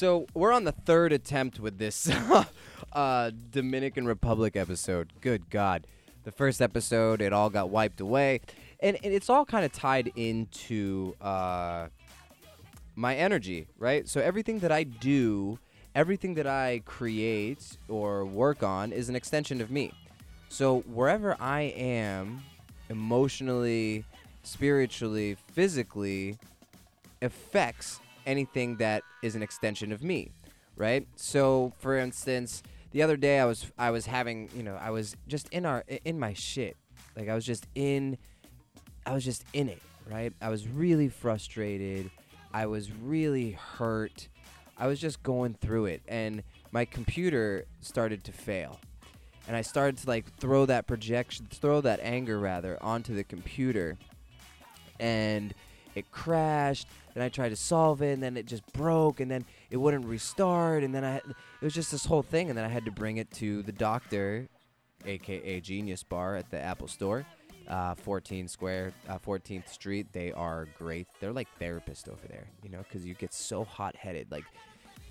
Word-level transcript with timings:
So 0.00 0.26
we're 0.32 0.52
on 0.52 0.64
the 0.64 0.72
third 0.72 1.12
attempt 1.12 1.60
with 1.60 1.76
this 1.76 2.10
uh, 2.94 3.30
Dominican 3.50 4.06
Republic 4.06 4.56
episode. 4.56 5.12
Good 5.20 5.50
God. 5.50 5.86
The 6.24 6.32
first 6.32 6.62
episode, 6.62 7.20
it 7.20 7.34
all 7.34 7.50
got 7.50 7.68
wiped 7.68 8.00
away. 8.00 8.40
And, 8.82 8.96
and 9.04 9.12
it's 9.12 9.28
all 9.28 9.44
kind 9.44 9.62
of 9.62 9.72
tied 9.72 10.10
into 10.16 11.14
uh, 11.20 11.88
my 12.96 13.14
energy, 13.14 13.66
right? 13.78 14.08
So 14.08 14.22
everything 14.22 14.60
that 14.60 14.72
I 14.72 14.84
do, 14.84 15.58
everything 15.94 16.32
that 16.36 16.46
I 16.46 16.80
create 16.86 17.76
or 17.86 18.24
work 18.24 18.62
on 18.62 18.92
is 18.92 19.10
an 19.10 19.16
extension 19.16 19.60
of 19.60 19.70
me. 19.70 19.92
So 20.48 20.80
wherever 20.80 21.36
I 21.38 21.74
am 21.76 22.42
emotionally, 22.88 24.06
spiritually, 24.44 25.36
physically, 25.52 26.38
affects 27.20 28.00
anything 28.26 28.76
that 28.76 29.02
is 29.22 29.34
an 29.34 29.42
extension 29.42 29.92
of 29.92 30.02
me, 30.02 30.32
right? 30.76 31.06
So, 31.16 31.72
for 31.78 31.96
instance, 31.96 32.62
the 32.92 33.02
other 33.02 33.16
day 33.16 33.38
I 33.38 33.44
was 33.44 33.70
I 33.78 33.90
was 33.90 34.06
having, 34.06 34.50
you 34.54 34.62
know, 34.62 34.76
I 34.76 34.90
was 34.90 35.16
just 35.28 35.48
in 35.50 35.66
our 35.66 35.84
in 36.04 36.18
my 36.18 36.34
shit. 36.34 36.76
Like 37.16 37.28
I 37.28 37.34
was 37.34 37.44
just 37.44 37.66
in 37.74 38.18
I 39.06 39.14
was 39.14 39.24
just 39.24 39.44
in 39.52 39.68
it, 39.68 39.82
right? 40.10 40.32
I 40.40 40.48
was 40.48 40.68
really 40.68 41.08
frustrated. 41.08 42.10
I 42.52 42.66
was 42.66 42.90
really 42.92 43.52
hurt. 43.52 44.28
I 44.76 44.86
was 44.86 45.00
just 45.00 45.22
going 45.22 45.54
through 45.54 45.86
it 45.86 46.02
and 46.08 46.42
my 46.72 46.84
computer 46.84 47.66
started 47.80 48.24
to 48.24 48.32
fail. 48.32 48.80
And 49.46 49.56
I 49.56 49.62
started 49.62 49.98
to 49.98 50.08
like 50.08 50.32
throw 50.36 50.66
that 50.66 50.86
projection, 50.86 51.46
throw 51.50 51.80
that 51.80 52.00
anger 52.02 52.38
rather 52.38 52.80
onto 52.82 53.14
the 53.14 53.24
computer. 53.24 53.98
And 54.98 55.54
it 55.94 56.10
crashed. 56.12 56.86
Then 57.14 57.22
I 57.22 57.28
tried 57.28 57.50
to 57.50 57.56
solve 57.56 58.02
it, 58.02 58.12
and 58.12 58.22
then 58.22 58.36
it 58.36 58.46
just 58.46 58.64
broke, 58.72 59.20
and 59.20 59.30
then 59.30 59.44
it 59.70 59.76
wouldn't 59.76 60.04
restart. 60.04 60.84
And 60.84 60.94
then 60.94 61.04
I, 61.04 61.16
it 61.16 61.24
was 61.60 61.74
just 61.74 61.90
this 61.90 62.04
whole 62.04 62.22
thing. 62.22 62.48
And 62.48 62.56
then 62.56 62.64
I 62.64 62.68
had 62.68 62.84
to 62.84 62.90
bring 62.90 63.16
it 63.16 63.30
to 63.32 63.62
the 63.62 63.72
doctor, 63.72 64.48
aka 65.04 65.60
Genius 65.60 66.02
Bar 66.02 66.36
at 66.36 66.50
the 66.50 66.60
Apple 66.60 66.88
Store, 66.88 67.26
uh, 67.68 67.94
14 67.94 68.48
Square, 68.48 68.92
uh, 69.08 69.18
14th 69.18 69.68
Street. 69.68 70.12
They 70.12 70.32
are 70.32 70.68
great. 70.78 71.08
They're 71.20 71.32
like 71.32 71.48
therapists 71.60 72.08
over 72.08 72.26
there, 72.28 72.48
you 72.62 72.70
know, 72.70 72.78
because 72.78 73.04
you 73.04 73.14
get 73.14 73.34
so 73.34 73.64
hot 73.64 73.96
headed. 73.96 74.30
Like 74.30 74.44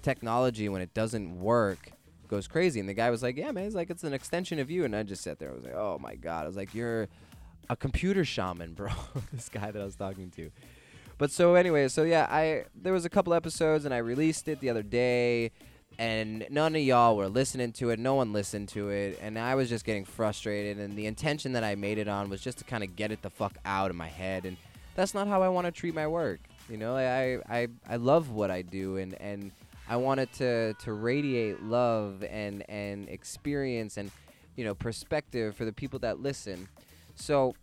technology, 0.02 0.70
when 0.70 0.82
it 0.82 0.94
doesn't 0.94 1.40
work, 1.40 1.92
goes 2.28 2.48
crazy. 2.48 2.80
And 2.80 2.88
the 2.88 2.94
guy 2.94 3.10
was 3.10 3.24
like, 3.24 3.36
"Yeah, 3.38 3.52
man, 3.52 3.66
it's 3.66 3.76
like 3.76 3.90
it's 3.90 4.04
an 4.04 4.14
extension 4.14 4.60
of 4.60 4.72
you." 4.72 4.86
And 4.86 4.96
I 4.96 5.04
just 5.04 5.24
sat 5.24 5.40
there. 5.40 5.50
I 5.50 5.54
was 5.54 5.64
like, 5.64 5.76
"Oh 5.76 5.98
my 6.00 6.16
god!" 6.16 6.44
I 6.44 6.48
was 6.48 6.56
like, 6.56 6.74
"You're." 6.74 7.08
a 7.70 7.76
computer 7.76 8.26
shaman, 8.26 8.74
bro. 8.74 8.90
this 9.34 9.50
guy 9.50 9.72
that 9.72 9.82
I 9.82 9.86
was 9.86 9.96
talking 9.96 10.32
to. 10.32 10.52
But 11.20 11.32
so 11.32 11.56
anyway, 11.56 11.90
so 11.90 12.04
yeah, 12.04 12.28
I 12.32 12.64
there 12.74 12.94
was 12.94 13.04
a 13.04 13.10
couple 13.10 13.34
episodes 13.34 13.84
and 13.84 13.94
I 13.94 13.98
released 13.98 14.48
it 14.48 14.62
the 14.62 14.70
other 14.70 14.82
day 14.82 15.52
and 16.00 16.48
none 16.50 16.76
of 16.76 16.82
y'all 16.82 17.18
were 17.18 17.28
listening 17.28 17.74
to 17.74 17.90
it. 17.90 18.00
No 18.00 18.16
one 18.16 18.32
listened 18.32 18.70
to 18.70 18.88
it 18.88 19.20
and 19.22 19.38
I 19.38 19.56
was 19.56 19.68
just 19.68 19.84
getting 19.84 20.06
frustrated 20.06 20.80
and 20.80 20.98
the 20.98 21.08
intention 21.08 21.52
that 21.52 21.64
I 21.64 21.76
made 21.76 21.98
it 21.98 22.08
on 22.08 22.30
was 22.30 22.40
just 22.40 22.60
to 22.60 22.64
kind 22.64 22.86
of 22.86 22.96
get 22.96 23.12
it 23.12 23.22
the 23.22 23.30
fuck 23.30 23.58
out 23.66 23.90
of 23.90 23.98
my 23.98 24.08
head 24.08 24.46
and 24.46 24.56
that's 24.96 25.14
not 25.14 25.28
how 25.28 25.44
I 25.44 25.50
want 25.50 25.66
to 25.66 25.72
treat 25.72 25.94
my 25.94 26.08
work. 26.08 26.40
You 26.70 26.78
know, 26.78 26.96
I 26.96 27.42
I 27.50 27.68
I 27.86 27.98
love 27.98 28.32
what 28.32 28.50
I 28.50 28.62
do 28.62 28.96
and 28.96 29.14
and 29.16 29.52
I 29.90 29.98
want 29.98 30.22
it 30.22 30.32
to 30.36 30.74
to 30.74 30.94
radiate 30.94 31.62
love 31.62 32.24
and 32.24 32.64
and 32.70 33.10
experience 33.10 33.98
and 33.98 34.10
you 34.56 34.64
know 34.64 34.74
perspective 34.74 35.54
for 35.54 35.66
the 35.66 35.74
people 35.74 36.00
that 36.00 36.22
listen. 36.22 36.70
So 37.16 37.56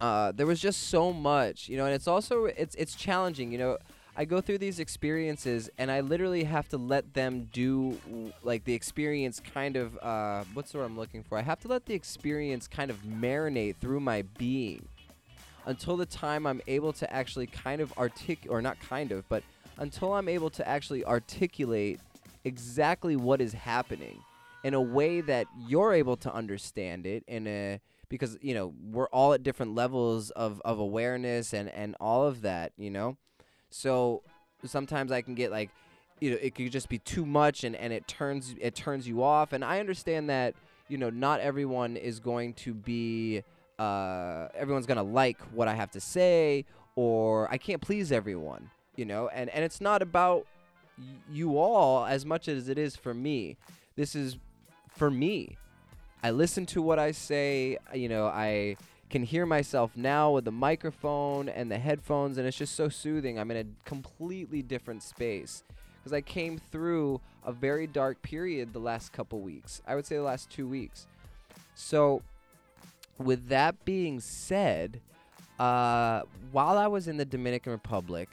uh, 0.00 0.32
there 0.32 0.46
was 0.46 0.60
just 0.60 0.88
so 0.88 1.12
much, 1.12 1.68
you 1.68 1.76
know, 1.76 1.86
and 1.86 1.94
it's 1.94 2.08
also 2.08 2.44
it's 2.46 2.74
it's 2.76 2.94
challenging, 2.94 3.52
you 3.52 3.58
know. 3.58 3.78
I 4.16 4.24
go 4.24 4.40
through 4.40 4.58
these 4.58 4.80
experiences 4.80 5.70
and 5.78 5.90
I 5.90 6.00
literally 6.00 6.44
have 6.44 6.68
to 6.70 6.76
let 6.76 7.14
them 7.14 7.48
do 7.52 7.98
like 8.42 8.64
the 8.64 8.74
experience 8.74 9.40
kind 9.40 9.76
of 9.76 9.96
uh, 10.02 10.44
what's 10.52 10.72
the 10.72 10.78
word 10.78 10.84
I'm 10.84 10.98
looking 10.98 11.22
for? 11.22 11.38
I 11.38 11.42
have 11.42 11.60
to 11.60 11.68
let 11.68 11.86
the 11.86 11.94
experience 11.94 12.66
kind 12.66 12.90
of 12.90 12.98
marinate 13.04 13.76
through 13.76 14.00
my 14.00 14.22
being 14.36 14.86
until 15.66 15.96
the 15.96 16.06
time 16.06 16.46
I'm 16.46 16.60
able 16.66 16.92
to 16.94 17.10
actually 17.12 17.46
kind 17.46 17.80
of 17.80 17.96
articulate 17.96 18.50
or 18.50 18.60
not 18.60 18.78
kind 18.80 19.12
of, 19.12 19.28
but 19.28 19.42
until 19.78 20.12
I'm 20.12 20.28
able 20.28 20.50
to 20.50 20.68
actually 20.68 21.04
articulate 21.04 22.00
exactly 22.44 23.16
what 23.16 23.40
is 23.40 23.52
happening 23.52 24.22
in 24.64 24.74
a 24.74 24.80
way 24.80 25.20
that 25.22 25.46
you're 25.66 25.94
able 25.94 26.16
to 26.18 26.32
understand 26.32 27.06
it 27.06 27.24
in 27.26 27.46
a 27.46 27.80
because 28.10 28.36
you 28.42 28.52
know 28.52 28.74
we're 28.90 29.08
all 29.08 29.32
at 29.32 29.42
different 29.42 29.74
levels 29.74 30.30
of, 30.32 30.60
of 30.64 30.78
awareness 30.78 31.54
and, 31.54 31.70
and 31.70 31.96
all 31.98 32.26
of 32.26 32.42
that 32.42 32.72
you 32.76 32.90
know? 32.90 33.16
So 33.70 34.22
sometimes 34.64 35.10
i 35.10 35.22
can 35.22 35.34
get 35.34 35.50
like 35.50 35.70
you 36.20 36.30
know 36.30 36.36
it 36.42 36.54
could 36.54 36.70
just 36.70 36.90
be 36.90 36.98
too 36.98 37.24
much 37.24 37.64
and, 37.64 37.74
and 37.74 37.94
it 37.94 38.06
turns 38.06 38.54
it 38.60 38.74
turns 38.74 39.08
you 39.08 39.22
off. 39.22 39.54
And 39.54 39.64
i 39.64 39.80
understand 39.80 40.28
that 40.28 40.54
you 40.88 40.98
know 40.98 41.08
not 41.08 41.40
everyone 41.40 41.96
is 41.96 42.20
going 42.20 42.52
to 42.54 42.74
be 42.74 43.42
uh, 43.78 44.48
everyone's 44.54 44.84
gonna 44.84 45.02
like 45.02 45.40
what 45.54 45.66
i 45.66 45.74
have 45.74 45.90
to 45.92 46.00
say 46.00 46.66
or 46.96 47.50
i 47.50 47.56
can't 47.56 47.80
please 47.80 48.12
everyone 48.12 48.68
you 49.00 49.06
know? 49.06 49.28
And 49.28 49.48
and 49.50 49.64
it's 49.64 49.80
not 49.80 50.02
about 50.02 50.46
you 51.30 51.56
all 51.56 52.04
as 52.04 52.26
much 52.26 52.48
as 52.48 52.68
it 52.68 52.76
is 52.76 52.96
for 52.96 53.14
me. 53.14 53.56
This 53.96 54.14
is 54.14 54.36
for 54.90 55.10
me 55.10 55.56
I 56.22 56.30
listen 56.30 56.66
to 56.66 56.82
what 56.82 56.98
I 56.98 57.12
say. 57.12 57.78
You 57.94 58.08
know, 58.08 58.26
I 58.26 58.76
can 59.08 59.22
hear 59.22 59.46
myself 59.46 59.96
now 59.96 60.32
with 60.32 60.44
the 60.44 60.52
microphone 60.52 61.48
and 61.48 61.70
the 61.70 61.78
headphones, 61.78 62.38
and 62.38 62.46
it's 62.46 62.56
just 62.56 62.74
so 62.74 62.88
soothing. 62.88 63.38
I'm 63.38 63.50
in 63.50 63.56
a 63.56 63.64
completely 63.84 64.62
different 64.62 65.02
space 65.02 65.64
because 65.98 66.12
I 66.12 66.20
came 66.20 66.58
through 66.58 67.20
a 67.44 67.52
very 67.52 67.86
dark 67.86 68.22
period 68.22 68.72
the 68.72 68.78
last 68.78 69.12
couple 69.12 69.40
weeks. 69.40 69.82
I 69.86 69.94
would 69.94 70.06
say 70.06 70.16
the 70.16 70.22
last 70.22 70.50
two 70.50 70.66
weeks. 70.66 71.06
So, 71.74 72.22
with 73.18 73.48
that 73.48 73.84
being 73.84 74.20
said, 74.20 75.00
uh, 75.58 76.22
while 76.52 76.78
I 76.78 76.86
was 76.86 77.08
in 77.08 77.16
the 77.16 77.24
Dominican 77.24 77.72
Republic, 77.72 78.28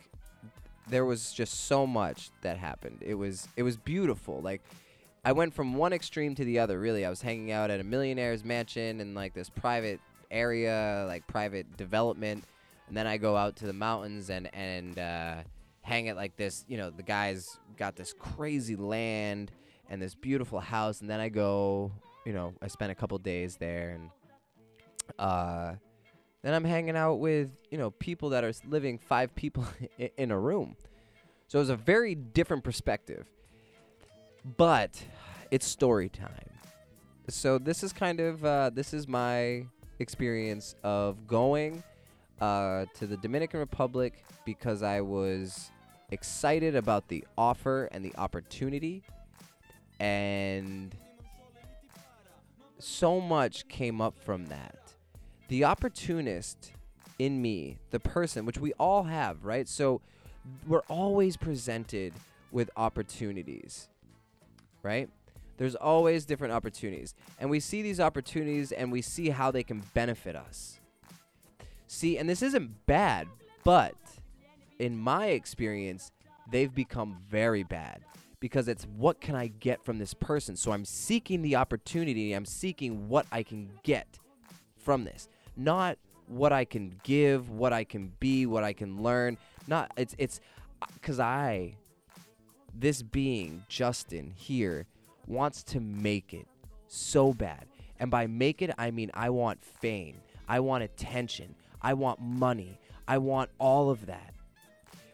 there 0.90 1.06
was 1.06 1.34
just 1.34 1.66
so 1.68 1.86
much 1.86 2.30
that 2.42 2.58
happened. 2.58 3.00
It 3.02 3.16
was 3.16 3.48
it 3.58 3.64
was 3.64 3.78
beautiful. 3.78 4.42
Like 4.42 4.62
I 5.28 5.34
went 5.34 5.54
from 5.54 5.74
one 5.74 5.92
extreme 5.92 6.36
to 6.36 6.46
the 6.46 6.60
other. 6.60 6.80
Really, 6.80 7.04
I 7.04 7.10
was 7.10 7.22
hanging 7.22 7.52
out 7.52 7.70
at 7.70 7.82
a 7.82 7.84
millionaire's 7.84 8.46
mansion 8.46 9.02
in 9.02 9.14
like 9.14 9.34
this 9.34 9.50
private 9.50 10.00
area, 10.32 11.04
like 11.06 11.28
private 11.28 11.76
development, 11.76 12.46
and 12.88 12.96
then 12.96 13.08
I 13.08 13.18
go 13.18 13.36
out 13.36 13.58
to 13.58 13.66
the 13.66 13.74
mountains 13.74 14.30
and 14.30 14.50
and 14.56 14.98
uh, 14.98 15.36
hang 15.82 16.08
at 16.08 16.16
like 16.16 16.38
this. 16.38 16.64
You 16.70 16.78
know, 16.78 16.92
the 16.92 17.04
guys 17.04 17.60
got 17.76 17.98
this 17.98 18.14
crazy 18.18 18.78
land 18.78 19.52
and 19.90 20.02
this 20.02 20.16
beautiful 20.16 20.62
house, 20.62 21.02
and 21.02 21.10
then 21.10 21.20
I 21.20 21.28
go. 21.28 21.92
You 22.26 22.32
know, 22.32 22.54
I 22.62 22.68
spent 22.68 22.94
a 22.94 22.96
couple 22.96 23.18
days 23.18 23.58
there, 23.58 24.00
and 24.00 24.10
uh, 25.20 25.74
then 26.42 26.54
I'm 26.54 26.64
hanging 26.64 26.96
out 26.96 27.16
with 27.16 27.52
you 27.70 27.78
know 27.78 27.92
people 27.92 28.30
that 28.30 28.46
are 28.46 28.54
living 28.66 28.98
five 28.98 29.36
people 29.36 29.68
in 30.18 30.32
a 30.32 30.40
room. 30.40 30.78
So 31.50 31.60
it 31.60 31.64
was 31.64 31.70
a 31.70 31.76
very 31.76 32.16
different 32.16 32.64
perspective. 32.64 33.26
But 34.56 35.04
it's 35.52 35.68
story 35.68 36.10
time. 36.10 36.32
So 37.28 37.58
this 37.58 37.84
is 37.84 37.92
kind 37.92 38.22
of 38.22 38.46
uh, 38.46 38.70
this 38.74 38.94
is 38.94 39.08
my 39.08 39.66
experience 40.00 40.76
of 40.84 41.28
going 41.28 41.84
uh, 42.40 42.86
to 42.96 43.08
the 43.08 43.18
Dominican 43.18 43.60
Republic 43.60 44.24
because 44.46 44.84
I 44.84 45.02
was 45.02 45.72
excited 46.12 46.76
about 46.76 47.10
the 47.10 47.26
offer 47.38 47.90
and 47.92 48.06
the 48.06 48.16
opportunity, 48.16 49.04
and 50.00 50.96
so 52.80 53.20
much 53.20 53.68
came 53.68 54.00
up 54.00 54.18
from 54.18 54.46
that. 54.46 54.78
The 55.50 55.66
opportunist 55.66 56.72
in 57.20 57.42
me, 57.42 57.78
the 57.90 58.00
person, 58.00 58.46
which 58.46 58.60
we 58.60 58.74
all 58.74 59.04
have, 59.04 59.44
right? 59.44 59.68
So 59.68 60.02
we're 60.68 60.84
always 60.90 61.36
presented 61.36 62.14
with 62.52 62.70
opportunities, 62.78 63.90
right? 64.88 65.10
There's 65.58 65.76
always 65.76 66.26
different 66.26 66.54
opportunities. 66.54 67.14
And 67.40 67.50
we 67.50 67.60
see 67.60 67.82
these 67.82 68.00
opportunities 68.00 68.72
and 68.72 68.92
we 68.92 69.02
see 69.02 69.30
how 69.30 69.52
they 69.52 69.64
can 69.64 69.84
benefit 69.94 70.36
us. 70.36 70.80
See, 71.88 72.18
and 72.18 72.30
this 72.30 72.42
isn't 72.42 72.86
bad, 72.86 73.28
but 73.64 73.96
in 74.80 74.98
my 74.98 75.28
experience, 75.28 76.12
they've 76.50 76.74
become 76.74 77.18
very 77.30 77.64
bad 77.64 78.02
because 78.40 78.68
it's 78.68 78.86
what 78.96 79.20
can 79.20 79.36
I 79.36 79.48
get 79.48 79.84
from 79.84 79.98
this 79.98 80.14
person? 80.14 80.56
So 80.56 80.72
I'm 80.72 80.86
seeking 80.86 81.42
the 81.42 81.56
opportunity, 81.56 82.34
I'm 82.34 82.46
seeking 82.46 83.10
what 83.10 83.26
I 83.32 83.44
can 83.44 83.72
get 83.84 84.20
from 84.78 85.04
this, 85.04 85.28
not 85.56 85.98
what 86.28 86.54
I 86.54 86.66
can 86.66 87.00
give, 87.04 87.50
what 87.50 87.74
I 87.74 87.84
can 87.84 88.14
be, 88.20 88.46
what 88.46 88.64
I 88.64 88.74
can 88.74 89.02
learn. 89.02 89.38
Not 89.68 89.92
it's 89.98 90.16
it's 90.18 90.40
uh, 90.82 90.86
cuz 91.02 91.20
I 91.20 91.76
this 92.80 93.02
being 93.02 93.64
Justin 93.68 94.32
here 94.36 94.86
wants 95.26 95.64
to 95.64 95.80
make 95.80 96.34
it 96.34 96.48
so 96.88 97.34
bad. 97.34 97.66
And 98.00 98.12
by 98.12 98.28
make 98.28 98.62
it, 98.62 98.72
I 98.78 98.92
mean 98.92 99.12
I 99.14 99.30
want 99.30 99.64
fame, 99.64 100.22
I 100.48 100.60
want 100.60 100.84
attention, 100.84 101.56
I 101.82 101.94
want 101.94 102.22
money, 102.22 102.80
I 103.08 103.18
want 103.18 103.50
all 103.60 103.90
of 103.90 104.06
that. 104.06 104.34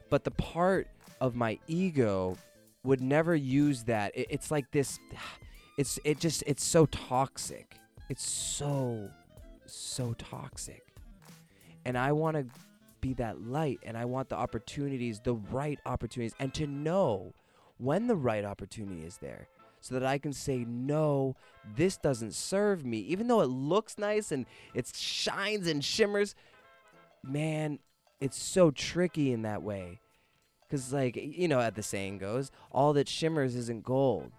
But 0.09 0.23
the 0.23 0.31
part 0.31 0.87
of 1.21 1.35
my 1.35 1.57
ego 1.67 2.37
would 2.83 3.01
never 3.01 3.35
use 3.35 3.83
that. 3.83 4.15
It, 4.15 4.27
it's 4.29 4.51
like 4.51 4.71
this. 4.71 4.99
It's 5.75 5.97
it 6.03 6.19
just 6.19 6.43
it's 6.45 6.63
so 6.63 6.85
toxic. 6.85 7.79
It's 8.07 8.23
so 8.23 9.09
so 9.65 10.13
toxic. 10.19 10.85
And 11.83 11.97
I 11.97 12.11
want 12.11 12.37
to 12.37 12.45
be 13.01 13.15
that 13.15 13.41
light 13.41 13.79
and 13.81 13.97
I 13.97 14.05
want 14.05 14.29
the 14.29 14.35
opportunities, 14.35 15.19
the 15.19 15.33
right 15.33 15.79
opportunities 15.87 16.35
and 16.39 16.53
to 16.53 16.67
know 16.67 17.33
when 17.77 18.07
the 18.07 18.15
right 18.15 18.45
opportunity 18.45 19.05
is 19.05 19.17
there 19.17 19.47
so 19.83 19.95
that 19.95 20.05
I 20.05 20.17
can 20.17 20.31
say 20.31 20.65
no, 20.65 21.35
this 21.75 21.97
doesn't 21.97 22.33
serve 22.33 22.85
me. 22.85 22.99
Even 22.99 23.27
though 23.27 23.41
it 23.41 23.49
looks 23.49 23.97
nice 23.97 24.31
and 24.31 24.45
it 24.73 24.89
shines 24.95 25.67
and 25.67 25.83
shimmers. 25.83 26.35
Man, 27.21 27.79
it's 28.21 28.41
so 28.41 28.71
tricky 28.71 29.33
in 29.33 29.41
that 29.41 29.61
way. 29.61 29.99
Cuz 30.69 30.93
like, 30.93 31.17
you 31.17 31.49
know, 31.49 31.59
as 31.59 31.73
the 31.73 31.83
saying 31.83 32.19
goes, 32.19 32.49
all 32.71 32.93
that 32.93 33.09
shimmers 33.09 33.55
isn't 33.55 33.83
gold. 33.83 34.31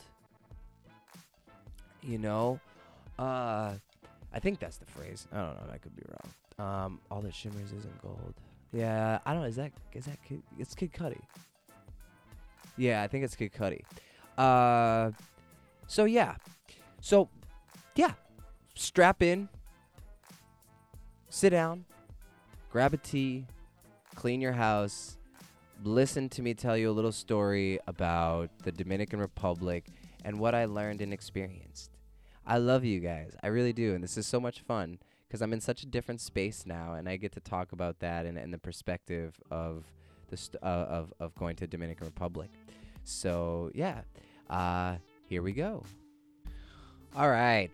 You 2.02 2.18
know? 2.18 2.60
Uh 3.18 3.74
i 4.32 4.40
think 4.40 4.58
that's 4.58 4.78
the 4.78 4.86
phrase. 4.86 5.28
I 5.30 5.36
don't 5.36 5.54
know 5.54 5.72
i 5.74 5.76
could 5.76 5.94
be 5.94 6.02
wrong. 6.08 6.66
Um 6.66 7.00
all 7.10 7.20
that 7.20 7.34
shimmers 7.34 7.70
isn't 7.70 8.00
gold. 8.00 8.34
Yeah 8.72 9.18
i 9.26 9.32
don't 9.34 9.42
know 9.42 9.48
is 9.48 9.56
that 9.56 9.72
is 9.92 10.06
that 10.06 10.18
kid 10.24 10.42
it's 10.58 10.74
kid 10.74 10.92
cudi 10.94 11.20
yeah 12.76 13.02
i 13.02 13.06
think 13.06 13.24
it's 13.24 13.36
kid 13.36 13.52
cudi. 13.52 13.82
Uh 14.36 15.10
so 15.86 16.04
yeah. 16.04 16.36
So 17.00 17.28
yeah. 17.94 18.12
Strap 18.74 19.22
in. 19.22 19.48
Sit 21.28 21.50
down. 21.50 21.84
Grab 22.70 22.94
a 22.94 22.96
tea. 22.96 23.46
Clean 24.14 24.40
your 24.40 24.52
house. 24.52 25.18
Listen 25.82 26.28
to 26.30 26.42
me 26.42 26.54
tell 26.54 26.76
you 26.76 26.90
a 26.90 26.92
little 26.92 27.12
story 27.12 27.78
about 27.86 28.50
the 28.62 28.72
dominican 28.72 29.18
republic 29.18 29.86
and 30.24 30.38
what 30.38 30.54
i 30.54 30.64
learned 30.64 31.02
and 31.02 31.12
experienced. 31.12 31.90
I 32.46 32.58
love 32.58 32.84
you 32.84 33.00
guys. 33.00 33.36
I 33.42 33.48
really 33.48 33.72
do. 33.72 33.94
And 33.94 34.02
this 34.02 34.16
is 34.16 34.26
so 34.26 34.40
much 34.40 34.60
fun 34.60 34.98
because 35.26 35.42
I'm 35.42 35.52
in 35.52 35.60
such 35.60 35.82
a 35.82 35.86
different 35.86 36.20
space 36.20 36.64
now 36.64 36.94
and 36.94 37.08
I 37.08 37.16
get 37.16 37.32
to 37.32 37.40
talk 37.40 37.72
about 37.72 38.00
that 38.00 38.24
and, 38.24 38.38
and 38.38 38.52
the 38.52 38.58
perspective 38.58 39.34
of 39.50 39.84
the 40.28 40.36
st- 40.36 40.62
uh, 40.62 40.66
of, 40.66 41.12
of 41.20 41.34
going 41.34 41.56
to 41.56 41.66
Dominican 41.66 42.06
Republic. 42.06 42.50
So, 43.04 43.70
yeah. 43.74 44.02
Uh, 44.48 44.96
here 45.26 45.42
we 45.42 45.52
go. 45.52 45.84
All 47.16 47.30
right. 47.30 47.72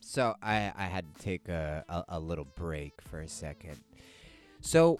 So, 0.00 0.34
I, 0.42 0.72
I 0.76 0.84
had 0.84 1.14
to 1.14 1.22
take 1.22 1.48
a, 1.48 1.84
a, 1.88 2.04
a 2.16 2.20
little 2.20 2.46
break 2.56 3.00
for 3.02 3.20
a 3.20 3.28
second. 3.28 3.80
So, 4.60 4.98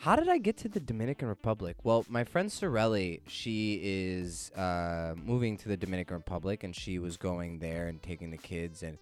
how 0.00 0.14
did 0.14 0.28
I 0.28 0.38
get 0.38 0.56
to 0.58 0.68
the 0.68 0.78
Dominican 0.78 1.26
Republic? 1.26 1.76
Well, 1.82 2.04
my 2.08 2.22
friend 2.22 2.48
Sorelli, 2.48 3.20
she 3.26 3.80
is 3.82 4.50
uh, 4.52 5.14
moving 5.16 5.56
to 5.56 5.68
the 5.68 5.76
Dominican 5.76 6.16
Republic, 6.16 6.62
and 6.62 6.74
she 6.74 7.00
was 7.00 7.16
going 7.16 7.58
there 7.58 7.88
and 7.88 8.00
taking 8.00 8.30
the 8.30 8.36
kids 8.36 8.84
and 8.84 8.96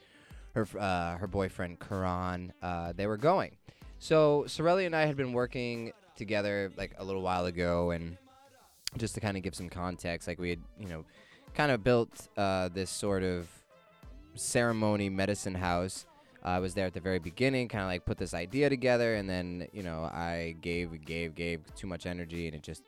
her 0.54 0.66
uh, 0.78 1.19
her 1.19 1.26
boyfriend 1.26 1.80
Karan. 1.80 2.52
Uh, 2.62 2.92
they 2.96 3.06
were 3.06 3.19
going. 3.19 3.56
So 3.98 4.44
Sorelli 4.48 4.86
and 4.86 4.96
I 4.96 5.04
had 5.04 5.16
been 5.16 5.34
working 5.34 5.92
together 6.16 6.72
like 6.76 6.94
a 6.98 7.04
little 7.04 7.22
while 7.22 7.46
ago, 7.46 7.90
and 7.90 8.16
just 8.96 9.14
to 9.14 9.20
kind 9.20 9.36
of 9.36 9.42
give 9.42 9.54
some 9.54 9.68
context, 9.68 10.26
like 10.28 10.38
we 10.38 10.50
had 10.50 10.60
you 10.78 10.88
know 10.88 11.04
kind 11.54 11.70
of 11.70 11.84
built 11.84 12.28
uh, 12.36 12.68
this 12.68 12.90
sort 12.90 13.22
of 13.22 13.48
ceremony 14.34 15.08
medicine 15.08 15.54
house 15.54 16.06
I 16.46 16.60
was 16.60 16.74
there 16.74 16.86
at 16.86 16.94
the 16.94 17.00
very 17.00 17.18
beginning, 17.18 17.66
kind 17.66 17.82
of 17.82 17.88
like 17.88 18.04
put 18.04 18.18
this 18.18 18.32
idea 18.32 18.68
together, 18.68 19.16
and 19.16 19.28
then 19.28 19.66
you 19.72 19.82
know 19.82 20.04
I 20.04 20.54
gave, 20.60 21.04
gave, 21.04 21.34
gave 21.34 21.74
too 21.74 21.88
much 21.88 22.06
energy, 22.06 22.46
and 22.46 22.54
it 22.54 22.62
just 22.62 22.82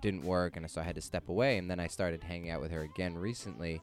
didn't 0.00 0.24
work, 0.24 0.56
and 0.56 0.68
so 0.68 0.80
I 0.80 0.84
had 0.84 0.96
to 0.96 1.00
step 1.00 1.28
away. 1.28 1.56
And 1.56 1.70
then 1.70 1.78
I 1.78 1.86
started 1.86 2.24
hanging 2.24 2.50
out 2.50 2.60
with 2.60 2.72
her 2.72 2.82
again 2.82 3.16
recently, 3.16 3.80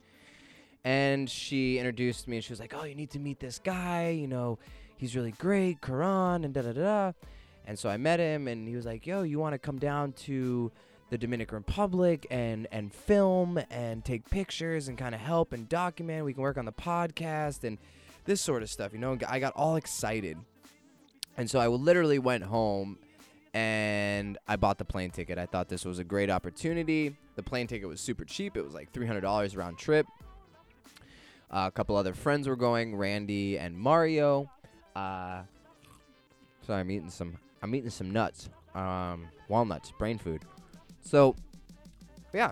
and 0.83 1.29
she 1.29 1.77
introduced 1.77 2.27
me, 2.27 2.35
and 2.37 2.43
she 2.43 2.51
was 2.51 2.59
like, 2.59 2.73
"Oh, 2.75 2.83
you 2.83 2.95
need 2.95 3.11
to 3.11 3.19
meet 3.19 3.39
this 3.39 3.59
guy. 3.59 4.09
You 4.09 4.27
know, 4.27 4.59
he's 4.97 5.15
really 5.15 5.31
great, 5.31 5.79
Karan, 5.79 6.43
and 6.43 6.53
da 6.53 6.61
da 6.61 6.73
da." 6.73 7.11
And 7.65 7.79
so 7.79 7.89
I 7.89 7.97
met 7.97 8.19
him, 8.19 8.47
and 8.47 8.67
he 8.67 8.75
was 8.75 8.85
like, 8.85 9.07
"Yo, 9.07 9.23
you 9.23 9.39
want 9.39 9.53
to 9.53 9.59
come 9.59 9.79
down 9.79 10.13
to?" 10.13 10.71
the 11.09 11.17
Dominican 11.19 11.57
Republic 11.57 12.25
and 12.31 12.67
and 12.71 12.91
film 12.91 13.59
and 13.69 14.03
take 14.03 14.27
pictures 14.31 14.87
and 14.87 14.97
kind 14.97 15.13
of 15.13 15.21
help 15.21 15.53
and 15.53 15.69
document. 15.69 16.25
We 16.25 16.33
can 16.33 16.41
work 16.41 16.57
on 16.57 16.65
the 16.65 16.71
podcast 16.71 17.63
and 17.63 17.77
this 18.25 18.41
sort 18.41 18.63
of 18.63 18.69
stuff. 18.69 18.93
You 18.93 18.99
know, 18.99 19.19
I 19.29 19.37
got 19.37 19.53
all 19.55 19.75
excited, 19.75 20.39
and 21.37 21.47
so 21.47 21.59
I 21.59 21.67
literally 21.67 22.17
went 22.17 22.43
home 22.43 22.97
and 23.53 24.37
I 24.47 24.55
bought 24.55 24.79
the 24.79 24.85
plane 24.85 25.11
ticket. 25.11 25.37
I 25.37 25.45
thought 25.45 25.69
this 25.69 25.85
was 25.85 25.99
a 25.99 26.03
great 26.03 26.31
opportunity. 26.31 27.15
The 27.35 27.43
plane 27.43 27.67
ticket 27.67 27.87
was 27.87 28.01
super 28.01 28.25
cheap. 28.25 28.57
It 28.57 28.63
was 28.63 28.73
like 28.73 28.91
three 28.91 29.05
hundred 29.05 29.21
dollars 29.21 29.55
round 29.55 29.77
trip. 29.77 30.07
Uh, 31.51 31.65
a 31.67 31.71
couple 31.71 31.95
other 31.95 32.15
friends 32.15 32.47
were 32.47 32.55
going, 32.55 32.95
Randy 32.95 33.59
and 33.59 33.77
Mario. 33.77 34.49
Uh, 34.95 35.43
sorry, 36.65 36.79
I'm 36.79 36.89
eating 36.89 37.11
some. 37.11 37.37
I'm 37.63 37.73
eating 37.73 37.89
some 37.89 38.11
nuts, 38.11 38.49
um, 38.75 39.29
walnuts, 39.47 39.91
brain 39.97 40.17
food. 40.17 40.43
So, 41.01 41.35
yeah. 42.33 42.51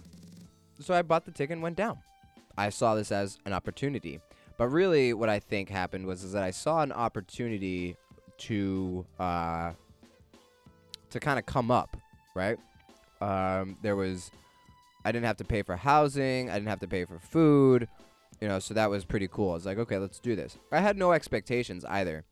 So 0.79 0.93
I 0.93 1.01
bought 1.01 1.25
the 1.25 1.31
ticket 1.31 1.51
and 1.51 1.61
went 1.61 1.75
down. 1.75 1.99
I 2.57 2.69
saw 2.69 2.95
this 2.95 3.11
as 3.11 3.37
an 3.45 3.53
opportunity. 3.53 4.21
But 4.57 4.69
really, 4.69 5.13
what 5.13 5.29
I 5.29 5.39
think 5.39 5.69
happened 5.69 6.05
was 6.05 6.23
is 6.23 6.31
that 6.31 6.43
I 6.43 6.51
saw 6.51 6.81
an 6.81 6.91
opportunity 6.91 7.97
to 8.39 9.05
uh, 9.19 9.73
to 11.09 11.19
kind 11.19 11.37
of 11.37 11.45
come 11.45 11.71
up, 11.71 11.97
right? 12.33 12.57
Um, 13.19 13.77
there 13.81 13.95
was, 13.95 14.31
I 15.03 15.11
didn't 15.11 15.25
have 15.25 15.37
to 15.37 15.43
pay 15.43 15.61
for 15.61 15.75
housing, 15.75 16.49
I 16.49 16.53
didn't 16.53 16.69
have 16.69 16.79
to 16.79 16.87
pay 16.87 17.05
for 17.05 17.19
food, 17.19 17.87
you 18.39 18.47
know, 18.47 18.59
so 18.59 18.73
that 18.73 18.89
was 18.89 19.05
pretty 19.05 19.27
cool. 19.27 19.51
I 19.51 19.53
was 19.55 19.65
like, 19.65 19.77
okay, 19.77 19.97
let's 19.97 20.19
do 20.19 20.35
this. 20.35 20.57
I 20.71 20.79
had 20.79 20.97
no 20.97 21.11
expectations 21.11 21.85
either. 21.85 22.23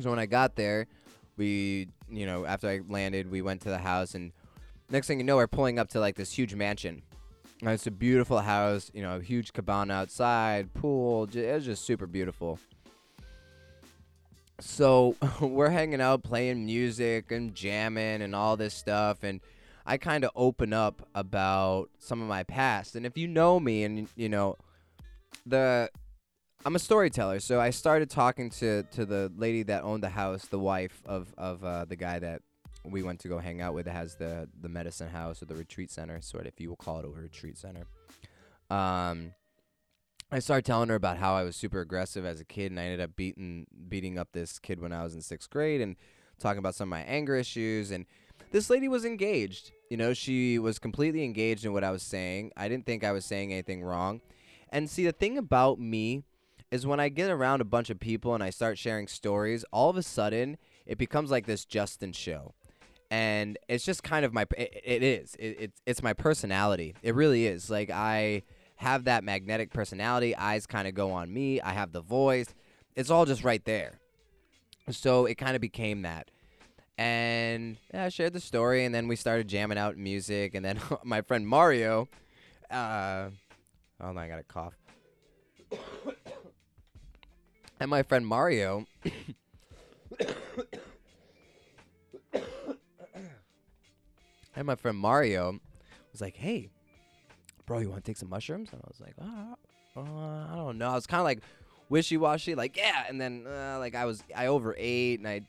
So 0.00 0.10
when 0.10 0.18
I 0.18 0.26
got 0.26 0.56
there, 0.56 0.86
we, 1.40 1.88
you 2.10 2.26
know, 2.26 2.44
after 2.44 2.68
I 2.68 2.80
landed, 2.86 3.30
we 3.30 3.40
went 3.40 3.62
to 3.62 3.70
the 3.70 3.78
house, 3.78 4.14
and 4.14 4.30
next 4.90 5.06
thing 5.06 5.18
you 5.18 5.24
know, 5.24 5.36
we're 5.36 5.46
pulling 5.48 5.78
up 5.78 5.88
to 5.90 5.98
like 5.98 6.14
this 6.14 6.30
huge 6.30 6.54
mansion 6.54 7.02
And 7.62 7.70
it's 7.70 7.86
a 7.86 7.90
beautiful 7.90 8.40
house, 8.40 8.90
you 8.92 9.02
know, 9.02 9.18
huge 9.20 9.54
cabana 9.54 9.94
outside, 9.94 10.74
pool. 10.74 11.28
It 11.34 11.54
was 11.54 11.64
just 11.64 11.86
super 11.86 12.06
beautiful. 12.06 12.58
So 14.60 15.16
we're 15.40 15.70
hanging 15.70 16.02
out, 16.02 16.22
playing 16.22 16.66
music 16.66 17.32
and 17.32 17.54
jamming 17.54 18.20
and 18.20 18.34
all 18.34 18.58
this 18.58 18.74
stuff, 18.74 19.24
and 19.24 19.40
I 19.86 19.96
kind 19.96 20.24
of 20.24 20.32
open 20.36 20.74
up 20.74 21.08
about 21.14 21.88
some 21.98 22.20
of 22.20 22.28
my 22.28 22.42
past. 22.42 22.96
And 22.96 23.06
if 23.06 23.16
you 23.16 23.26
know 23.26 23.58
me, 23.58 23.84
and 23.84 24.08
you 24.14 24.28
know, 24.28 24.56
the 25.46 25.88
I'm 26.66 26.76
a 26.76 26.78
storyteller, 26.78 27.40
so 27.40 27.58
I 27.58 27.70
started 27.70 28.10
talking 28.10 28.50
to 28.50 28.82
to 28.82 29.06
the 29.06 29.32
lady 29.34 29.62
that 29.64 29.82
owned 29.82 30.02
the 30.02 30.10
house, 30.10 30.44
the 30.44 30.58
wife 30.58 31.00
of 31.06 31.32
of 31.38 31.64
uh, 31.64 31.86
the 31.86 31.96
guy 31.96 32.18
that 32.18 32.42
we 32.84 33.02
went 33.02 33.20
to 33.20 33.28
go 33.28 33.38
hang 33.38 33.62
out 33.62 33.72
with 33.72 33.86
it 33.86 33.92
has 33.92 34.16
the 34.16 34.46
the 34.60 34.68
medicine 34.68 35.08
house 35.08 35.42
or 35.42 35.46
the 35.46 35.54
retreat 35.54 35.90
center, 35.90 36.20
sort 36.20 36.42
of 36.42 36.48
if 36.48 36.60
you 36.60 36.68
will 36.68 36.76
call 36.76 36.98
it 36.98 37.06
a 37.06 37.08
retreat 37.08 37.56
center. 37.56 37.86
Um, 38.68 39.32
I 40.30 40.38
started 40.38 40.66
telling 40.66 40.90
her 40.90 40.96
about 40.96 41.16
how 41.16 41.34
I 41.34 41.44
was 41.44 41.56
super 41.56 41.80
aggressive 41.80 42.26
as 42.26 42.40
a 42.40 42.44
kid, 42.44 42.70
and 42.70 42.78
I 42.78 42.84
ended 42.84 43.00
up 43.00 43.16
beating 43.16 43.66
beating 43.88 44.18
up 44.18 44.28
this 44.32 44.58
kid 44.58 44.80
when 44.80 44.92
I 44.92 45.02
was 45.02 45.14
in 45.14 45.22
sixth 45.22 45.48
grade, 45.48 45.80
and 45.80 45.96
talking 46.38 46.58
about 46.58 46.74
some 46.74 46.88
of 46.88 46.90
my 46.90 47.02
anger 47.02 47.36
issues. 47.36 47.90
And 47.90 48.04
this 48.50 48.68
lady 48.68 48.86
was 48.86 49.06
engaged. 49.06 49.72
You 49.90 49.96
know, 49.96 50.12
she 50.12 50.58
was 50.58 50.78
completely 50.78 51.24
engaged 51.24 51.64
in 51.64 51.72
what 51.72 51.84
I 51.84 51.90
was 51.90 52.02
saying. 52.02 52.52
I 52.54 52.68
didn't 52.68 52.84
think 52.84 53.02
I 53.02 53.12
was 53.12 53.24
saying 53.24 53.50
anything 53.50 53.82
wrong. 53.82 54.20
And 54.68 54.90
see, 54.90 55.06
the 55.06 55.12
thing 55.12 55.38
about 55.38 55.80
me 55.80 56.24
is 56.70 56.86
when 56.86 57.00
I 57.00 57.08
get 57.08 57.30
around 57.30 57.60
a 57.60 57.64
bunch 57.64 57.90
of 57.90 57.98
people 57.98 58.34
and 58.34 58.42
I 58.42 58.50
start 58.50 58.78
sharing 58.78 59.08
stories, 59.08 59.64
all 59.72 59.90
of 59.90 59.96
a 59.96 60.02
sudden 60.02 60.56
it 60.86 60.98
becomes 60.98 61.30
like 61.30 61.46
this 61.46 61.64
Justin 61.64 62.12
show. 62.12 62.54
And 63.10 63.58
it's 63.68 63.84
just 63.84 64.04
kind 64.04 64.24
of 64.24 64.32
my 64.32 64.46
it, 64.56 64.80
it 64.84 65.02
is. 65.02 65.34
It, 65.34 65.56
it's 65.58 65.82
it's 65.84 66.02
my 66.02 66.12
personality. 66.12 66.94
It 67.02 67.14
really 67.14 67.46
is. 67.46 67.68
Like 67.68 67.90
i 67.90 68.42
have 68.76 69.04
that 69.04 69.24
magnetic 69.24 69.72
personality. 69.72 70.34
Eyes 70.36 70.66
kind 70.66 70.88
of 70.88 70.94
go 70.94 71.10
on 71.10 71.32
me. 71.32 71.60
I 71.60 71.72
have 71.72 71.92
the 71.92 72.00
voice. 72.00 72.54
It's 72.94 73.10
all 73.10 73.26
just 73.26 73.44
right 73.44 73.64
there. 73.64 73.98
So 74.90 75.26
it 75.26 75.34
kind 75.34 75.54
of 75.54 75.60
became 75.60 76.02
that. 76.02 76.30
And 76.96 77.78
yeah, 77.94 78.04
i 78.04 78.08
shared 78.10 78.34
the 78.34 78.40
story 78.40 78.84
and 78.84 78.94
then 78.94 79.08
we 79.08 79.16
started 79.16 79.48
jamming 79.48 79.78
out 79.78 79.96
music 79.96 80.54
and 80.54 80.62
then 80.62 80.78
my 81.02 81.22
friend 81.22 81.48
mario 81.48 82.08
uh 82.70 83.30
oh 84.02 84.12
no 84.12 84.20
i 84.20 84.28
got 84.28 84.38
a 84.38 84.42
cough 84.42 84.74
and 87.80 87.90
my 87.90 88.02
friend 88.02 88.26
mario 88.26 88.86
And 94.56 94.66
my 94.66 94.74
friend 94.74 94.98
Mario 94.98 95.58
was 96.12 96.20
like, 96.20 96.36
"Hey, 96.36 96.68
bro, 97.66 97.78
you 97.78 97.88
want 97.88 98.04
to 98.04 98.10
take 98.10 98.16
some 98.16 98.28
mushrooms?" 98.28 98.68
And 98.72 98.82
I 98.82 98.88
was 98.88 99.00
like, 99.00 99.14
uh, 99.18 100.00
uh, 100.00 100.52
"I 100.52 100.54
don't 100.56 100.76
know." 100.76 100.90
I 100.90 100.94
was 100.94 101.06
kind 101.06 101.20
of 101.20 101.24
like 101.24 101.40
wishy-washy, 101.88 102.54
like, 102.54 102.76
"Yeah," 102.76 103.04
and 103.08 103.20
then 103.20 103.46
uh, 103.46 103.76
like 103.78 103.94
I 103.94 104.04
was 104.04 104.22
I 104.36 104.48
overate 104.48 105.20
and 105.20 105.28
I 105.28 105.42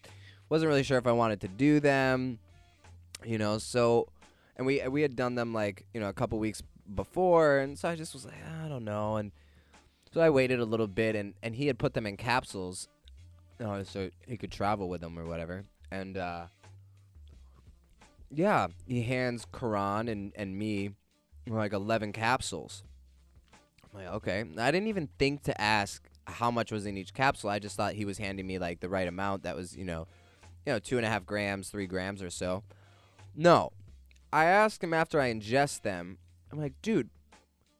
wasn't 0.49 0.69
really 0.69 0.83
sure 0.83 0.97
if 0.97 1.07
I 1.07 1.11
wanted 1.11 1.41
to 1.41 1.47
do 1.47 1.79
them, 1.79 2.39
you 3.25 3.37
know. 3.37 3.57
So, 3.57 4.07
and 4.55 4.65
we 4.65 4.87
we 4.87 5.01
had 5.01 5.15
done 5.15 5.35
them 5.35 5.53
like 5.53 5.85
you 5.93 5.99
know 5.99 6.09
a 6.09 6.13
couple 6.13 6.37
weeks 6.39 6.61
before, 6.93 7.57
and 7.57 7.77
so 7.77 7.89
I 7.89 7.95
just 7.95 8.13
was 8.13 8.23
like, 8.23 8.35
I 8.63 8.67
don't 8.69 8.85
know, 8.85 9.17
and 9.17 9.31
so 10.13 10.21
I 10.21 10.29
waited 10.29 10.59
a 10.59 10.65
little 10.65 10.87
bit, 10.87 11.15
and 11.15 11.33
and 11.41 11.55
he 11.55 11.67
had 11.67 11.79
put 11.79 11.93
them 11.93 12.05
in 12.05 12.17
capsules, 12.17 12.87
know, 13.59 13.83
so 13.83 14.09
he 14.27 14.37
could 14.37 14.51
travel 14.51 14.89
with 14.89 15.01
them 15.01 15.17
or 15.17 15.25
whatever, 15.25 15.63
and 15.91 16.17
uh, 16.17 16.45
yeah, 18.29 18.67
he 18.87 19.03
hands 19.03 19.45
Karan 19.51 20.07
and 20.07 20.33
and 20.35 20.57
me 20.57 20.91
like 21.47 21.73
eleven 21.73 22.11
capsules. 22.11 22.83
I'm 23.93 24.03
like, 24.03 24.13
okay, 24.15 24.45
I 24.57 24.71
didn't 24.71 24.87
even 24.87 25.09
think 25.19 25.43
to 25.43 25.61
ask 25.61 26.03
how 26.25 26.51
much 26.51 26.71
was 26.71 26.85
in 26.85 26.97
each 26.97 27.13
capsule. 27.13 27.49
I 27.49 27.59
just 27.59 27.75
thought 27.75 27.93
he 27.93 28.05
was 28.05 28.17
handing 28.17 28.47
me 28.47 28.57
like 28.57 28.79
the 28.79 28.89
right 28.89 29.07
amount. 29.07 29.43
That 29.43 29.55
was, 29.55 29.75
you 29.75 29.83
know, 29.83 30.07
you 30.65 30.73
know, 30.73 30.79
two 30.79 30.97
and 30.97 31.05
a 31.05 31.09
half 31.09 31.25
grams, 31.25 31.69
three 31.69 31.87
grams 31.87 32.21
or 32.21 32.29
so. 32.29 32.63
No, 33.35 33.71
I 34.31 34.45
asked 34.45 34.83
him 34.83 34.93
after 34.93 35.19
I 35.19 35.33
ingest 35.33 35.81
them. 35.81 36.17
I'm 36.51 36.59
like, 36.59 36.73
dude, 36.81 37.09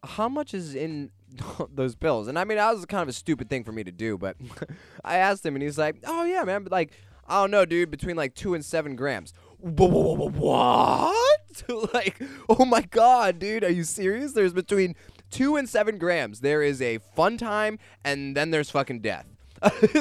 how 0.03 0.27
much 0.27 0.53
is 0.53 0.75
in 0.75 1.11
those 1.73 1.95
pills? 1.95 2.27
And 2.27 2.37
I 2.37 2.43
mean, 2.43 2.57
that 2.57 2.71
was 2.71 2.85
kind 2.85 3.03
of 3.03 3.09
a 3.09 3.13
stupid 3.13 3.49
thing 3.49 3.63
for 3.63 3.71
me 3.71 3.83
to 3.83 3.91
do, 3.91 4.17
but 4.17 4.37
I 5.03 5.17
asked 5.17 5.45
him, 5.45 5.55
and 5.55 5.63
he's 5.63 5.77
like, 5.77 5.97
oh 6.05 6.23
yeah, 6.23 6.43
man, 6.43 6.63
but 6.63 6.71
like, 6.71 6.91
I 7.27 7.41
don't 7.41 7.51
know, 7.51 7.65
dude, 7.65 7.91
between 7.91 8.15
like 8.15 8.35
two 8.35 8.53
and 8.53 8.63
seven 8.63 8.95
grams. 8.95 9.33
What? 9.59 11.31
like, 11.93 12.21
oh 12.49 12.65
my 12.65 12.81
god, 12.81 13.39
dude, 13.39 13.63
are 13.63 13.71
you 13.71 13.83
serious? 13.83 14.33
There's 14.33 14.53
between 14.53 14.95
two 15.29 15.55
and 15.55 15.69
seven 15.69 15.97
grams. 15.97 16.41
There 16.41 16.61
is 16.61 16.81
a 16.81 16.99
fun 17.15 17.37
time, 17.37 17.79
and 18.03 18.35
then 18.35 18.51
there's 18.51 18.69
fucking 18.69 19.01
death. 19.01 19.27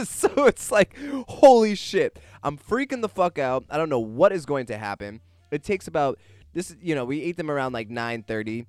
so 0.04 0.46
it's 0.46 0.70
like, 0.70 0.96
holy 1.28 1.74
shit. 1.74 2.18
I'm 2.42 2.56
freaking 2.56 3.02
the 3.02 3.08
fuck 3.08 3.38
out. 3.38 3.64
I 3.68 3.76
don't 3.76 3.90
know 3.90 4.00
what 4.00 4.32
is 4.32 4.46
going 4.46 4.66
to 4.66 4.78
happen. 4.78 5.20
It 5.50 5.62
takes 5.62 5.86
about 5.86 6.18
this. 6.52 6.74
You 6.80 6.94
know, 6.94 7.04
we 7.04 7.22
ate 7.22 7.36
them 7.36 7.50
around 7.50 7.72
like 7.72 7.90
nine 7.90 8.22
9:30, 8.22 8.66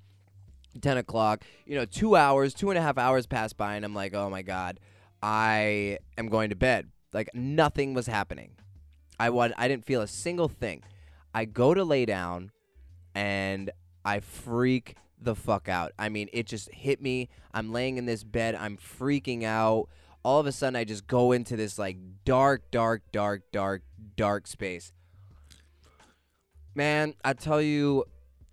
10 0.80 0.98
o'clock. 0.98 1.44
You 1.66 1.76
know, 1.76 1.86
two 1.86 2.16
hours, 2.16 2.54
two 2.54 2.70
and 2.70 2.78
a 2.78 2.82
half 2.82 2.98
hours 2.98 3.26
pass 3.26 3.54
by, 3.54 3.76
and 3.76 3.84
I'm 3.84 3.96
like, 3.96 4.14
oh 4.14 4.30
my 4.30 4.42
god, 4.42 4.80
I 5.22 5.98
am 6.18 6.30
going 6.30 6.50
to 6.50 6.56
bed. 6.56 6.90
Like 7.14 7.30
nothing 7.34 7.94
was 7.94 8.08
happening. 8.08 8.52
I 9.20 9.30
want. 9.30 9.54
I 9.58 9.68
didn't 9.68 9.86
feel 9.86 10.02
a 10.02 10.08
single 10.08 10.48
thing. 10.48 10.84
I 11.34 11.46
go 11.46 11.74
to 11.74 11.84
lay 11.84 12.06
down, 12.06 12.52
and 13.14 13.70
I 14.04 14.20
freak 14.20 14.96
the 15.22 15.36
fuck 15.36 15.70
out. 15.70 15.92
I 16.00 16.10
mean, 16.10 16.30
it 16.34 16.48
just 16.48 16.72
hit 16.72 17.02
me. 17.02 17.30
I'm 17.54 17.72
laying 17.72 17.98
in 17.98 18.06
this 18.06 18.24
bed. 18.24 18.56
I'm 18.56 18.78
freaking 18.78 19.44
out. 19.44 19.88
All 20.24 20.40
of 20.40 20.48
a 20.48 20.52
sudden, 20.52 20.76
I 20.76 20.84
just 20.84 21.08
go 21.08 21.32
into 21.32 21.56
this 21.56 21.78
like 21.78 21.98
dark, 22.26 22.72
dark, 22.72 23.04
dark, 23.12 23.44
dark, 23.52 23.84
dark 24.16 24.48
space. 24.48 24.92
Man, 26.74 27.14
I 27.24 27.34
tell 27.34 27.62
you, 27.62 28.06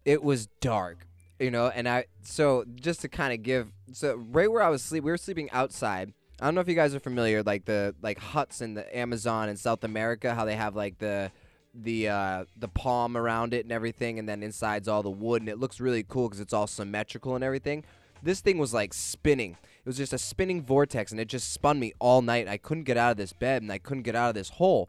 it 0.04 0.22
was 0.22 0.48
dark. 0.60 1.07
You 1.38 1.50
know, 1.50 1.68
and 1.68 1.88
I 1.88 2.06
so 2.22 2.64
just 2.74 3.00
to 3.02 3.08
kind 3.08 3.32
of 3.32 3.42
give 3.42 3.68
so 3.92 4.16
right 4.16 4.50
where 4.50 4.62
I 4.62 4.68
was 4.68 4.82
sleep, 4.82 5.04
we 5.04 5.10
were 5.10 5.16
sleeping 5.16 5.50
outside. 5.52 6.12
I 6.40 6.44
don't 6.44 6.54
know 6.54 6.60
if 6.60 6.68
you 6.68 6.74
guys 6.74 6.94
are 6.94 7.00
familiar, 7.00 7.42
like 7.42 7.64
the 7.64 7.94
like 8.02 8.18
huts 8.18 8.60
in 8.60 8.74
the 8.74 8.96
Amazon 8.96 9.48
in 9.48 9.56
South 9.56 9.84
America, 9.84 10.34
how 10.34 10.44
they 10.44 10.56
have 10.56 10.74
like 10.76 10.98
the 10.98 11.30
the 11.74 12.08
uh, 12.08 12.44
the 12.56 12.68
palm 12.68 13.16
around 13.16 13.54
it 13.54 13.64
and 13.64 13.72
everything, 13.72 14.18
and 14.18 14.28
then 14.28 14.42
inside's 14.42 14.88
all 14.88 15.02
the 15.02 15.10
wood, 15.10 15.42
and 15.42 15.48
it 15.48 15.58
looks 15.58 15.80
really 15.80 16.02
cool 16.02 16.28
because 16.28 16.40
it's 16.40 16.52
all 16.52 16.66
symmetrical 16.66 17.34
and 17.34 17.44
everything. 17.44 17.84
This 18.22 18.40
thing 18.40 18.58
was 18.58 18.74
like 18.74 18.92
spinning. 18.92 19.52
It 19.62 19.86
was 19.86 19.96
just 19.96 20.12
a 20.12 20.18
spinning 20.18 20.62
vortex, 20.62 21.12
and 21.12 21.20
it 21.20 21.28
just 21.28 21.52
spun 21.52 21.78
me 21.78 21.92
all 21.98 22.20
night. 22.20 22.48
I 22.48 22.56
couldn't 22.56 22.84
get 22.84 22.96
out 22.96 23.12
of 23.12 23.16
this 23.16 23.32
bed, 23.32 23.62
and 23.62 23.70
I 23.70 23.78
couldn't 23.78 24.02
get 24.02 24.16
out 24.16 24.28
of 24.28 24.34
this 24.34 24.50
hole. 24.50 24.88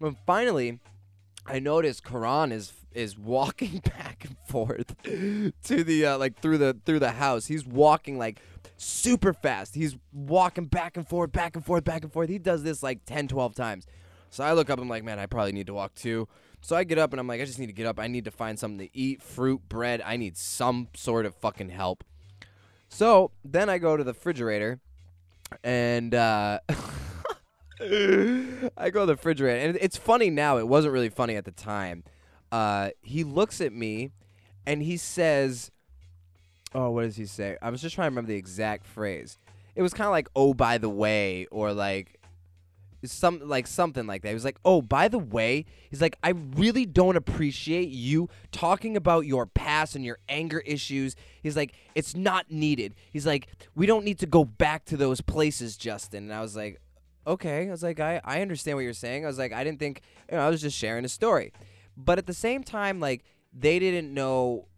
And 0.00 0.16
finally, 0.26 0.78
I 1.46 1.58
noticed 1.58 2.04
Karan 2.04 2.52
is 2.52 2.72
is 2.92 3.16
walking 3.18 3.78
back 3.98 4.24
and 4.24 4.36
forth 4.46 4.94
to 5.02 5.84
the 5.84 6.06
uh, 6.06 6.18
like 6.18 6.40
through 6.40 6.58
the 6.58 6.76
through 6.84 6.98
the 6.98 7.12
house. 7.12 7.46
He's 7.46 7.64
walking 7.64 8.18
like 8.18 8.40
super 8.76 9.32
fast. 9.32 9.74
He's 9.74 9.96
walking 10.12 10.66
back 10.66 10.96
and 10.96 11.06
forth, 11.06 11.32
back 11.32 11.54
and 11.54 11.64
forth, 11.64 11.84
back 11.84 12.02
and 12.02 12.12
forth. 12.12 12.28
He 12.28 12.38
does 12.38 12.62
this 12.62 12.82
like 12.82 13.04
10, 13.04 13.28
12 13.28 13.54
times. 13.54 13.86
So 14.30 14.42
I 14.42 14.52
look 14.52 14.70
up. 14.70 14.80
I'm 14.80 14.88
like, 14.88 15.04
man, 15.04 15.18
I 15.18 15.26
probably 15.26 15.52
need 15.52 15.66
to 15.66 15.74
walk 15.74 15.94
too. 15.94 16.28
So 16.62 16.76
I 16.76 16.84
get 16.84 16.98
up 16.98 17.12
and 17.12 17.20
I'm 17.20 17.26
like, 17.26 17.40
I 17.40 17.44
just 17.44 17.58
need 17.58 17.66
to 17.66 17.72
get 17.72 17.86
up. 17.86 17.98
I 17.98 18.06
need 18.06 18.24
to 18.24 18.30
find 18.30 18.58
something 18.58 18.86
to 18.86 18.96
eat, 18.96 19.22
fruit, 19.22 19.68
bread. 19.68 20.02
I 20.04 20.16
need 20.16 20.36
some 20.36 20.88
sort 20.94 21.26
of 21.26 21.34
fucking 21.34 21.70
help. 21.70 22.04
So 22.88 23.30
then 23.44 23.68
I 23.68 23.78
go 23.78 23.96
to 23.96 24.04
the 24.04 24.12
refrigerator 24.12 24.80
and 25.64 26.14
uh, 26.14 26.60
I 28.76 28.90
go 28.90 29.00
to 29.00 29.06
the 29.06 29.14
refrigerator. 29.14 29.68
And 29.68 29.78
it's 29.80 29.96
funny 29.96 30.28
now. 30.28 30.58
It 30.58 30.68
wasn't 30.68 30.92
really 30.92 31.08
funny 31.08 31.36
at 31.36 31.44
the 31.44 31.50
time. 31.50 32.04
Uh, 32.52 32.90
he 33.00 33.24
looks 33.24 33.60
at 33.60 33.72
me 33.72 34.10
and 34.66 34.82
he 34.82 34.96
says, 34.96 35.70
Oh, 36.74 36.90
what 36.90 37.02
does 37.02 37.16
he 37.16 37.26
say? 37.26 37.56
I 37.62 37.70
was 37.70 37.80
just 37.80 37.94
trying 37.94 38.06
to 38.06 38.10
remember 38.10 38.28
the 38.28 38.36
exact 38.36 38.86
phrase. 38.86 39.38
It 39.74 39.82
was 39.82 39.94
kind 39.94 40.06
of 40.06 40.12
like, 40.12 40.28
Oh, 40.36 40.52
by 40.52 40.78
the 40.78 40.90
way, 40.90 41.46
or 41.50 41.72
like, 41.72 42.20
some 43.02 43.40
like 43.48 43.66
something 43.66 44.06
like 44.06 44.20
that. 44.22 44.28
He 44.28 44.34
was 44.34 44.44
like, 44.44 44.58
"Oh, 44.62 44.82
by 44.82 45.08
the 45.08 45.18
way," 45.18 45.64
he's 45.88 46.02
like, 46.02 46.16
"I 46.22 46.30
really 46.30 46.84
don't 46.84 47.16
appreciate 47.16 47.88
you 47.88 48.28
talking 48.52 48.94
about 48.94 49.24
your 49.24 49.46
past 49.46 49.96
and 49.96 50.04
your 50.04 50.18
anger 50.28 50.58
issues." 50.66 51.16
He's 51.42 51.56
like, 51.56 51.72
"It's 51.94 52.14
not 52.14 52.50
needed." 52.50 52.94
He's 53.10 53.26
like, 53.26 53.48
"We 53.74 53.86
don't 53.86 54.04
need 54.04 54.18
to 54.18 54.26
go 54.26 54.44
back 54.44 54.84
to 54.86 54.98
those 54.98 55.22
places, 55.22 55.78
Justin." 55.78 56.24
And 56.24 56.34
I 56.34 56.42
was 56.42 56.54
like, 56.54 56.80
"Okay." 57.26 57.68
I 57.68 57.70
was 57.70 57.82
like, 57.82 58.00
"I 58.00 58.20
I 58.24 58.42
understand 58.42 58.76
what 58.76 58.84
you're 58.84 58.92
saying." 58.92 59.24
I 59.24 59.28
was 59.28 59.38
like, 59.38 59.52
"I 59.52 59.64
didn't 59.64 59.78
think, 59.78 60.02
you 60.30 60.36
know, 60.36 60.46
I 60.46 60.50
was 60.50 60.60
just 60.60 60.76
sharing 60.76 61.04
a 61.04 61.08
story." 61.08 61.52
But 61.96 62.18
at 62.18 62.26
the 62.26 62.34
same 62.34 62.62
time, 62.62 63.00
like 63.00 63.24
they 63.52 63.78
didn't 63.78 64.12
know 64.12 64.68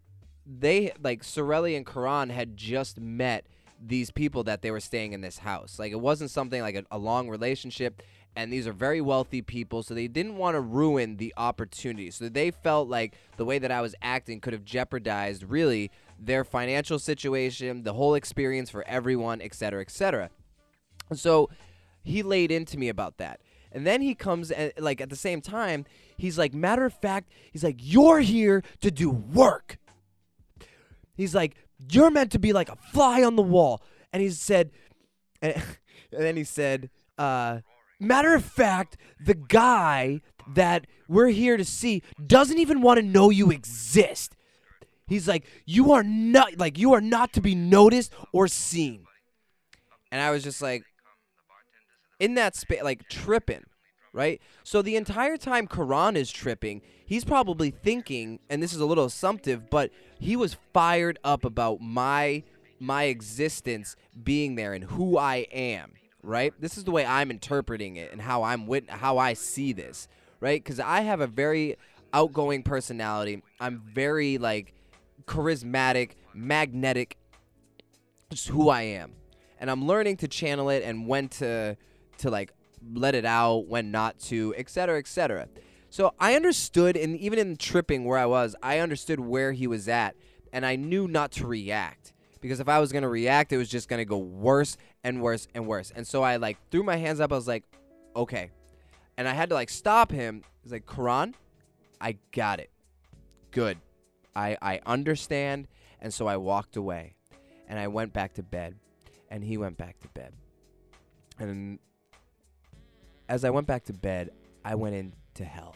they 0.45 0.91
like 1.01 1.23
Sorelli 1.23 1.75
and 1.75 1.85
Karan 1.85 2.29
had 2.29 2.57
just 2.57 2.99
met 2.99 3.45
these 3.85 4.11
people 4.11 4.43
that 4.45 4.61
they 4.61 4.71
were 4.71 4.79
staying 4.79 5.13
in 5.13 5.21
this 5.21 5.39
house. 5.39 5.77
Like 5.79 5.91
it 5.91 5.99
wasn't 5.99 6.31
something 6.31 6.61
like 6.61 6.75
a, 6.75 6.83
a 6.91 6.97
long 6.97 7.29
relationship 7.29 8.01
and 8.35 8.51
these 8.51 8.67
are 8.67 8.73
very 8.73 9.01
wealthy 9.01 9.41
people, 9.41 9.83
so 9.83 9.93
they 9.93 10.07
didn't 10.07 10.37
want 10.37 10.55
to 10.55 10.61
ruin 10.61 11.17
the 11.17 11.33
opportunity. 11.37 12.09
So 12.09 12.29
they 12.29 12.51
felt 12.51 12.89
like 12.89 13.15
the 13.37 13.45
way 13.45 13.59
that 13.59 13.71
I 13.71 13.81
was 13.81 13.95
acting 14.01 14.39
could 14.39 14.53
have 14.53 14.65
jeopardized 14.65 15.43
really 15.43 15.91
their 16.19 16.43
financial 16.43 16.97
situation, 16.97 17.83
the 17.83 17.93
whole 17.93 18.15
experience 18.15 18.69
for 18.69 18.83
everyone, 18.87 19.41
et 19.41 19.53
cetera, 19.53 19.81
et 19.81 19.91
cetera. 19.91 20.29
So 21.13 21.49
he 22.03 22.23
laid 22.23 22.51
into 22.51 22.77
me 22.77 22.89
about 22.89 23.17
that. 23.17 23.39
And 23.71 23.87
then 23.87 24.01
he 24.01 24.13
comes 24.13 24.51
and 24.51 24.71
like 24.77 25.01
at 25.01 25.09
the 25.09 25.15
same 25.15 25.41
time, 25.41 25.85
he's 26.17 26.37
like, 26.37 26.53
matter 26.53 26.85
of 26.85 26.93
fact, 26.93 27.31
he's 27.51 27.63
like, 27.63 27.77
you're 27.79 28.19
here 28.19 28.63
to 28.81 28.91
do 28.91 29.09
work. 29.09 29.77
He's 31.15 31.33
like, 31.33 31.55
you're 31.89 32.11
meant 32.11 32.31
to 32.33 32.39
be 32.39 32.53
like 32.53 32.69
a 32.69 32.75
fly 32.91 33.23
on 33.23 33.35
the 33.35 33.41
wall. 33.41 33.81
And 34.11 34.21
he 34.21 34.29
said, 34.29 34.71
and, 35.41 35.55
and 36.11 36.21
then 36.21 36.37
he 36.37 36.43
said, 36.43 36.89
uh, 37.17 37.59
Matter 38.03 38.35
of 38.35 38.43
fact, 38.43 38.97
the 39.23 39.33
guy 39.33 40.19
that 40.55 40.87
we're 41.07 41.29
here 41.29 41.55
to 41.55 41.63
see 41.63 42.03
doesn't 42.25 42.57
even 42.57 42.81
want 42.81 42.99
to 42.99 43.05
know 43.05 43.29
you 43.29 43.49
exist. 43.49 44.35
He's 45.07 45.27
like, 45.27 45.45
you 45.65 45.93
are 45.93 46.03
not 46.03 46.57
like 46.57 46.77
you 46.77 46.93
are 46.93 47.01
not 47.01 47.31
to 47.33 47.41
be 47.41 47.55
noticed 47.55 48.11
or 48.33 48.49
seen. 48.49 49.05
And 50.11 50.21
I 50.21 50.31
was 50.31 50.43
just 50.43 50.61
like 50.61 50.83
in 52.23 52.35
that 52.35 52.55
space 52.55 52.81
like 52.83 53.09
tripping, 53.09 53.65
right? 54.13 54.41
So 54.63 54.81
the 54.81 54.95
entire 54.95 55.35
time 55.35 55.67
Karan 55.67 56.15
is 56.15 56.31
tripping, 56.31 56.81
he's 57.05 57.25
probably 57.25 57.69
thinking, 57.69 58.39
and 58.49 58.63
this 58.63 58.73
is 58.73 58.79
a 58.79 58.85
little 58.85 59.03
assumptive, 59.03 59.69
but 59.69 59.91
he 60.19 60.37
was 60.37 60.55
fired 60.73 61.19
up 61.25 61.43
about 61.43 61.81
my 61.81 62.43
my 62.79 63.03
existence 63.03 63.95
being 64.23 64.55
there 64.55 64.73
and 64.73 64.85
who 64.85 65.17
I 65.17 65.47
am 65.51 65.93
right? 66.25 66.53
This 66.57 66.77
is 66.77 66.85
the 66.85 66.91
way 66.91 67.05
I'm 67.05 67.29
interpreting 67.29 67.97
it 67.97 68.13
and 68.13 68.21
how 68.21 68.43
I'm 68.43 68.65
wit- 68.65 68.89
how 68.89 69.17
I 69.17 69.33
see 69.33 69.73
this, 69.73 70.07
right? 70.39 70.63
Cuz 70.63 70.79
I 70.79 71.01
have 71.01 71.19
a 71.19 71.27
very 71.27 71.75
outgoing 72.13 72.63
personality. 72.63 73.43
I'm 73.59 73.81
very 73.93 74.37
like 74.37 74.73
charismatic, 75.25 76.11
magnetic. 76.33 77.17
Just 78.29 78.47
who 78.47 78.69
I 78.69 78.83
am. 78.83 79.15
And 79.59 79.69
I'm 79.69 79.85
learning 79.85 80.15
to 80.17 80.29
channel 80.29 80.69
it 80.69 80.81
and 80.81 81.07
when 81.07 81.27
to 81.39 81.75
to 82.19 82.29
like 82.29 82.53
let 82.93 83.15
it 83.15 83.25
out, 83.25 83.67
when 83.67 83.91
not 83.91 84.19
to, 84.19 84.53
etc., 84.57 84.97
etc. 84.99 85.47
So 85.89 86.13
I 86.19 86.35
understood 86.35 86.97
and 86.97 87.17
even 87.17 87.39
in 87.39 87.55
tripping 87.55 88.05
where 88.05 88.17
I 88.17 88.25
was, 88.25 88.55
I 88.63 88.79
understood 88.79 89.19
where 89.19 89.51
he 89.51 89.67
was 89.67 89.87
at 89.87 90.15
and 90.51 90.65
I 90.65 90.75
knew 90.75 91.07
not 91.07 91.31
to 91.33 91.47
react 91.47 92.13
because 92.41 92.59
if 92.59 92.67
I 92.67 92.79
was 92.79 92.91
gonna 92.91 93.09
react, 93.09 93.53
it 93.53 93.57
was 93.57 93.69
just 93.69 93.87
gonna 93.87 94.05
go 94.05 94.17
worse 94.17 94.75
and 95.03 95.21
worse 95.21 95.47
and 95.55 95.67
worse. 95.67 95.91
And 95.95 96.05
so 96.05 96.23
I 96.23 96.35
like 96.37 96.57
threw 96.71 96.83
my 96.83 96.97
hands 96.97 97.19
up. 97.19 97.31
I 97.31 97.35
was 97.35 97.47
like, 97.47 97.63
okay, 98.15 98.51
and 99.17 99.27
I 99.27 99.33
had 99.33 99.49
to 99.49 99.55
like 99.55 99.69
stop 99.69 100.11
him. 100.11 100.43
He's 100.61 100.71
like, 100.71 100.85
Karan, 100.85 101.35
I 102.01 102.17
got 102.31 102.59
it. 102.59 102.69
Good. 103.51 103.77
I 104.35 104.57
I 104.61 104.81
understand. 104.85 105.67
And 106.01 106.13
so 106.13 106.27
I 106.27 106.35
walked 106.35 106.75
away, 106.75 107.15
and 107.69 107.79
I 107.79 107.87
went 107.87 108.11
back 108.11 108.33
to 108.33 108.43
bed, 108.43 108.75
and 109.29 109.41
he 109.41 109.57
went 109.57 109.77
back 109.77 109.99
to 110.01 110.09
bed. 110.09 110.33
And 111.39 111.79
as 113.29 113.43
I 113.45 113.49
went 113.49 113.67
back 113.67 113.85
to 113.85 113.93
bed, 113.93 114.31
I 114.63 114.75
went 114.75 114.95
into 114.95 115.45
hell. 115.45 115.75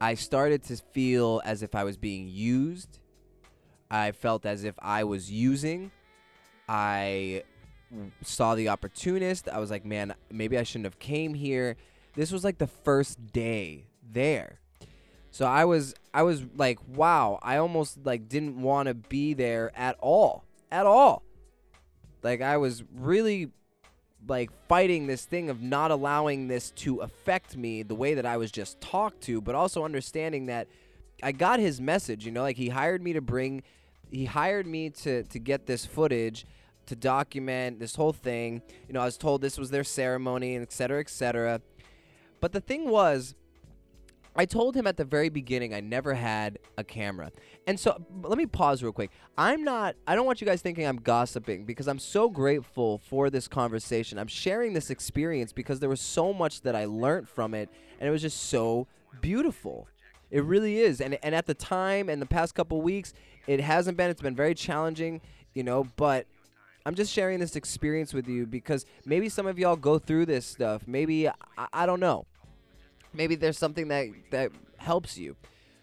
I 0.00 0.14
started 0.14 0.62
to 0.64 0.76
feel 0.76 1.40
as 1.44 1.62
if 1.62 1.74
I 1.74 1.84
was 1.84 1.96
being 1.96 2.28
used 2.28 2.98
I 3.94 4.10
felt 4.10 4.44
as 4.44 4.64
if 4.64 4.74
I 4.80 5.04
was 5.04 5.30
using. 5.30 5.92
I 6.68 7.44
saw 8.22 8.56
the 8.56 8.68
opportunist. 8.68 9.48
I 9.48 9.60
was 9.60 9.70
like, 9.70 9.84
man, 9.84 10.14
maybe 10.32 10.58
I 10.58 10.64
shouldn't 10.64 10.86
have 10.86 10.98
came 10.98 11.32
here. 11.32 11.76
This 12.14 12.32
was 12.32 12.42
like 12.42 12.58
the 12.58 12.66
first 12.66 13.32
day 13.32 13.86
there. 14.10 14.58
So 15.30 15.46
I 15.46 15.64
was 15.64 15.94
I 16.12 16.22
was 16.22 16.44
like, 16.56 16.78
wow, 16.88 17.38
I 17.40 17.58
almost 17.58 18.04
like 18.04 18.28
didn't 18.28 18.60
want 18.60 18.88
to 18.88 18.94
be 18.94 19.32
there 19.32 19.70
at 19.76 19.96
all. 20.00 20.44
At 20.72 20.86
all. 20.86 21.22
Like 22.22 22.40
I 22.40 22.56
was 22.56 22.82
really 22.92 23.50
like 24.26 24.50
fighting 24.68 25.06
this 25.06 25.24
thing 25.24 25.50
of 25.50 25.62
not 25.62 25.90
allowing 25.90 26.48
this 26.48 26.70
to 26.70 27.00
affect 27.00 27.56
me 27.56 27.82
the 27.82 27.94
way 27.94 28.14
that 28.14 28.26
I 28.26 28.36
was 28.36 28.50
just 28.50 28.80
talked 28.80 29.22
to, 29.22 29.40
but 29.40 29.54
also 29.54 29.84
understanding 29.84 30.46
that 30.46 30.68
I 31.22 31.32
got 31.32 31.60
his 31.60 31.80
message, 31.80 32.26
you 32.26 32.32
know, 32.32 32.42
like 32.42 32.56
he 32.56 32.68
hired 32.68 33.02
me 33.02 33.12
to 33.14 33.20
bring 33.20 33.62
he 34.10 34.26
hired 34.26 34.66
me 34.66 34.90
to 34.90 35.24
to 35.24 35.38
get 35.38 35.66
this 35.66 35.84
footage 35.84 36.46
to 36.86 36.96
document 36.96 37.80
this 37.80 37.96
whole 37.96 38.12
thing. 38.12 38.62
You 38.86 38.94
know, 38.94 39.00
I 39.00 39.06
was 39.06 39.16
told 39.16 39.40
this 39.40 39.58
was 39.58 39.70
their 39.70 39.84
ceremony 39.84 40.54
and 40.54 40.62
et 40.62 40.72
cetera, 40.72 41.00
et 41.00 41.08
cetera. 41.08 41.60
But 42.40 42.52
the 42.52 42.60
thing 42.60 42.88
was, 42.90 43.34
I 44.36 44.46
told 44.46 44.76
him 44.76 44.86
at 44.86 44.96
the 44.96 45.04
very 45.04 45.28
beginning 45.28 45.74
I 45.74 45.80
never 45.80 46.14
had 46.14 46.58
a 46.76 46.84
camera. 46.84 47.30
And 47.66 47.78
so 47.78 48.04
let 48.22 48.36
me 48.36 48.46
pause 48.46 48.82
real 48.82 48.92
quick. 48.92 49.10
I'm 49.38 49.62
not, 49.62 49.94
I 50.06 50.16
don't 50.16 50.26
want 50.26 50.40
you 50.40 50.46
guys 50.46 50.60
thinking 50.60 50.86
I'm 50.86 50.98
gossiping 50.98 51.64
because 51.64 51.86
I'm 51.86 52.00
so 52.00 52.28
grateful 52.28 52.98
for 52.98 53.30
this 53.30 53.46
conversation. 53.46 54.18
I'm 54.18 54.26
sharing 54.26 54.72
this 54.72 54.90
experience 54.90 55.52
because 55.52 55.80
there 55.80 55.88
was 55.88 56.00
so 56.00 56.32
much 56.32 56.62
that 56.62 56.74
I 56.74 56.84
learned 56.86 57.28
from 57.28 57.54
it 57.54 57.68
and 58.00 58.08
it 58.08 58.10
was 58.10 58.22
just 58.22 58.44
so 58.44 58.88
beautiful. 59.20 59.86
It 60.30 60.42
really 60.42 60.78
is. 60.80 61.00
And, 61.00 61.16
and 61.22 61.34
at 61.34 61.46
the 61.46 61.54
time 61.54 62.08
and 62.08 62.20
the 62.20 62.26
past 62.26 62.56
couple 62.56 62.82
weeks, 62.82 63.14
it 63.46 63.60
hasn't 63.60 63.96
been. 63.96 64.10
It's 64.10 64.22
been 64.22 64.34
very 64.34 64.54
challenging, 64.54 65.20
you 65.54 65.62
know, 65.62 65.86
but 65.96 66.26
I'm 66.84 66.94
just 66.94 67.12
sharing 67.12 67.38
this 67.38 67.56
experience 67.56 68.12
with 68.12 68.26
you 68.28 68.46
because 68.46 68.84
maybe 69.06 69.28
some 69.28 69.46
of 69.46 69.58
y'all 69.58 69.76
go 69.76 69.98
through 69.98 70.26
this 70.26 70.44
stuff. 70.44 70.82
Maybe 70.86 71.28
I, 71.28 71.34
I 71.72 71.86
don't 71.86 72.00
know. 72.00 72.26
Maybe 73.14 73.34
there's 73.34 73.58
something 73.58 73.88
that 73.88 74.08
that 74.30 74.52
helps 74.76 75.16
you. 75.16 75.36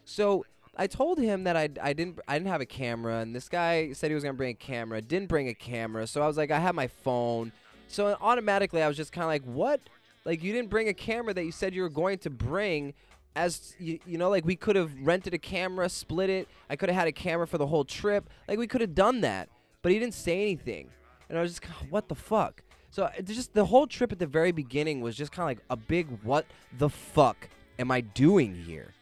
So 0.05 0.45
I 0.75 0.87
told 0.87 1.19
him 1.19 1.43
that 1.45 1.55
I, 1.55 1.69
I 1.81 1.93
didn't 1.93 2.19
I 2.27 2.37
didn't 2.37 2.49
have 2.49 2.61
a 2.61 2.65
camera, 2.65 3.19
and 3.19 3.35
this 3.35 3.49
guy 3.49 3.93
said 3.93 4.11
he 4.11 4.15
was 4.15 4.23
gonna 4.23 4.35
bring 4.35 4.51
a 4.51 4.53
camera. 4.53 5.01
Didn't 5.01 5.29
bring 5.29 5.47
a 5.47 5.53
camera, 5.53 6.07
so 6.07 6.21
I 6.21 6.27
was 6.27 6.37
like, 6.37 6.51
I 6.51 6.59
have 6.59 6.75
my 6.75 6.87
phone. 6.87 7.51
So 7.87 8.17
automatically, 8.21 8.81
I 8.81 8.87
was 8.87 8.97
just 8.97 9.11
kind 9.11 9.23
of 9.23 9.29
like, 9.29 9.43
what? 9.43 9.81
Like 10.23 10.43
you 10.43 10.53
didn't 10.53 10.69
bring 10.69 10.87
a 10.87 10.93
camera 10.93 11.33
that 11.33 11.43
you 11.43 11.51
said 11.51 11.73
you 11.73 11.81
were 11.81 11.89
going 11.89 12.19
to 12.19 12.29
bring. 12.29 12.93
As 13.33 13.75
you, 13.79 13.97
you 14.05 14.17
know, 14.17 14.29
like 14.29 14.43
we 14.43 14.57
could 14.57 14.75
have 14.75 14.91
rented 15.01 15.33
a 15.33 15.37
camera, 15.37 15.87
split 15.87 16.29
it. 16.29 16.49
I 16.69 16.75
could 16.75 16.89
have 16.89 16.97
had 16.97 17.07
a 17.07 17.13
camera 17.13 17.47
for 17.47 17.57
the 17.57 17.67
whole 17.67 17.85
trip. 17.85 18.29
Like 18.45 18.59
we 18.59 18.67
could 18.67 18.81
have 18.81 18.93
done 18.93 19.21
that 19.21 19.47
but 19.81 19.91
he 19.91 19.99
didn't 19.99 20.13
say 20.13 20.41
anything, 20.41 20.89
and 21.29 21.37
I 21.37 21.41
was 21.41 21.59
just 21.59 21.65
what 21.89 22.07
the 22.07 22.15
fuck. 22.15 22.61
So 22.91 23.09
just 23.23 23.53
the 23.53 23.65
whole 23.65 23.87
trip 23.87 24.11
at 24.11 24.19
the 24.19 24.27
very 24.27 24.51
beginning 24.51 24.99
was 24.99 25.15
just 25.15 25.31
kind 25.31 25.49
of 25.49 25.57
like 25.57 25.65
a 25.69 25.77
big 25.77 26.07
what 26.23 26.45
the 26.77 26.89
fuck 26.89 27.49
am 27.79 27.89
I 27.89 28.01
doing 28.01 28.53
here? 28.53 28.93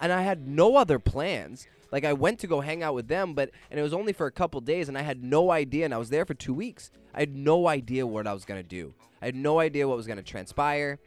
And 0.00 0.12
I 0.12 0.20
had 0.20 0.46
no 0.46 0.76
other 0.76 0.98
plans. 0.98 1.66
Like 1.90 2.04
I 2.04 2.12
went 2.12 2.38
to 2.40 2.46
go 2.46 2.60
hang 2.60 2.82
out 2.82 2.94
with 2.94 3.08
them, 3.08 3.32
but 3.32 3.50
and 3.70 3.80
it 3.80 3.82
was 3.82 3.94
only 3.94 4.12
for 4.12 4.26
a 4.26 4.32
couple 4.32 4.60
days, 4.60 4.88
and 4.88 4.98
I 4.98 5.02
had 5.02 5.22
no 5.22 5.50
idea. 5.50 5.86
And 5.86 5.94
I 5.94 5.98
was 5.98 6.10
there 6.10 6.26
for 6.26 6.34
two 6.34 6.54
weeks. 6.54 6.90
I 7.14 7.20
had 7.20 7.34
no 7.34 7.68
idea 7.68 8.06
what 8.06 8.26
I 8.26 8.34
was 8.34 8.44
gonna 8.44 8.62
do. 8.62 8.92
I 9.22 9.26
had 9.26 9.34
no 9.34 9.58
idea 9.60 9.88
what 9.88 9.96
was 9.96 10.06
gonna 10.06 10.22
transpire. 10.22 10.98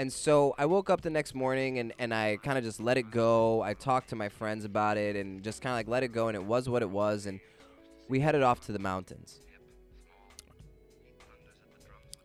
And 0.00 0.12
so 0.12 0.54
I 0.56 0.66
woke 0.66 0.88
up 0.88 1.02
the 1.02 1.10
next 1.10 1.34
morning 1.34 1.78
and, 1.78 1.92
and 1.98 2.14
I 2.14 2.38
kind 2.42 2.56
of 2.56 2.64
just 2.64 2.80
let 2.80 2.96
it 2.96 3.10
go. 3.10 3.60
I 3.60 3.74
talked 3.74 4.08
to 4.08 4.16
my 4.16 4.30
friends 4.30 4.64
about 4.64 4.96
it 4.96 5.14
and 5.14 5.42
just 5.42 5.60
kind 5.60 5.74
of 5.74 5.76
like 5.76 5.88
let 5.88 6.02
it 6.02 6.08
go. 6.08 6.28
And 6.28 6.34
it 6.34 6.42
was 6.42 6.70
what 6.70 6.80
it 6.80 6.88
was. 6.88 7.26
And 7.26 7.38
we 8.08 8.20
headed 8.20 8.42
off 8.42 8.64
to 8.66 8.72
the 8.72 8.78
mountains. 8.78 9.40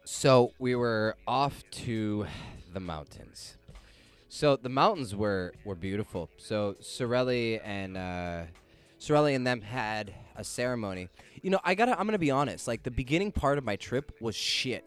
So 0.05 0.53
we 0.59 0.75
were 0.75 1.17
off 1.27 1.63
to 1.71 2.27
the 2.71 2.79
mountains. 2.79 3.57
So 4.29 4.55
the 4.55 4.69
mountains 4.69 5.15
were, 5.15 5.53
were 5.65 5.73
beautiful. 5.73 6.29
So 6.37 6.75
Sorelli 6.79 7.59
and 7.63 7.97
uh, 7.97 8.43
Sorelli 8.99 9.33
and 9.33 9.47
them 9.47 9.61
had 9.61 10.13
a 10.35 10.43
ceremony. 10.43 11.09
You 11.41 11.49
know, 11.49 11.59
I 11.63 11.73
gotta 11.73 11.99
I'm 11.99 12.05
gonna 12.05 12.19
be 12.19 12.29
honest. 12.29 12.67
Like 12.67 12.83
the 12.83 12.91
beginning 12.91 13.31
part 13.31 13.57
of 13.57 13.63
my 13.63 13.77
trip 13.77 14.11
was 14.21 14.35
shit. 14.35 14.85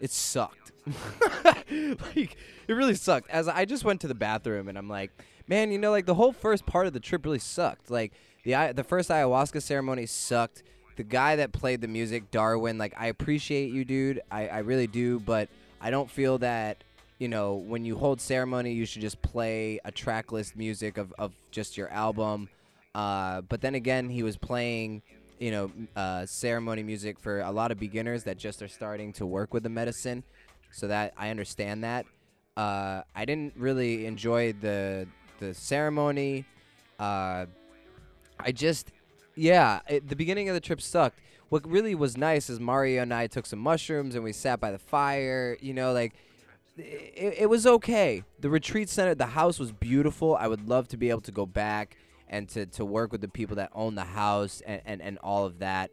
It 0.00 0.10
sucked. 0.10 0.72
like 1.74 2.36
it 2.66 2.72
really 2.72 2.94
sucked. 2.94 3.28
As 3.28 3.48
I 3.48 3.66
just 3.66 3.84
went 3.84 4.00
to 4.00 4.08
the 4.08 4.14
bathroom 4.14 4.68
and 4.68 4.78
I'm 4.78 4.88
like, 4.88 5.10
man, 5.46 5.70
you 5.72 5.78
know, 5.78 5.90
like 5.90 6.06
the 6.06 6.14
whole 6.14 6.32
first 6.32 6.64
part 6.64 6.86
of 6.86 6.94
the 6.94 7.00
trip 7.00 7.24
really 7.26 7.38
sucked. 7.38 7.90
Like 7.90 8.12
the 8.44 8.72
the 8.74 8.84
first 8.84 9.10
ayahuasca 9.10 9.60
ceremony 9.60 10.06
sucked. 10.06 10.62
The 10.98 11.04
guy 11.04 11.36
that 11.36 11.52
played 11.52 11.80
the 11.80 11.86
music, 11.86 12.28
Darwin, 12.32 12.76
like 12.76 12.92
I 12.98 13.06
appreciate 13.06 13.70
you, 13.70 13.84
dude. 13.84 14.20
I, 14.32 14.48
I 14.48 14.58
really 14.58 14.88
do, 14.88 15.20
but 15.20 15.48
I 15.80 15.92
don't 15.92 16.10
feel 16.10 16.38
that 16.38 16.82
you 17.20 17.28
know 17.28 17.54
when 17.54 17.84
you 17.84 17.96
hold 17.96 18.20
ceremony, 18.20 18.72
you 18.72 18.84
should 18.84 19.02
just 19.02 19.22
play 19.22 19.78
a 19.84 19.92
track 19.92 20.32
list 20.32 20.56
music 20.56 20.98
of 20.98 21.14
of 21.16 21.32
just 21.52 21.76
your 21.76 21.88
album. 21.90 22.48
Uh, 22.96 23.42
but 23.42 23.60
then 23.60 23.76
again, 23.76 24.08
he 24.08 24.24
was 24.24 24.36
playing 24.36 25.02
you 25.38 25.52
know 25.52 25.70
uh, 25.94 26.26
ceremony 26.26 26.82
music 26.82 27.20
for 27.20 27.42
a 27.42 27.52
lot 27.52 27.70
of 27.70 27.78
beginners 27.78 28.24
that 28.24 28.36
just 28.36 28.60
are 28.60 28.68
starting 28.68 29.12
to 29.12 29.24
work 29.24 29.54
with 29.54 29.62
the 29.62 29.68
medicine. 29.68 30.24
So 30.72 30.88
that 30.88 31.14
I 31.16 31.30
understand 31.30 31.84
that. 31.84 32.06
Uh, 32.56 33.02
I 33.14 33.24
didn't 33.24 33.54
really 33.56 34.04
enjoy 34.04 34.52
the 34.52 35.06
the 35.38 35.54
ceremony. 35.54 36.44
Uh, 36.98 37.46
I 38.40 38.52
just, 38.52 38.92
yeah, 39.38 39.80
it, 39.88 40.08
the 40.08 40.16
beginning 40.16 40.48
of 40.48 40.54
the 40.54 40.60
trip 40.60 40.80
sucked. 40.80 41.20
What 41.48 41.66
really 41.66 41.94
was 41.94 42.16
nice 42.16 42.50
is 42.50 42.60
Mario 42.60 43.02
and 43.02 43.14
I 43.14 43.26
took 43.26 43.46
some 43.46 43.58
mushrooms 43.58 44.14
and 44.14 44.22
we 44.22 44.32
sat 44.32 44.60
by 44.60 44.70
the 44.70 44.78
fire. 44.78 45.56
You 45.60 45.72
know, 45.72 45.92
like 45.92 46.14
it, 46.76 47.34
it 47.38 47.50
was 47.50 47.66
okay. 47.66 48.24
The 48.40 48.50
retreat 48.50 48.88
center, 48.88 49.14
the 49.14 49.26
house 49.26 49.58
was 49.58 49.72
beautiful. 49.72 50.36
I 50.36 50.48
would 50.48 50.68
love 50.68 50.88
to 50.88 50.96
be 50.96 51.10
able 51.10 51.22
to 51.22 51.32
go 51.32 51.46
back 51.46 51.96
and 52.28 52.48
to, 52.50 52.66
to 52.66 52.84
work 52.84 53.12
with 53.12 53.20
the 53.20 53.28
people 53.28 53.56
that 53.56 53.70
own 53.74 53.94
the 53.94 54.04
house 54.04 54.60
and, 54.66 54.82
and, 54.84 55.00
and 55.00 55.18
all 55.18 55.46
of 55.46 55.60
that. 55.60 55.92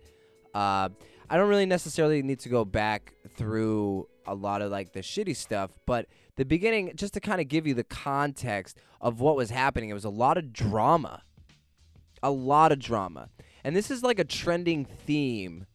Uh, 0.53 0.89
I 1.29 1.38
don't 1.38 1.49
really 1.49 1.65
necessarily 1.65 2.21
need 2.21 2.39
to 2.39 2.49
go 2.49 2.65
back 2.65 3.13
through 3.36 4.08
a 4.27 4.36
lot 4.36 4.62
of 4.62 4.71
like 4.71 4.93
the 4.93 4.99
shitty 4.99 5.36
stuff, 5.36 5.71
but 5.86 6.08
the 6.36 6.45
beginning, 6.45 6.91
just 6.95 7.13
to 7.13 7.19
kind 7.19 7.39
of 7.39 7.47
give 7.47 7.65
you 7.65 7.73
the 7.73 7.84
context 7.84 8.77
of 8.99 9.21
what 9.21 9.36
was 9.36 9.49
happening, 9.49 9.89
it 9.89 9.93
was 9.93 10.05
a 10.05 10.10
lot 10.10 10.38
of 10.38 10.51
drama 10.51 11.21
a 12.23 12.32
lot 12.32 12.71
of 12.71 12.80
drama. 12.80 13.30
And 13.63 13.75
this 13.75 13.89
is 13.89 14.04
like 14.04 14.19
a 14.19 14.23
trending 14.23 14.86
theme 14.86 15.65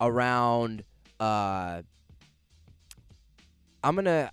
around 0.00 0.84
uh 1.20 1.82
I'm 3.82 3.94
going 3.94 4.04
to 4.06 4.30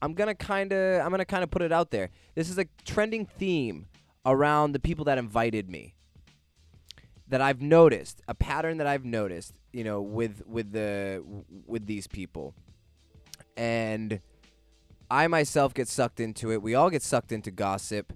I'm 0.00 0.14
going 0.14 0.28
to 0.28 0.34
kind 0.34 0.72
of 0.72 1.00
I'm 1.00 1.08
going 1.08 1.20
to 1.20 1.24
kind 1.24 1.44
of 1.44 1.50
put 1.50 1.62
it 1.62 1.72
out 1.72 1.90
there. 1.90 2.10
This 2.34 2.50
is 2.50 2.58
a 2.58 2.66
trending 2.84 3.24
theme 3.24 3.86
around 4.26 4.72
the 4.72 4.80
people 4.80 5.04
that 5.06 5.18
invited 5.18 5.70
me. 5.70 5.94
That 7.28 7.40
I've 7.40 7.62
noticed, 7.62 8.20
a 8.28 8.34
pattern 8.34 8.76
that 8.76 8.86
I've 8.86 9.06
noticed, 9.06 9.54
you 9.72 9.84
know, 9.84 10.02
with 10.02 10.42
with 10.46 10.72
the 10.72 11.24
with 11.66 11.86
these 11.86 12.06
people. 12.06 12.54
And 13.56 14.20
I 15.10 15.28
myself 15.28 15.72
get 15.72 15.88
sucked 15.88 16.20
into 16.20 16.52
it. 16.52 16.62
We 16.62 16.74
all 16.74 16.90
get 16.90 17.02
sucked 17.02 17.32
into 17.32 17.50
gossip 17.50 18.12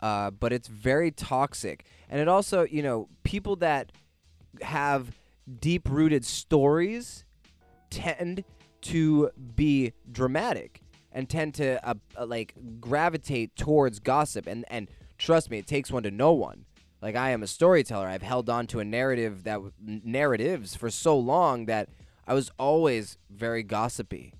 uh, 0.00 0.30
but 0.30 0.52
it's 0.52 0.68
very 0.68 1.10
toxic. 1.10 1.84
And 2.08 2.20
it 2.20 2.28
also, 2.28 2.64
you 2.64 2.82
know, 2.82 3.08
people 3.24 3.56
that 3.56 3.92
have 4.62 5.12
deep 5.60 5.88
rooted 5.88 6.24
stories 6.24 7.24
tend 7.90 8.44
to 8.80 9.30
be 9.56 9.92
dramatic 10.10 10.82
and 11.12 11.28
tend 11.28 11.54
to 11.54 11.86
uh, 11.88 11.94
uh, 12.16 12.26
like 12.26 12.54
gravitate 12.80 13.56
towards 13.56 13.98
gossip. 13.98 14.46
And, 14.46 14.64
and 14.68 14.88
trust 15.16 15.50
me, 15.50 15.58
it 15.58 15.66
takes 15.66 15.90
one 15.90 16.02
to 16.04 16.10
know 16.10 16.32
one. 16.32 16.64
Like 17.00 17.16
I 17.16 17.30
am 17.30 17.42
a 17.42 17.46
storyteller. 17.46 18.06
I've 18.06 18.22
held 18.22 18.50
on 18.50 18.66
to 18.68 18.80
a 18.80 18.84
narrative 18.84 19.44
that 19.44 19.60
narratives 19.80 20.74
for 20.74 20.90
so 20.90 21.16
long 21.18 21.66
that 21.66 21.88
I 22.26 22.34
was 22.34 22.50
always 22.58 23.18
very 23.30 23.62
gossipy, 23.62 24.34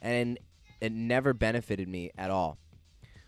and 0.00 0.38
it 0.80 0.92
never 0.92 1.32
benefited 1.32 1.88
me 1.88 2.10
at 2.16 2.30
all. 2.30 2.58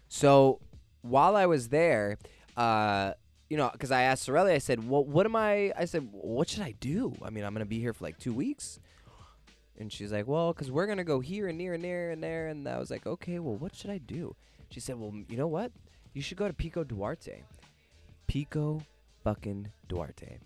So 0.09 0.61
while 1.03 1.37
I 1.37 1.47
was 1.47 1.69
there, 1.69 2.19
uh, 2.57 3.13
you 3.51 3.57
know, 3.57 3.69
because 3.71 3.91
I 3.91 4.03
asked 4.03 4.25
Sorelli, 4.25 4.55
I 4.55 4.59
said, 4.59 4.89
"Well, 4.89 5.05
what 5.05 5.27
am 5.27 5.37
I?" 5.37 5.73
I 5.77 5.85
said, 5.85 6.09
"What 6.11 6.49
should 6.49 6.63
I 6.63 6.73
do? 6.81 7.15
I 7.23 7.31
mean, 7.31 7.45
I'm 7.45 7.53
gonna 7.53 7.67
be 7.67 7.81
here 7.81 7.93
for 7.93 8.05
like 8.05 8.19
two 8.19 8.33
weeks." 8.33 8.81
And 9.79 9.93
she's 9.93 10.13
like, 10.13 10.27
"Well, 10.27 10.53
because 10.53 10.71
we're 10.71 10.87
gonna 10.87 11.05
go 11.05 11.21
here 11.21 11.49
and 11.49 11.59
near 11.59 11.75
and 11.75 11.85
there 11.85 12.11
and 12.11 12.23
there." 12.23 12.49
And 12.49 12.67
I 12.67 12.79
was 12.79 12.91
like, 12.91 13.07
"Okay, 13.07 13.39
well, 13.39 13.57
what 13.57 13.75
should 13.75 13.91
I 13.91 13.99
do?" 13.99 14.35
She 14.71 14.81
said, 14.81 14.99
"Well, 14.99 15.13
you 15.29 15.37
know 15.37 15.49
what? 15.49 15.73
You 16.15 16.23
should 16.23 16.39
go 16.39 16.49
to 16.49 16.55
Pico 16.55 16.83
Duarte. 16.85 17.43
Pico 18.27 18.83
fucking 19.23 19.71
Duarte." 19.89 20.39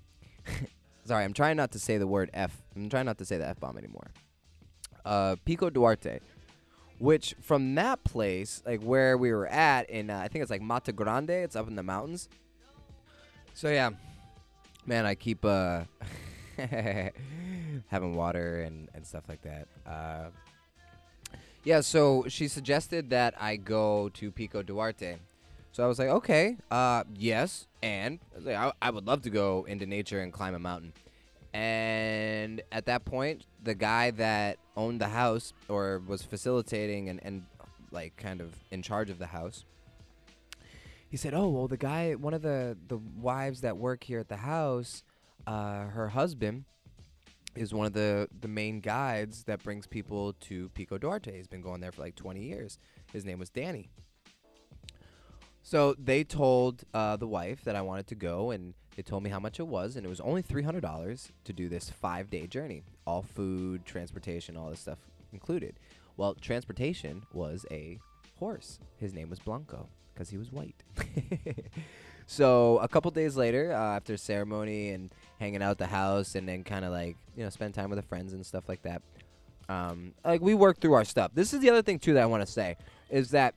Sorry, 1.05 1.25
I'm 1.25 1.33
trying 1.33 1.57
not 1.57 1.71
to 1.73 1.79
say 1.79 1.99
the 1.99 2.07
word 2.09 2.31
F. 2.35 2.61
I'm 2.75 2.88
trying 2.88 3.07
not 3.07 3.19
to 3.19 3.25
say 3.25 3.37
the 3.37 3.47
F 3.47 3.61
bomb 3.61 3.79
anymore. 3.79 4.11
Uh, 5.05 5.37
Pico 5.45 5.71
Duarte 5.71 6.19
which 6.99 7.35
from 7.41 7.75
that 7.75 8.05
place, 8.05 8.63
like 8.67 8.83
where 8.83 9.17
we 9.17 9.33
were 9.33 9.47
at 9.47 9.91
in, 9.91 10.11
uh, 10.11 10.19
I 10.19 10.29
think 10.29 10.43
it's 10.43 10.51
like 10.51 10.63
Mata 10.63 10.93
Grande, 10.93 11.31
it's 11.31 11.57
up 11.57 11.69
in 11.69 11.77
the 11.77 11.83
mountains. 11.83 12.29
So 13.55 13.69
yeah, 13.69 13.91
man, 14.87 15.07
I 15.07 15.15
keep 15.15 15.45
uh 15.45 15.85
having 16.57 18.15
water 18.15 18.63
and 18.63 18.89
and 18.95 19.07
stuff 19.07 19.25
like 19.29 19.43
that. 19.43 19.69
Uh, 19.87 20.31
yeah, 21.65 21.81
so 21.81 22.25
she 22.29 22.47
suggested 22.47 23.11
that 23.11 23.35
I 23.41 23.57
go 23.57 24.09
to 24.11 24.31
Pico 24.31 24.63
Duarte. 24.63 25.17
So 25.73 25.85
I 25.85 25.89
was 25.89 25.99
like, 25.99 26.09
okay, 26.09 26.57
uh, 26.71 27.05
yes, 27.15 27.67
and 27.83 28.21
I, 28.35 28.39
like, 28.39 28.57
I, 28.57 28.73
I 28.81 28.91
would 28.91 29.07
love 29.07 29.23
to 29.23 29.31
go 29.31 29.67
into 29.69 29.85
nature 29.85 30.21
and 30.21 30.33
climb 30.33 30.55
a 30.55 30.59
mountain. 30.59 30.93
And 31.57 32.61
at 32.71 32.85
that 32.85 33.07
point, 33.07 33.47
the 33.62 33.75
guy 33.75 34.11
that 34.11 34.59
owned 34.77 35.01
the 35.01 35.09
house 35.09 35.55
or 35.71 36.03
was 36.07 36.21
facilitating 36.21 37.09
and, 37.09 37.19
and 37.23 37.47
like 37.90 38.14
kind 38.19 38.42
of 38.42 38.53
in 38.71 38.83
charge 38.83 39.09
of 39.09 39.19
the 39.19 39.29
house, 39.29 39.64
he 41.09 41.16
said, 41.16 41.33
"Oh 41.33 41.49
well, 41.49 41.66
the 41.66 41.79
guy, 41.79 42.12
one 42.12 42.35
of 42.35 42.42
the 42.42 42.77
the 42.88 42.99
wives 42.99 43.62
that 43.62 43.79
work 43.79 44.05
here 44.05 44.21
at 44.21 44.29
the 44.29 44.37
house, 44.37 45.03
uh, 45.47 45.87
her 45.87 46.09
husband 46.11 46.66
is 47.55 47.73
one 47.73 47.87
of 47.87 47.95
the 47.95 48.29
the 48.38 48.49
main 48.49 48.81
guides 48.81 49.45
that 49.45 49.62
brings 49.62 49.87
people 49.87 50.35
to 50.40 50.69
Pico 50.75 50.99
Duarte. 50.99 51.35
He's 51.35 51.49
been 51.49 51.62
going 51.62 51.81
there 51.81 51.90
for 51.90 52.03
like 52.03 52.16
20 52.16 52.42
years. 52.42 52.79
His 53.14 53.25
name 53.25 53.38
was 53.38 53.49
Danny." 53.49 53.88
So 55.62 55.95
they 55.99 56.23
told 56.23 56.85
uh, 56.92 57.16
the 57.16 57.27
wife 57.27 57.64
that 57.64 57.77
I 57.77 57.81
wanted 57.81 58.09
to 58.09 58.14
go, 58.14 58.51
and 58.51 58.75
they 58.97 59.03
told 59.03 59.23
me 59.23 59.31
how 59.31 59.39
much 59.39 59.61
it 59.61 59.67
was, 59.67 59.97
and 59.97 60.07
it 60.07 60.09
was 60.09 60.21
only 60.21 60.43
three 60.43 60.63
hundred 60.63 60.81
dollars 60.81 61.31
to 61.45 61.53
do 61.53 61.69
this 61.69 61.91
five 61.91 62.31
day 62.31 62.47
journey, 62.47 62.83
all 63.07 63.23
food, 63.23 63.85
transportation, 63.85 64.57
all 64.57 64.71
this 64.71 64.81
stuff 64.81 64.99
included. 65.33 65.75
Well, 66.17 66.35
transportation 66.35 67.23
was 67.33 67.67
a 67.71 67.99
horse. 68.39 68.79
His 68.97 69.13
name 69.13 69.29
was 69.29 69.39
Blanco 69.39 69.89
because 70.15 70.31
he 70.31 70.39
was 70.39 70.51
white. 70.51 70.83
so 72.27 72.79
a 72.79 72.89
couple 72.89 73.11
days 73.11 73.37
later, 73.37 73.73
uh, 73.73 73.97
after 73.97 74.17
ceremony 74.17 74.91
and 74.91 75.11
hanging 75.39 75.63
out 75.63 75.77
the 75.77 75.87
house, 75.87 76.35
and 76.35 76.49
then 76.49 76.65
kind 76.65 76.85
of 76.85 76.93
like 76.93 77.17
you 77.37 77.45
know 77.45 77.51
spend 77.51 77.75
time 77.75 77.91
with 77.91 77.99
the 77.99 78.07
friends 78.07 78.33
and 78.33 78.45
stuff 78.47 78.67
like 78.67 78.83
that. 78.83 79.03
Um, 79.69 80.15
like 80.25 80.41
we 80.41 80.55
worked 80.55 80.81
through 80.81 80.95
our 80.95 81.05
stuff. 81.05 81.33
This 81.35 81.53
is 81.53 81.61
the 81.61 81.69
other 81.69 81.83
thing 81.83 81.99
too 81.99 82.15
that 82.15 82.23
I 82.23 82.27
want 82.27 82.47
to 82.47 82.51
say 82.51 82.77
is 83.11 83.31
that 83.33 83.55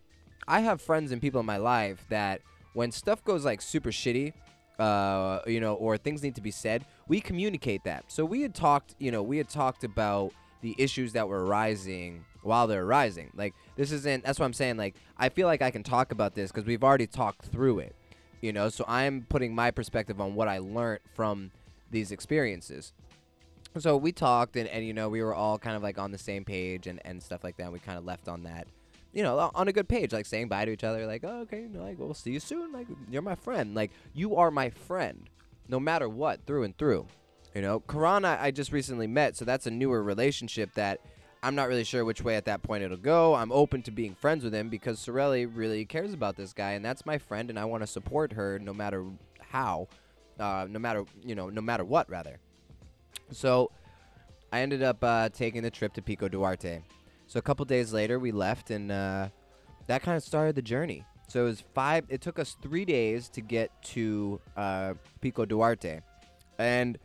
I 0.48 0.62
have 0.62 0.82
friends 0.82 1.12
and 1.12 1.22
people 1.22 1.40
in 1.40 1.46
my 1.46 1.58
life 1.58 2.04
that 2.10 2.42
when 2.74 2.92
stuff 2.92 3.24
goes 3.24 3.46
like 3.46 3.62
super 3.62 3.92
shitty, 3.92 4.34
uh, 4.80 5.42
you 5.46 5.60
know, 5.60 5.76
or 5.76 5.98
things 5.98 6.24
need 6.24 6.36
to 6.36 6.42
be 6.42 6.52
said, 6.52 6.86
we 7.08 7.20
communicate 7.20 7.84
that. 7.84 8.06
So 8.08 8.24
we 8.24 8.42
had 8.42 8.56
talked, 8.56 8.96
you 8.98 9.12
know, 9.12 9.22
we 9.22 9.38
had 9.38 9.50
talked 9.50 9.84
about 9.84 10.32
the 10.62 10.76
issues 10.78 11.14
that 11.14 11.28
were 11.28 11.46
arising 11.46 12.26
while 12.42 12.68
they're 12.68 12.84
arising. 12.84 13.32
Like 13.36 13.54
this 13.76 13.92
isn't. 13.92 14.24
That's 14.24 14.40
what 14.40 14.46
I'm 14.46 14.54
saying. 14.54 14.78
Like 14.78 14.96
I 15.18 15.30
feel 15.30 15.48
like 15.48 15.62
I 15.62 15.72
can 15.72 15.84
talk 15.84 16.12
about 16.12 16.34
this 16.34 16.52
because 16.52 16.66
we've 16.66 16.84
already 16.84 17.08
talked 17.08 17.46
through 17.46 17.80
it. 17.80 17.96
You 18.42 18.54
know, 18.54 18.70
so 18.70 18.86
I'm 18.88 19.26
putting 19.28 19.54
my 19.54 19.72
perspective 19.72 20.22
on 20.22 20.34
what 20.34 20.48
I 20.48 20.60
learned 20.60 21.02
from 21.14 21.52
these 21.92 22.12
experiences. 22.12 22.94
So 23.78 23.98
we 23.98 24.14
talked 24.14 24.56
and, 24.56 24.68
and 24.70 24.86
you 24.86 24.94
know 24.94 25.10
we 25.10 25.22
were 25.22 25.36
all 25.36 25.60
kind 25.60 25.76
of 25.76 25.84
like 25.84 26.00
on 26.00 26.12
the 26.12 26.18
same 26.18 26.46
page 26.46 26.88
and, 26.88 27.02
and 27.04 27.22
stuff 27.22 27.44
like 27.44 27.58
that. 27.58 27.72
We 27.72 27.80
kind 27.80 27.98
of 27.98 28.06
left 28.06 28.28
on 28.30 28.44
that 28.44 28.68
you 29.14 29.24
know, 29.24 29.52
on 29.56 29.68
a 29.68 29.74
good 29.74 29.90
page, 29.90 30.14
like 30.14 30.26
saying 30.26 30.48
bye 30.48 30.66
to 30.66 30.72
each 30.72 30.84
other, 30.84 31.06
like, 31.08 31.24
oh, 31.24 31.42
okay, 31.42 31.62
you 31.62 31.70
know, 31.70 31.82
like, 31.82 31.98
we'll 31.98 32.14
see 32.14 32.32
you 32.32 32.40
soon. 32.40 32.72
Like, 32.72 32.88
you're 33.10 33.22
my 33.22 33.36
friend. 33.36 33.74
Like, 33.74 33.92
you 34.14 34.36
are 34.36 34.52
my 34.52 34.70
friend, 34.70 35.30
no 35.68 35.80
matter 35.80 36.08
what, 36.08 36.46
through 36.46 36.64
and 36.64 36.78
through. 36.78 37.08
You 37.56 37.62
know, 37.64 37.80
Karan, 37.80 38.26
I, 38.26 38.46
I 38.46 38.52
just 38.52 38.72
recently 38.72 39.08
met, 39.08 39.36
so 39.36 39.46
that's 39.46 39.66
a 39.66 39.72
newer 39.72 40.04
relationship 40.04 40.74
that 40.76 41.00
I'm 41.42 41.56
not 41.56 41.68
really 41.68 41.84
sure 41.84 42.06
which 42.06 42.22
way 42.22 42.36
at 42.36 42.46
that 42.46 42.62
point 42.62 42.84
it'll 42.84 42.98
go. 42.98 43.34
I'm 43.34 43.52
open 43.52 43.82
to 43.84 43.92
being 43.92 44.14
friends 44.14 44.44
with 44.44 44.54
him 44.54 44.70
because 44.70 45.00
Sorelli 45.00 45.46
really 45.46 45.86
cares 45.86 46.14
about 46.14 46.36
this 46.36 46.54
guy, 46.54 46.72
and 46.72 46.86
that's 46.86 47.06
my 47.06 47.18
friend, 47.18 47.50
and 47.50 47.58
I 47.58 47.66
want 47.66 47.82
to 47.82 47.88
support 47.88 48.34
her 48.34 48.60
no 48.60 48.74
matter 48.74 49.06
how, 49.40 49.88
uh, 50.40 50.68
no 50.70 50.78
matter 50.78 51.06
you 51.24 51.34
know, 51.34 51.50
no 51.50 51.62
matter 51.62 51.84
what, 51.84 52.08
rather. 52.10 52.40
So, 53.32 53.72
I 54.52 54.62
ended 54.62 54.84
up 54.84 55.04
uh, 55.04 55.30
taking 55.30 55.64
the 55.64 55.72
trip 55.72 55.94
to 55.94 56.02
Pico 56.02 56.28
Duarte. 56.28 56.82
So 57.30 57.38
a 57.38 57.44
couple 57.44 57.64
days 57.64 57.94
later, 57.94 58.18
we 58.18 58.32
left, 58.32 58.72
and 58.72 58.92
uh, 58.92 59.30
that 59.86 60.02
kind 60.02 60.18
of 60.18 60.24
started 60.24 60.56
the 60.56 60.64
journey. 60.64 61.06
So 61.28 61.42
it 61.42 61.46
was 61.46 61.64
five. 61.76 62.06
It 62.10 62.22
took 62.22 62.40
us 62.40 62.58
three 62.60 62.86
days 62.86 63.30
to 63.30 63.42
get 63.42 63.70
to 63.94 64.42
uh, 64.58 64.96
Pico 65.22 65.46
Duarte, 65.46 66.00
and 66.58 66.98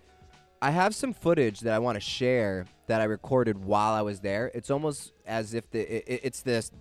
I 0.62 0.70
have 0.70 0.94
some 0.94 1.12
footage 1.12 1.60
that 1.60 1.74
I 1.74 1.78
want 1.78 1.96
to 1.96 2.00
share 2.00 2.64
that 2.86 3.02
I 3.02 3.04
recorded 3.04 3.62
while 3.62 3.92
I 3.92 4.00
was 4.00 4.20
there. 4.20 4.50
It's 4.54 4.70
almost 4.70 5.12
as 5.26 5.52
if 5.52 5.70
the 5.70 5.80
it, 5.80 6.20
it's 6.24 6.40
this, 6.40 6.72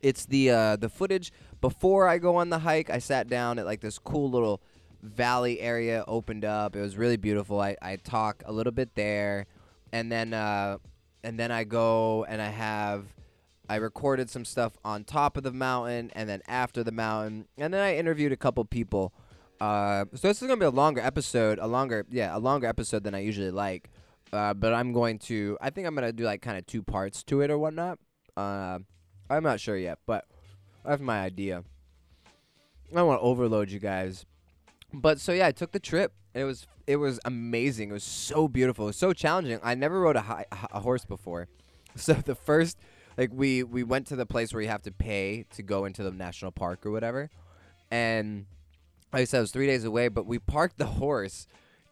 it's 0.00 0.26
the 0.26 0.50
uh, 0.50 0.76
the 0.76 0.88
footage 0.88 1.32
before 1.60 2.06
I 2.06 2.18
go 2.18 2.36
on 2.36 2.50
the 2.50 2.60
hike. 2.60 2.88
I 2.88 3.00
sat 3.00 3.28
down 3.28 3.58
at 3.58 3.66
like 3.66 3.80
this 3.80 3.98
cool 3.98 4.30
little 4.30 4.60
valley 5.02 5.58
area 5.58 6.04
opened 6.06 6.44
up. 6.44 6.76
It 6.76 6.80
was 6.80 6.96
really 6.96 7.16
beautiful. 7.16 7.60
I 7.60 7.76
I 7.82 7.96
talk 7.96 8.44
a 8.46 8.52
little 8.52 8.72
bit 8.72 8.94
there, 8.94 9.46
and 9.92 10.12
then 10.12 10.32
uh, 10.32 10.78
and 11.22 11.38
then 11.38 11.50
I 11.50 11.64
go 11.64 12.24
and 12.28 12.40
I 12.40 12.48
have 12.48 13.06
I 13.68 13.76
recorded 13.76 14.28
some 14.28 14.44
stuff 14.44 14.76
on 14.84 15.04
top 15.04 15.36
of 15.36 15.44
the 15.44 15.52
mountain 15.52 16.10
and 16.14 16.28
then 16.28 16.42
after 16.48 16.82
the 16.82 16.90
mountain, 16.90 17.46
and 17.56 17.72
then 17.72 17.80
I 17.80 17.96
interviewed 17.96 18.32
a 18.32 18.36
couple 18.36 18.64
people. 18.64 19.12
Uh, 19.60 20.06
so 20.14 20.26
this 20.28 20.42
is 20.42 20.48
gonna 20.48 20.58
be 20.58 20.66
a 20.66 20.70
longer 20.70 21.00
episode, 21.00 21.58
a 21.60 21.66
longer 21.66 22.04
yeah, 22.10 22.36
a 22.36 22.38
longer 22.38 22.66
episode 22.66 23.04
than 23.04 23.14
I 23.14 23.20
usually 23.20 23.50
like. 23.50 23.90
Uh, 24.32 24.54
but 24.54 24.72
I'm 24.72 24.92
going 24.92 25.18
to, 25.20 25.58
I 25.60 25.70
think 25.70 25.86
I'm 25.86 25.94
gonna 25.94 26.12
do 26.12 26.24
like 26.24 26.42
kind 26.42 26.58
of 26.58 26.66
two 26.66 26.82
parts 26.82 27.22
to 27.24 27.42
it 27.42 27.50
or 27.50 27.58
whatnot. 27.58 27.98
Uh, 28.36 28.78
I'm 29.28 29.42
not 29.42 29.60
sure 29.60 29.76
yet, 29.76 29.98
but 30.06 30.24
I 30.84 30.90
have 30.90 31.00
my 31.00 31.20
idea. 31.20 31.62
I 32.90 32.96
don't 32.96 33.06
want 33.06 33.20
to 33.20 33.24
overload 33.24 33.70
you 33.70 33.78
guys, 33.78 34.26
but 34.92 35.20
so 35.20 35.32
yeah, 35.32 35.46
I 35.46 35.52
took 35.52 35.72
the 35.72 35.80
trip. 35.80 36.12
It 36.34 36.44
was 36.44 36.66
it 36.86 36.96
was 36.96 37.20
amazing. 37.24 37.90
It 37.90 37.92
was 37.92 38.04
so 38.04 38.48
beautiful. 38.48 38.86
It 38.86 38.88
was 38.88 38.96
so 38.96 39.12
challenging. 39.12 39.60
I 39.62 39.74
never 39.74 40.00
rode 40.00 40.16
a, 40.16 40.44
a 40.72 40.80
horse 40.80 41.04
before, 41.04 41.48
so 41.96 42.14
the 42.14 42.34
first 42.34 42.78
like 43.16 43.30
we 43.32 43.62
we 43.62 43.82
went 43.82 44.06
to 44.08 44.16
the 44.16 44.26
place 44.26 44.52
where 44.52 44.62
you 44.62 44.68
have 44.68 44.82
to 44.82 44.92
pay 44.92 45.44
to 45.54 45.62
go 45.62 45.84
into 45.84 46.02
the 46.02 46.10
national 46.10 46.52
park 46.52 46.86
or 46.86 46.90
whatever, 46.90 47.30
and 47.90 48.46
like 49.12 49.22
I 49.22 49.24
said, 49.24 49.38
it 49.38 49.42
was 49.42 49.50
three 49.52 49.66
days 49.66 49.84
away. 49.84 50.08
But 50.08 50.26
we 50.26 50.38
parked 50.38 50.78
the 50.78 50.86
horse, 50.86 51.46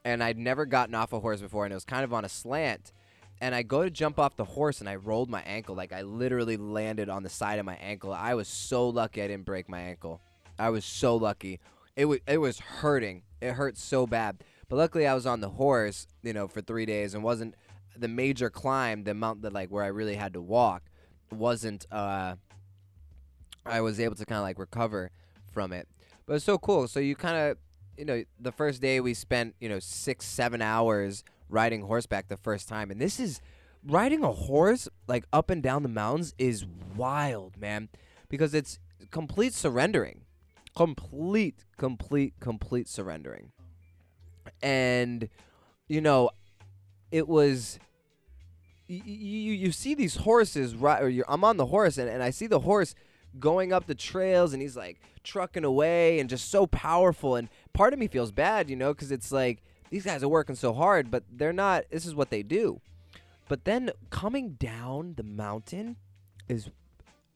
and 0.04 0.22
I'd 0.22 0.38
never 0.38 0.66
gotten 0.66 0.94
off 0.94 1.12
a 1.12 1.20
horse 1.20 1.40
before, 1.40 1.64
and 1.64 1.72
it 1.72 1.76
was 1.76 1.84
kind 1.84 2.04
of 2.04 2.12
on 2.12 2.24
a 2.24 2.28
slant. 2.28 2.92
And 3.40 3.54
I 3.54 3.62
go 3.62 3.84
to 3.84 3.90
jump 3.90 4.18
off 4.18 4.36
the 4.36 4.44
horse, 4.44 4.80
and 4.80 4.88
I 4.88 4.96
rolled 4.96 5.30
my 5.30 5.42
ankle. 5.42 5.74
Like 5.74 5.92
I 5.92 6.02
literally 6.02 6.56
landed 6.56 7.08
on 7.08 7.22
the 7.22 7.28
side 7.28 7.58
of 7.58 7.66
my 7.66 7.76
ankle. 7.76 8.12
I 8.12 8.34
was 8.34 8.48
so 8.48 8.88
lucky 8.88 9.22
I 9.22 9.28
didn't 9.28 9.44
break 9.44 9.68
my 9.68 9.80
ankle. 9.80 10.20
I 10.58 10.70
was 10.70 10.84
so 10.84 11.16
lucky. 11.16 11.60
It 11.98 12.04
was 12.04 12.20
it 12.28 12.38
was 12.38 12.60
hurting. 12.60 13.24
It 13.42 13.54
hurt 13.54 13.76
so 13.76 14.06
bad. 14.06 14.44
But 14.68 14.76
luckily, 14.76 15.04
I 15.06 15.14
was 15.14 15.26
on 15.26 15.40
the 15.40 15.48
horse, 15.50 16.06
you 16.22 16.32
know, 16.32 16.46
for 16.46 16.60
three 16.60 16.86
days 16.86 17.12
and 17.12 17.24
wasn't 17.24 17.56
the 17.96 18.06
major 18.06 18.50
climb, 18.50 19.02
the 19.02 19.10
amount 19.10 19.42
that 19.42 19.52
like 19.52 19.68
where 19.70 19.82
I 19.82 19.88
really 19.88 20.14
had 20.14 20.32
to 20.34 20.40
walk, 20.40 20.84
wasn't. 21.32 21.86
uh 21.90 22.36
I 23.66 23.80
was 23.80 23.98
able 24.00 24.14
to 24.14 24.24
kind 24.24 24.38
of 24.38 24.44
like 24.44 24.58
recover 24.58 25.10
from 25.52 25.72
it. 25.72 25.88
But 26.24 26.34
it's 26.34 26.44
so 26.44 26.56
cool. 26.56 26.86
So 26.88 27.00
you 27.00 27.16
kind 27.16 27.36
of, 27.36 27.58
you 27.98 28.04
know, 28.04 28.22
the 28.38 28.52
first 28.52 28.80
day 28.80 29.00
we 29.00 29.12
spent, 29.12 29.56
you 29.60 29.68
know, 29.68 29.80
six, 29.80 30.24
seven 30.24 30.62
hours 30.62 31.24
riding 31.48 31.82
horseback 31.82 32.28
the 32.28 32.36
first 32.36 32.68
time, 32.68 32.90
and 32.92 33.00
this 33.00 33.18
is 33.18 33.40
riding 33.84 34.22
a 34.22 34.32
horse 34.32 34.88
like 35.08 35.24
up 35.32 35.50
and 35.50 35.62
down 35.62 35.82
the 35.82 35.88
mountains 35.88 36.32
is 36.38 36.64
wild, 36.96 37.58
man, 37.58 37.88
because 38.28 38.54
it's 38.54 38.78
complete 39.10 39.52
surrendering, 39.52 40.22
complete, 40.78 41.64
complete, 41.76 42.34
complete 42.38 42.86
surrendering. 42.86 43.50
And 44.62 45.28
you 45.88 46.00
know, 46.00 46.30
it 47.10 47.26
was. 47.26 47.80
You, 48.86 49.02
you, 49.04 49.52
you 49.52 49.72
see 49.72 49.94
these 49.94 50.16
horses 50.16 50.74
right 50.74 51.02
or 51.02 51.24
I'm 51.28 51.44
on 51.44 51.58
the 51.58 51.66
horse 51.66 51.98
and, 51.98 52.08
and 52.08 52.22
I 52.22 52.30
see 52.30 52.46
the 52.46 52.60
horse 52.60 52.94
going 53.38 53.70
up 53.70 53.84
the 53.86 53.94
trails 53.94 54.54
and 54.54 54.62
he's 54.62 54.78
like 54.78 54.98
trucking 55.22 55.64
away 55.64 56.20
and 56.20 56.30
just 56.30 56.50
so 56.50 56.66
powerful. 56.66 57.36
And 57.36 57.48
part 57.74 57.92
of 57.92 57.98
me 57.98 58.06
feels 58.08 58.32
bad 58.32 58.70
you 58.70 58.76
know 58.76 58.94
because 58.94 59.12
it's 59.12 59.30
like 59.30 59.62
these 59.90 60.06
guys 60.06 60.22
are 60.22 60.28
working 60.28 60.54
so 60.54 60.72
hard 60.72 61.10
but 61.10 61.22
they're 61.30 61.52
not 61.52 61.84
this 61.90 62.06
is 62.06 62.14
what 62.14 62.30
they 62.30 62.42
do. 62.42 62.80
But 63.46 63.64
then 63.66 63.90
coming 64.08 64.52
down 64.52 65.14
the 65.18 65.22
mountain 65.22 65.96
is 66.48 66.70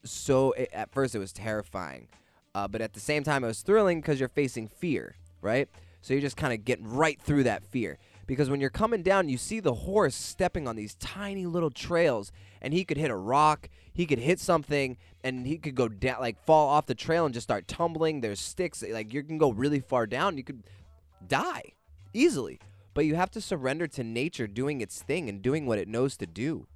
so 0.05 0.55
at 0.73 0.91
first 0.91 1.15
it 1.15 1.19
was 1.19 1.35
terrifying 1.35 2.09
uh, 2.55 2.69
but 2.69 2.81
at 2.81 2.93
the 2.93 3.01
same 3.01 3.25
time 3.25 3.45
it 3.45 3.49
was 3.49 3.63
thrilling 3.63 4.01
because 4.01 4.21
you're 4.21 4.29
facing 4.29 4.69
fear 4.69 5.17
right 5.41 5.69
so 6.03 6.13
you're 6.13 6.21
just 6.21 6.37
kind 6.37 6.53
of 6.53 6.65
getting 6.65 6.89
right 6.89 7.21
through 7.21 7.45
that 7.45 7.65
fear. 7.65 7.97
Because 8.27 8.51
when 8.51 8.61
you're 8.61 8.71
coming 8.71 9.03
down, 9.03 9.29
you 9.29 9.39
see 9.39 9.61
the 9.61 9.73
horse 9.75 10.15
stepping 10.15 10.69
on 10.69 10.77
these 10.77 10.95
tiny 10.97 11.47
little 11.47 11.71
trails, 11.71 12.33
and 12.61 12.75
he 12.75 12.85
could 12.85 12.97
hit 12.97 13.11
a 13.11 13.17
rock, 13.17 13.69
he 13.93 14.05
could 14.05 14.19
hit 14.19 14.39
something, 14.39 14.97
and 15.25 15.47
he 15.47 15.59
could 15.59 15.75
go 15.75 15.89
down, 15.89 16.21
like 16.21 16.45
fall 16.45 16.69
off 16.69 16.87
the 16.87 16.95
trail 16.95 17.25
and 17.25 17.33
just 17.33 17.45
start 17.45 17.69
tumbling. 17.69 18.21
There's 18.21 18.41
sticks, 18.41 18.83
like 18.83 19.15
you 19.15 19.23
can 19.23 19.39
go 19.39 19.53
really 19.53 19.81
far 19.81 20.07
down. 20.07 20.37
You 20.37 20.45
could 20.45 20.65
die 21.27 21.73
easily. 22.13 22.59
But 22.95 23.07
you 23.07 23.15
have 23.15 23.31
to 23.31 23.41
surrender 23.41 23.87
to 23.89 24.05
nature 24.05 24.47
doing 24.47 24.81
its 24.81 25.01
thing 25.03 25.29
and 25.29 25.41
doing 25.41 25.65
what 25.67 25.79
it 25.79 25.89
knows 25.89 26.17
to 26.19 26.27
do. 26.27 26.67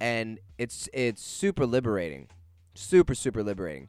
And 0.00 0.40
it's 0.56 0.88
it's 0.92 1.22
super 1.22 1.66
liberating. 1.66 2.28
Super, 2.74 3.14
super 3.14 3.42
liberating. 3.42 3.88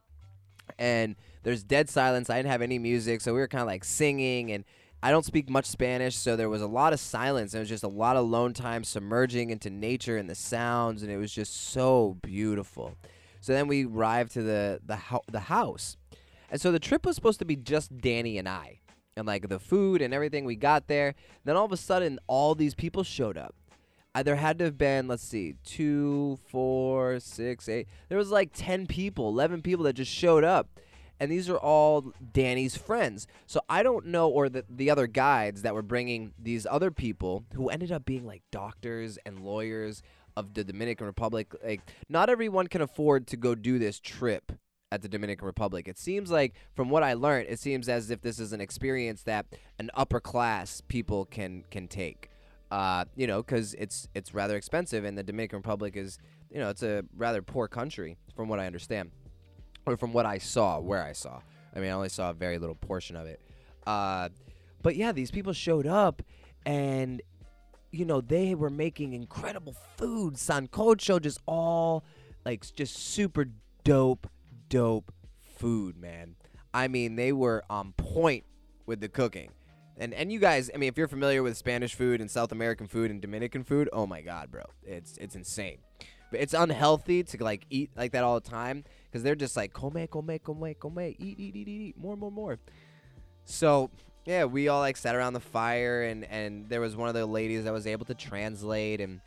And 0.80 1.14
there's 1.44 1.62
dead 1.62 1.88
silence. 1.88 2.28
I 2.28 2.38
didn't 2.38 2.50
have 2.50 2.62
any 2.62 2.80
music, 2.80 3.20
so 3.20 3.32
we 3.32 3.38
were 3.38 3.46
kind 3.46 3.62
of 3.62 3.68
like 3.68 3.84
singing 3.84 4.50
and 4.50 4.64
I 5.02 5.10
don't 5.10 5.24
speak 5.24 5.48
much 5.48 5.64
Spanish, 5.64 6.14
so 6.14 6.36
there 6.36 6.50
was 6.50 6.60
a 6.60 6.66
lot 6.66 6.92
of 6.92 7.00
silence. 7.00 7.54
It 7.54 7.58
was 7.58 7.70
just 7.70 7.84
a 7.84 7.88
lot 7.88 8.16
of 8.16 8.28
lone 8.28 8.52
time 8.52 8.84
submerging 8.84 9.48
into 9.48 9.70
nature 9.70 10.18
and 10.18 10.28
the 10.28 10.34
sounds, 10.34 11.02
and 11.02 11.10
it 11.10 11.16
was 11.16 11.32
just 11.32 11.70
so 11.70 12.18
beautiful. 12.22 12.96
So 13.40 13.54
then 13.54 13.66
we 13.66 13.86
arrived 13.86 14.32
to 14.32 14.42
the 14.42 14.80
the, 14.84 14.96
ho- 14.96 15.24
the 15.26 15.40
house, 15.40 15.96
and 16.50 16.60
so 16.60 16.70
the 16.70 16.78
trip 16.78 17.06
was 17.06 17.14
supposed 17.14 17.38
to 17.38 17.46
be 17.46 17.56
just 17.56 17.96
Danny 17.96 18.36
and 18.36 18.46
I, 18.46 18.80
and 19.16 19.26
like 19.26 19.48
the 19.48 19.58
food 19.58 20.02
and 20.02 20.12
everything. 20.12 20.44
We 20.44 20.56
got 20.56 20.86
there, 20.86 21.14
then 21.44 21.56
all 21.56 21.64
of 21.64 21.72
a 21.72 21.78
sudden, 21.78 22.18
all 22.26 22.54
these 22.54 22.74
people 22.74 23.02
showed 23.02 23.38
up. 23.38 23.54
There 24.14 24.36
had 24.36 24.58
to 24.58 24.64
have 24.64 24.76
been, 24.76 25.06
let's 25.06 25.22
see, 25.22 25.54
two, 25.64 26.38
four, 26.48 27.20
six, 27.20 27.68
eight. 27.68 27.86
There 28.08 28.18
was 28.18 28.30
like 28.30 28.50
ten 28.52 28.86
people, 28.86 29.28
eleven 29.28 29.62
people 29.62 29.84
that 29.84 29.92
just 29.94 30.12
showed 30.12 30.44
up 30.44 30.68
and 31.20 31.30
these 31.30 31.50
are 31.50 31.58
all 31.58 32.12
Danny's 32.32 32.76
friends. 32.76 33.26
So 33.46 33.60
I 33.68 33.82
don't 33.82 34.06
know, 34.06 34.28
or 34.28 34.48
the, 34.48 34.64
the 34.68 34.90
other 34.90 35.06
guides 35.06 35.62
that 35.62 35.74
were 35.74 35.82
bringing 35.82 36.32
these 36.38 36.66
other 36.68 36.90
people 36.90 37.44
who 37.54 37.68
ended 37.68 37.92
up 37.92 38.06
being 38.06 38.26
like 38.26 38.42
doctors 38.50 39.18
and 39.26 39.44
lawyers 39.44 40.02
of 40.36 40.54
the 40.54 40.64
Dominican 40.64 41.06
Republic. 41.06 41.52
Like, 41.62 41.82
not 42.08 42.30
everyone 42.30 42.68
can 42.68 42.80
afford 42.80 43.26
to 43.28 43.36
go 43.36 43.54
do 43.54 43.78
this 43.78 44.00
trip 44.00 44.52
at 44.90 45.02
the 45.02 45.08
Dominican 45.08 45.46
Republic. 45.46 45.86
It 45.86 45.98
seems 45.98 46.30
like, 46.30 46.54
from 46.74 46.88
what 46.88 47.02
I 47.02 47.12
learned, 47.12 47.48
it 47.50 47.60
seems 47.60 47.88
as 47.88 48.10
if 48.10 48.22
this 48.22 48.40
is 48.40 48.54
an 48.54 48.60
experience 48.62 49.22
that 49.24 49.46
an 49.78 49.90
upper 49.92 50.20
class 50.20 50.80
people 50.88 51.26
can 51.26 51.64
can 51.70 51.86
take. 51.86 52.29
Uh, 52.70 53.04
you 53.16 53.26
know, 53.26 53.42
because 53.42 53.74
it's 53.74 54.08
it's 54.14 54.32
rather 54.32 54.56
expensive, 54.56 55.04
and 55.04 55.18
the 55.18 55.22
Dominican 55.22 55.58
Republic 55.58 55.96
is, 55.96 56.18
you 56.50 56.58
know, 56.58 56.68
it's 56.68 56.82
a 56.82 57.04
rather 57.16 57.42
poor 57.42 57.66
country, 57.66 58.16
from 58.36 58.48
what 58.48 58.60
I 58.60 58.66
understand 58.66 59.10
or 59.86 59.96
from 59.96 60.12
what 60.12 60.26
I 60.26 60.38
saw, 60.38 60.78
where 60.78 61.02
I 61.02 61.12
saw. 61.12 61.40
I 61.74 61.80
mean, 61.80 61.90
I 61.90 61.92
only 61.92 62.08
saw 62.08 62.30
a 62.30 62.34
very 62.34 62.58
little 62.58 62.74
portion 62.74 63.16
of 63.16 63.26
it. 63.26 63.40
Uh, 63.86 64.28
but 64.82 64.96
yeah, 64.96 65.12
these 65.12 65.30
people 65.30 65.52
showed 65.52 65.86
up, 65.86 66.22
and 66.64 67.22
you 67.90 68.04
know 68.04 68.20
they 68.20 68.54
were 68.54 68.70
making 68.70 69.12
incredible 69.12 69.74
food. 69.96 70.34
Sancocho, 70.34 71.20
just 71.20 71.40
all 71.46 72.04
like 72.44 72.64
just 72.74 72.96
super 72.96 73.46
dope, 73.84 74.26
dope 74.68 75.12
food, 75.56 75.96
man. 75.96 76.36
I 76.72 76.88
mean, 76.88 77.16
they 77.16 77.32
were 77.32 77.64
on 77.68 77.92
point 77.92 78.44
with 78.86 79.00
the 79.00 79.08
cooking. 79.08 79.50
And 79.96 80.14
and 80.14 80.32
you 80.32 80.38
guys, 80.38 80.70
I 80.74 80.78
mean, 80.78 80.88
if 80.88 80.96
you're 80.96 81.08
familiar 81.08 81.42
with 81.42 81.56
Spanish 81.56 81.94
food 81.94 82.20
and 82.20 82.30
South 82.30 82.52
American 82.52 82.86
food 82.86 83.10
and 83.10 83.20
Dominican 83.20 83.64
food, 83.64 83.88
oh 83.92 84.06
my 84.06 84.22
god, 84.22 84.50
bro. 84.50 84.64
It's 84.84 85.16
it's 85.18 85.34
insane. 85.34 85.78
But 86.30 86.40
it's 86.40 86.54
unhealthy 86.54 87.22
to 87.24 87.44
like 87.44 87.66
eat 87.70 87.90
like 87.96 88.12
that 88.12 88.24
all 88.24 88.38
the 88.40 88.48
time 88.48 88.84
because 89.04 89.22
they're 89.22 89.34
just 89.34 89.56
like 89.56 89.72
come, 89.72 89.92
come, 90.10 90.38
come, 90.44 90.74
come, 90.80 91.00
eat, 91.00 91.16
eat, 91.18 91.38
eat, 91.38 91.56
eat, 91.56 91.68
eat, 91.68 91.98
more, 91.98 92.16
more, 92.16 92.30
more. 92.30 92.58
So 93.44 93.90
yeah, 94.26 94.44
we 94.44 94.68
all 94.68 94.80
like 94.80 94.96
sat 94.96 95.14
around 95.14 95.32
the 95.32 95.40
fire, 95.40 96.02
and 96.02 96.24
and 96.24 96.68
there 96.68 96.80
was 96.80 96.96
one 96.96 97.08
of 97.08 97.14
the 97.14 97.26
ladies 97.26 97.64
that 97.64 97.72
was 97.72 97.86
able 97.86 98.06
to 98.06 98.14
translate, 98.14 99.00
and 99.00 99.20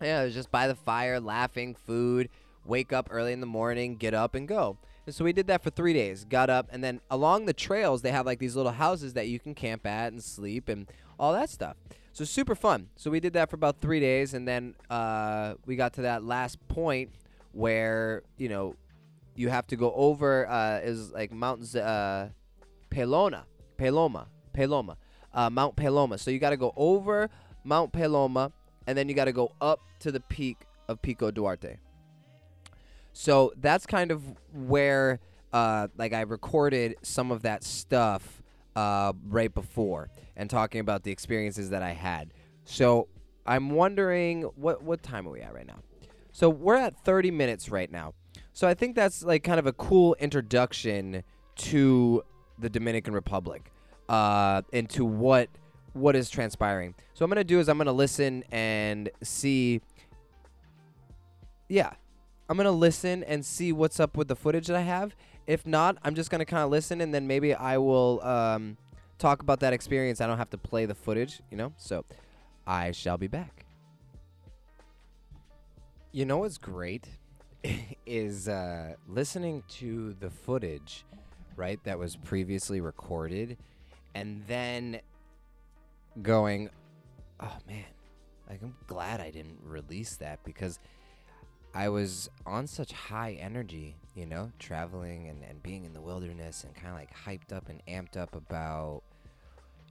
yeah, 0.00 0.22
it 0.22 0.24
was 0.26 0.34
just 0.34 0.50
by 0.50 0.66
the 0.66 0.74
fire, 0.74 1.20
laughing, 1.20 1.74
food, 1.74 2.30
wake 2.64 2.92
up 2.92 3.08
early 3.10 3.32
in 3.32 3.40
the 3.40 3.46
morning, 3.46 3.96
get 3.96 4.14
up 4.14 4.34
and 4.34 4.48
go. 4.48 4.78
And 5.06 5.14
so 5.14 5.24
we 5.24 5.32
did 5.32 5.46
that 5.48 5.62
for 5.62 5.70
three 5.70 5.92
days. 5.92 6.24
Got 6.24 6.50
up, 6.50 6.68
and 6.70 6.84
then 6.84 7.00
along 7.10 7.46
the 7.46 7.52
trails, 7.52 8.02
they 8.02 8.12
have 8.12 8.26
like 8.26 8.38
these 8.38 8.56
little 8.56 8.72
houses 8.72 9.14
that 9.14 9.28
you 9.28 9.38
can 9.38 9.54
camp 9.54 9.86
at 9.86 10.12
and 10.12 10.22
sleep 10.22 10.68
and 10.68 10.86
all 11.18 11.32
that 11.32 11.50
stuff. 11.50 11.76
So 12.12 12.24
super 12.24 12.54
fun. 12.54 12.88
So 12.96 13.10
we 13.10 13.20
did 13.20 13.32
that 13.34 13.50
for 13.50 13.56
about 13.56 13.80
three 13.80 14.00
days, 14.00 14.34
and 14.34 14.46
then 14.46 14.74
uh, 14.88 15.54
we 15.66 15.76
got 15.76 15.94
to 15.94 16.02
that 16.02 16.24
last 16.24 16.66
point 16.68 17.10
where 17.52 18.22
you 18.36 18.48
know 18.48 18.76
you 19.34 19.48
have 19.48 19.66
to 19.68 19.76
go 19.76 19.92
over 19.94 20.48
uh, 20.48 20.80
is 20.80 21.12
like 21.12 21.32
Mount 21.32 21.74
uh, 21.74 22.28
Pelona, 22.90 23.44
Peloma, 23.78 24.26
Peloma, 24.54 24.96
uh, 25.32 25.48
Mount 25.50 25.76
Peloma. 25.76 26.18
So 26.18 26.30
you 26.30 26.38
got 26.38 26.50
to 26.50 26.56
go 26.56 26.72
over 26.76 27.30
Mount 27.64 27.92
Peloma, 27.92 28.52
and 28.86 28.98
then 28.98 29.08
you 29.08 29.14
got 29.14 29.26
to 29.26 29.32
go 29.32 29.52
up 29.60 29.80
to 30.00 30.12
the 30.12 30.20
peak 30.20 30.66
of 30.88 31.00
Pico 31.00 31.30
Duarte. 31.30 31.78
So 33.12 33.52
that's 33.56 33.86
kind 33.86 34.10
of 34.10 34.22
where, 34.52 35.20
uh, 35.52 35.88
like, 35.96 36.12
I 36.12 36.22
recorded 36.22 36.96
some 37.02 37.30
of 37.30 37.42
that 37.42 37.64
stuff 37.64 38.42
uh, 38.76 39.12
right 39.26 39.52
before 39.52 40.08
and 40.36 40.48
talking 40.48 40.80
about 40.80 41.02
the 41.02 41.10
experiences 41.10 41.70
that 41.70 41.82
I 41.82 41.92
had. 41.92 42.32
So 42.64 43.08
I'm 43.46 43.70
wondering 43.70 44.42
what 44.42 44.82
what 44.82 45.02
time 45.02 45.26
are 45.26 45.30
we 45.30 45.40
at 45.40 45.52
right 45.52 45.66
now? 45.66 45.80
So 46.32 46.48
we're 46.48 46.76
at 46.76 46.96
30 47.04 47.30
minutes 47.30 47.68
right 47.68 47.90
now. 47.90 48.14
So 48.52 48.68
I 48.68 48.74
think 48.74 48.94
that's 48.94 49.22
like 49.22 49.42
kind 49.42 49.58
of 49.58 49.66
a 49.66 49.72
cool 49.72 50.14
introduction 50.20 51.22
to 51.56 52.22
the 52.58 52.70
Dominican 52.70 53.12
Republic 53.14 53.72
uh, 54.08 54.62
and 54.72 54.88
to 54.90 55.04
what 55.04 55.48
what 55.92 56.14
is 56.14 56.30
transpiring. 56.30 56.94
So 57.14 57.24
I'm 57.24 57.30
gonna 57.30 57.44
do 57.44 57.58
is 57.58 57.68
I'm 57.68 57.78
gonna 57.78 57.92
listen 57.92 58.44
and 58.52 59.10
see. 59.22 59.80
Yeah, 61.68 61.92
I'm 62.50 62.56
gonna 62.56 62.72
listen 62.72 63.22
and 63.22 63.46
see 63.46 63.72
what's 63.72 64.00
up 64.00 64.16
with 64.16 64.26
the 64.26 64.34
footage 64.34 64.66
that 64.66 64.76
I 64.76 64.80
have. 64.80 65.14
If 65.46 65.68
not, 65.68 65.98
I'm 66.02 66.16
just 66.16 66.30
gonna 66.30 66.44
kind 66.44 66.64
of 66.64 66.70
listen 66.70 67.00
and 67.00 67.14
then 67.14 67.28
maybe 67.28 67.54
I 67.54 67.78
will 67.78 68.20
um, 68.24 68.76
talk 69.18 69.40
about 69.40 69.60
that 69.60 69.72
experience. 69.72 70.20
I 70.20 70.26
don't 70.26 70.36
have 70.36 70.50
to 70.50 70.58
play 70.58 70.84
the 70.84 70.96
footage, 70.96 71.40
you 71.52 71.56
know. 71.56 71.72
So 71.76 72.04
I 72.66 72.90
shall 72.90 73.16
be 73.16 73.28
back. 73.28 73.66
You 76.10 76.24
know 76.24 76.38
what's 76.38 76.58
great 76.58 77.06
is 78.04 78.48
uh, 78.48 78.94
listening 79.06 79.62
to 79.68 80.16
the 80.18 80.28
footage, 80.28 81.04
right, 81.54 81.78
that 81.84 82.00
was 82.00 82.16
previously 82.16 82.80
recorded, 82.80 83.58
and 84.16 84.42
then 84.48 85.00
going, 86.20 86.68
oh 87.38 87.56
man, 87.68 87.84
like 88.48 88.60
I'm 88.60 88.74
glad 88.88 89.20
I 89.20 89.30
didn't 89.30 89.60
release 89.62 90.16
that 90.16 90.42
because 90.42 90.80
I 91.74 91.88
was 91.88 92.28
on 92.46 92.66
such 92.66 92.92
high 92.92 93.32
energy, 93.40 93.96
you 94.14 94.26
know, 94.26 94.50
traveling 94.58 95.28
and, 95.28 95.44
and 95.44 95.62
being 95.62 95.84
in 95.84 95.92
the 95.92 96.00
wilderness 96.00 96.64
and 96.64 96.74
kind 96.74 96.88
of 96.88 96.94
like 96.94 97.14
hyped 97.14 97.54
up 97.54 97.68
and 97.68 97.80
amped 97.86 98.16
up 98.16 98.34
about 98.34 99.02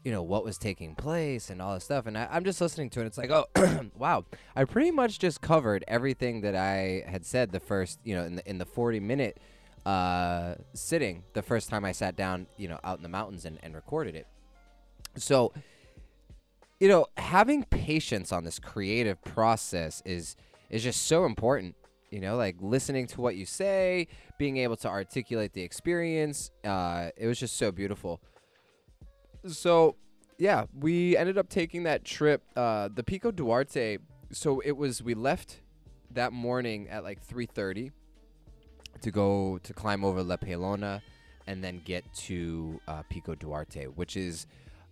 you 0.04 0.12
know 0.14 0.24
what 0.24 0.46
was 0.46 0.58
taking 0.58 0.96
place 0.96 1.50
and 1.50 1.62
all 1.62 1.74
this 1.74 1.84
stuff. 1.84 2.06
And 2.06 2.18
I, 2.18 2.28
am 2.32 2.44
just 2.44 2.62
listening 2.62 2.90
to 2.92 3.02
it 3.02 3.06
it's 3.06 3.18
like 3.18 3.32
oh 3.32 3.46
wow. 3.98 4.26
I 4.56 4.66
pretty 4.66 4.92
much 4.92 5.20
just 5.20 5.42
covered 5.42 5.84
everything 5.88 6.42
that 6.42 6.56
i 6.56 7.04
had 7.08 7.26
said 7.26 7.52
the 7.52 7.60
first 7.60 8.00
you 8.04 8.16
know 8.16 8.24
in 8.24 8.36
the 8.36 8.50
in 8.50 8.58
the 8.58 8.66
40 8.66 9.00
minute 9.00 9.40
uh, 9.86 10.56
sitting 10.74 11.24
the 11.34 11.42
first 11.42 11.70
time 11.70 11.86
i 11.86 11.92
sat 11.92 12.16
down 12.16 12.48
you 12.58 12.68
know 12.68 12.80
out 12.84 12.98
in 12.98 13.04
the 13.04 13.10
mountains 13.10 13.46
and, 13.46 13.58
and 13.64 13.76
recorded 13.76 14.16
it. 14.16 14.28
So 15.16 15.54
you 16.80 16.88
know 16.88 17.08
having 17.18 17.64
patience 17.64 18.32
on 18.32 18.44
this 18.44 18.60
creative 18.60 19.22
process 19.24 20.02
is 20.06 20.36
is 20.70 20.84
just 20.84 21.08
so 21.08 21.26
important 21.26 21.76
you 22.12 22.20
know 22.20 22.36
like 22.36 22.56
listening 22.60 23.06
to 23.08 23.22
what 23.22 23.36
you 23.36 23.46
say 23.46 24.08
being 24.38 24.58
able 24.58 24.76
to 24.76 24.88
articulate 24.88 25.54
the 25.54 25.62
experience 25.62 26.52
uh, 26.66 27.10
it 27.18 27.28
was 27.28 27.40
just 27.40 27.58
so 27.58 27.72
beautiful 27.72 28.22
so 29.48 29.96
yeah, 30.40 30.66
we 30.74 31.18
ended 31.18 31.38
up 31.38 31.50
taking 31.50 31.84
that 31.84 32.06
trip. 32.06 32.42
Uh, 32.56 32.90
the 32.94 33.04
Pico 33.04 33.30
Duarte. 33.30 33.98
So 34.32 34.62
it 34.62 34.72
was 34.72 35.04
we 35.04 35.14
left 35.14 35.62
that 36.12 36.34
morning 36.34 36.88
at 36.90 37.04
like 37.04 37.26
3:30 37.26 37.92
to 39.02 39.12
go 39.12 39.60
to 39.64 39.74
climb 39.74 40.04
over 40.04 40.24
La 40.24 40.38
Pelona 40.38 41.02
and 41.46 41.64
then 41.64 41.82
get 41.84 42.12
to 42.14 42.80
uh, 42.88 43.04
Pico 43.10 43.36
Duarte, 43.36 43.86
which 43.86 44.16
is 44.16 44.48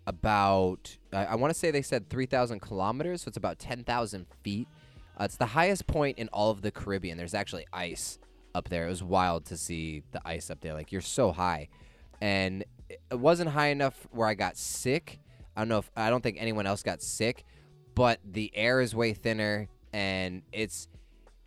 about 0.05 0.97
I, 1.13 1.25
I 1.25 1.35
want 1.35 1.53
to 1.53 1.59
say 1.59 1.71
they 1.71 1.81
said 1.81 2.09
3,000 2.09 2.59
kilometers, 2.59 3.23
so 3.23 3.29
it's 3.29 3.37
about 3.37 3.59
10,000 3.59 4.25
feet. 4.43 4.67
Uh, 5.19 5.23
it's 5.23 5.37
the 5.37 5.47
highest 5.47 5.87
point 5.87 6.17
in 6.17 6.27
all 6.29 6.51
of 6.51 6.61
the 6.61 6.71
Caribbean. 6.71 7.17
There's 7.17 7.33
actually 7.33 7.65
ice 7.73 8.19
up 8.53 8.69
there. 8.69 8.85
It 8.85 8.89
was 8.89 9.03
wild 9.03 9.45
to 9.45 9.57
see 9.57 10.03
the 10.11 10.21
ice 10.25 10.49
up 10.49 10.61
there. 10.61 10.73
Like 10.73 10.91
you're 10.91 11.01
so 11.01 11.31
high, 11.31 11.69
and 12.21 12.63
it 12.89 12.99
wasn't 13.19 13.49
high 13.49 13.67
enough 13.67 14.07
where 14.11 14.27
I 14.27 14.33
got 14.33 14.57
sick. 14.57 15.19
I 15.55 15.61
don't 15.61 15.69
know 15.69 15.79
if 15.79 15.91
I 15.95 16.09
don't 16.09 16.21
think 16.21 16.37
anyone 16.39 16.67
else 16.67 16.83
got 16.83 17.01
sick, 17.01 17.45
but 17.95 18.19
the 18.23 18.51
air 18.55 18.79
is 18.79 18.93
way 18.93 19.13
thinner 19.13 19.67
and 19.93 20.43
it's 20.51 20.87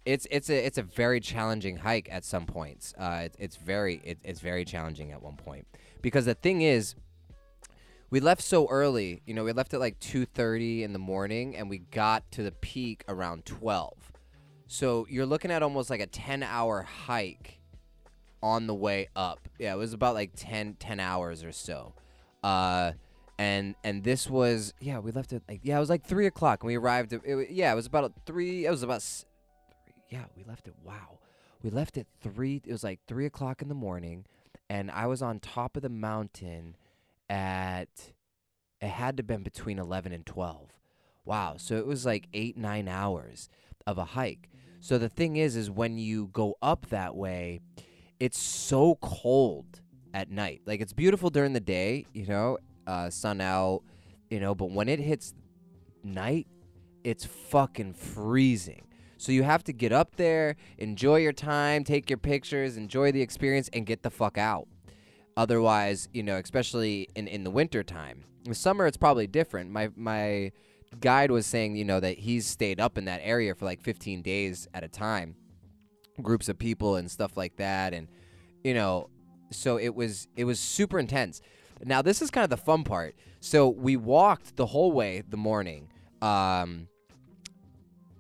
it's 0.05 0.27
it's 0.31 0.51
a 0.51 0.67
it's 0.67 0.79
a 0.79 0.83
very 0.83 1.21
challenging 1.21 1.77
hike 1.77 2.09
at 2.11 2.25
some 2.25 2.47
points. 2.47 2.95
Uh, 2.99 3.23
it, 3.25 3.37
it's 3.39 3.57
very 3.57 4.01
it, 4.05 4.19
it's 4.25 4.41
very 4.41 4.65
challenging 4.65 5.13
at 5.13 5.23
one 5.23 5.37
point 5.37 5.67
because 6.03 6.25
the 6.25 6.35
thing 6.35 6.63
is, 6.63 6.95
we 8.11 8.21
left 8.21 8.43
so 8.43 8.69
early. 8.69 9.23
You 9.27 9.35
know, 9.35 9.45
we 9.45 9.53
left 9.53 9.73
at 9.75 9.81
like 9.81 9.99
two 10.01 10.27
thirty 10.27 10.83
in 10.83 10.93
the 10.93 10.99
morning, 10.99 11.57
and 11.57 11.71
we 11.71 11.79
got 11.79 12.31
to 12.33 12.43
the 12.43 12.53
peak 12.53 13.05
around 13.09 13.45
twelve. 13.47 14.13
So 14.67 15.07
you're 15.09 15.27
looking 15.27 15.51
at 15.51 15.63
almost 15.63 15.91
like 15.91 16.01
a 16.01 16.07
ten 16.07 16.43
hour 16.43 16.83
hike 16.83 17.61
on 18.43 18.67
the 18.67 18.75
way 18.75 19.09
up. 19.15 19.49
Yeah, 19.59 19.75
it 19.75 19.77
was 19.77 19.93
about 19.93 20.15
like 20.15 20.33
10, 20.35 20.77
10 20.79 21.01
hours 21.01 21.45
or 21.45 21.53
so. 21.53 21.95
Uh, 22.43 22.93
and 23.39 23.75
and 23.85 24.05
this 24.05 24.29
was 24.29 24.75
yeah 24.81 24.99
we 24.99 25.13
left 25.13 25.33
it 25.33 25.43
like 25.49 25.61
yeah 25.63 25.79
it 25.79 25.81
was 25.81 25.89
like 25.89 26.05
three 26.05 26.27
o'clock 26.27 26.63
and 26.63 26.67
we 26.67 26.77
arrived 26.77 27.15
at, 27.15 27.23
it, 27.25 27.51
yeah 27.51 27.73
it 27.73 27.75
was 27.75 27.87
about 27.87 28.13
three 28.27 28.67
it 28.67 28.71
was 28.71 28.83
about 28.83 29.03
yeah 30.11 30.25
we 30.37 30.45
left 30.45 30.69
it 30.69 30.75
wow 30.85 31.19
we 31.63 31.71
left 31.71 31.97
at 31.97 32.07
three 32.21 32.61
it 32.67 32.71
was 32.71 32.85
like 32.85 33.01
three 33.09 33.25
o'clock 33.25 33.63
in 33.63 33.69
the 33.69 33.75
morning 33.75 34.27
and 34.69 34.91
I 34.91 35.07
was 35.07 35.23
on 35.23 35.41
top 35.41 35.75
of 35.75 35.83
the 35.83 35.89
mountain 35.89 36.77
at 37.31 37.89
it 38.81 38.89
had 38.89 39.17
to 39.17 39.23
have 39.23 39.27
been 39.27 39.43
between 39.43 39.79
11 39.79 40.13
and 40.13 40.27
12. 40.27 40.69
Wow. 41.25 41.55
So 41.57 41.77
it 41.77 41.87
was 41.87 42.05
like 42.05 42.29
8 42.35 42.57
9 42.59 42.89
hours 42.89 43.49
of 43.87 43.97
a 43.97 44.05
hike. 44.05 44.51
So 44.81 44.99
the 44.99 45.09
thing 45.09 45.37
is 45.37 45.57
is 45.57 45.71
when 45.71 45.97
you 45.97 46.29
go 46.33 46.57
up 46.61 46.87
that 46.87 47.15
way, 47.15 47.61
it's 48.19 48.39
so 48.39 48.97
cold 49.01 49.81
at 50.13 50.31
night. 50.31 50.63
Like 50.67 50.81
it's 50.81 50.93
beautiful 50.93 51.31
during 51.31 51.53
the 51.53 51.61
day, 51.61 52.07
you 52.13 52.27
know, 52.27 52.59
uh, 52.87 53.11
sun 53.11 53.41
out, 53.41 53.83
you 54.29 54.41
know, 54.41 54.55
but 54.55 54.71
when 54.71 54.89
it 54.89 54.99
hits 54.99 55.35
night, 56.03 56.47
it's 57.05 57.25
fucking 57.25 57.95
freezing. 57.95 58.87
So 59.19 59.33
you 59.33 59.43
have 59.43 59.63
to 59.65 59.73
get 59.75 59.93
up 59.93 60.17
there, 60.17 60.57
enjoy 60.79 61.17
your 61.17 61.35
time, 61.35 61.85
take 61.85 62.09
your 62.09 62.17
pictures, 62.17 62.79
enjoy 62.79 63.13
the 63.13 63.21
experience, 63.21 63.69
and 63.75 63.85
get 63.85 64.03
the 64.03 64.11
fuck 64.11 64.39
out. 64.39 64.67
Otherwise, 65.41 66.07
you 66.13 66.23
know, 66.23 66.37
especially 66.37 67.09
in, 67.15 67.27
in 67.27 67.45
the 67.45 67.51
winter 67.51 67.83
time. 67.83 68.25
In 68.45 68.53
summer, 68.53 68.87
it's 68.87 68.99
probably 68.99 69.27
different. 69.27 69.71
My 69.71 69.89
my 69.97 70.53
guide 71.01 71.31
was 71.31 71.47
saying, 71.47 71.77
you 71.77 71.85
know, 71.87 71.99
that 71.99 72.19
he's 72.19 72.47
stayed 72.47 72.79
up 72.79 72.99
in 72.99 73.07
that 73.07 73.23
area 73.23 73.55
for 73.55 73.65
like 73.65 73.81
15 73.81 74.21
days 74.21 74.69
at 74.75 74.85
a 74.85 74.89
time, 74.89 75.35
groups 76.21 76.51
of 76.51 76.59
people 76.59 76.97
and 76.97 77.11
stuff 77.11 77.39
like 77.39 77.57
that, 77.57 77.95
and 77.95 78.07
you 78.63 78.75
know, 78.75 79.09
so 79.51 79.79
it 79.79 79.95
was 79.95 80.29
it 80.37 80.45
was 80.45 80.61
super 80.61 80.99
intense. 80.99 81.41
Now 81.83 82.03
this 82.03 82.21
is 82.21 82.31
kind 82.31 82.45
of 82.45 82.51
the 82.51 82.59
fun 82.59 82.85
part. 82.85 83.15
So 83.41 83.67
we 83.67 83.97
walked 83.97 84.59
the 84.59 84.67
whole 84.67 84.93
way 84.93 85.23
the 85.27 85.39
morning. 85.39 85.89
Um, 86.21 86.87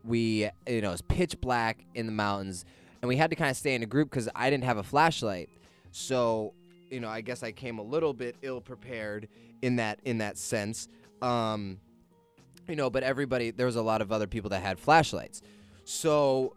we 0.04 0.48
you 0.66 0.80
know 0.80 0.88
it 0.88 0.92
was 0.92 1.02
pitch 1.02 1.38
black 1.38 1.84
in 1.94 2.06
the 2.06 2.12
mountains, 2.12 2.64
and 3.02 3.10
we 3.10 3.16
had 3.16 3.28
to 3.28 3.36
kind 3.36 3.50
of 3.50 3.58
stay 3.58 3.74
in 3.74 3.82
a 3.82 3.86
group 3.86 4.08
because 4.08 4.30
I 4.34 4.48
didn't 4.48 4.64
have 4.64 4.78
a 4.78 4.82
flashlight. 4.82 5.50
So 5.92 6.54
you 6.90 7.00
know 7.00 7.08
I 7.08 7.20
guess 7.20 7.42
I 7.42 7.52
came 7.52 7.78
a 7.78 7.82
little 7.82 8.12
bit 8.12 8.36
ill 8.42 8.60
prepared 8.60 9.28
in 9.62 9.76
that 9.76 10.00
in 10.04 10.18
that 10.18 10.36
sense. 10.36 10.88
Um, 11.22 11.78
you 12.68 12.76
know, 12.76 12.90
but 12.90 13.02
everybody 13.02 13.50
there 13.50 13.66
was 13.66 13.76
a 13.76 13.82
lot 13.82 14.00
of 14.02 14.12
other 14.12 14.26
people 14.26 14.50
that 14.50 14.62
had 14.62 14.78
flashlights. 14.78 15.42
So 15.84 16.54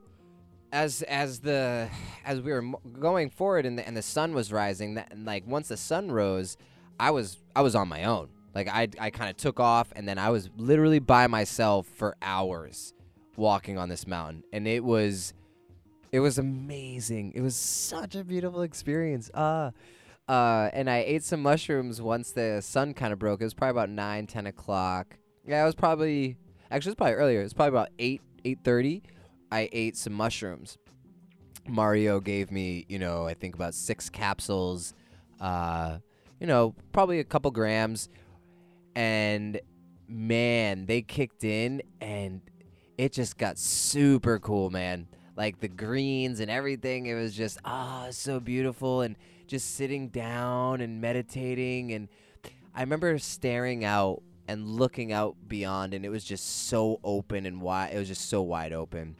as 0.71 1.03
as 1.03 1.39
the 1.39 1.89
as 2.25 2.41
we 2.41 2.51
were 2.51 2.63
going 2.99 3.29
forward 3.29 3.65
and 3.65 3.77
the, 3.77 3.87
and 3.87 3.95
the 3.95 4.01
sun 4.01 4.33
was 4.33 4.51
rising, 4.51 4.95
that 4.95 5.13
like 5.17 5.45
once 5.47 5.69
the 5.69 5.77
sun 5.77 6.11
rose, 6.11 6.57
I 6.99 7.11
was 7.11 7.37
I 7.55 7.61
was 7.61 7.75
on 7.75 7.87
my 7.87 8.03
own. 8.05 8.29
Like 8.53 8.67
I 8.67 8.89
I 8.99 9.09
kind 9.09 9.29
of 9.29 9.37
took 9.37 9.59
off 9.59 9.93
and 9.95 10.07
then 10.07 10.17
I 10.17 10.29
was 10.29 10.49
literally 10.57 10.99
by 10.99 11.27
myself 11.27 11.87
for 11.87 12.15
hours 12.21 12.93
walking 13.35 13.79
on 13.79 13.89
this 13.89 14.05
mountain 14.05 14.43
and 14.53 14.67
it 14.67 14.83
was 14.83 15.33
it 16.11 16.19
was 16.19 16.37
amazing. 16.37 17.33
It 17.33 17.41
was 17.41 17.55
such 17.55 18.15
a 18.15 18.23
beautiful 18.23 18.61
experience. 18.61 19.29
Uh 19.31 19.71
uh 20.27 20.69
and 20.73 20.89
I 20.89 20.99
ate 20.99 21.23
some 21.23 21.41
mushrooms 21.41 22.01
once 22.01 22.31
the 22.31 22.61
sun 22.61 22.93
kind 22.93 23.13
of 23.13 23.19
broke. 23.19 23.41
It 23.41 23.45
was 23.45 23.53
probably 23.53 23.71
about 23.71 23.89
9 23.89 24.27
10 24.27 24.47
o'clock. 24.47 25.17
Yeah, 25.45 25.63
it 25.63 25.65
was 25.65 25.75
probably 25.75 26.37
actually 26.71 26.89
it 26.89 26.91
was 26.91 26.95
probably 26.95 27.13
earlier. 27.13 27.39
It 27.41 27.43
was 27.43 27.53
probably 27.53 27.77
about 27.77 27.89
8 27.99 28.21
8:30. 28.45 29.01
I 29.51 29.69
ate 29.71 29.97
some 29.97 30.13
mushrooms. 30.13 30.77
Mario 31.67 32.19
gave 32.19 32.51
me, 32.51 32.85
you 32.89 32.99
know, 32.99 33.25
I 33.25 33.33
think 33.33 33.55
about 33.55 33.73
6 33.73 34.09
capsules 34.09 34.93
uh 35.39 35.97
you 36.39 36.47
know, 36.47 36.75
probably 36.91 37.19
a 37.19 37.23
couple 37.23 37.51
grams 37.51 38.09
and 38.95 39.59
man, 40.07 40.85
they 40.85 41.01
kicked 41.01 41.43
in 41.43 41.81
and 42.01 42.41
it 42.97 43.13
just 43.13 43.37
got 43.37 43.57
super 43.57 44.39
cool, 44.39 44.69
man. 44.69 45.07
Like 45.35 45.59
the 45.59 45.67
greens 45.67 46.39
and 46.39 46.51
everything, 46.51 47.07
it 47.07 47.15
was 47.15 47.35
just 47.35 47.57
ah, 47.65 48.05
oh, 48.07 48.11
so 48.11 48.39
beautiful 48.39 49.01
and 49.01 49.15
just 49.53 49.75
sitting 49.75 50.07
down 50.07 50.81
and 50.81 50.99
meditating 50.99 51.91
and 51.93 52.07
I 52.73 52.81
remember 52.81 53.19
staring 53.19 53.85
out 53.85 54.23
and 54.47 54.67
looking 54.67 55.13
out 55.13 55.35
beyond 55.47 55.93
and 55.93 56.03
it 56.03 56.09
was 56.09 56.23
just 56.23 56.67
so 56.67 56.99
open 57.03 57.45
and 57.45 57.61
wide. 57.61 57.93
It 57.93 57.99
was 57.99 58.07
just 58.07 58.31
so 58.31 58.41
wide 58.41 58.73
open. 58.73 59.15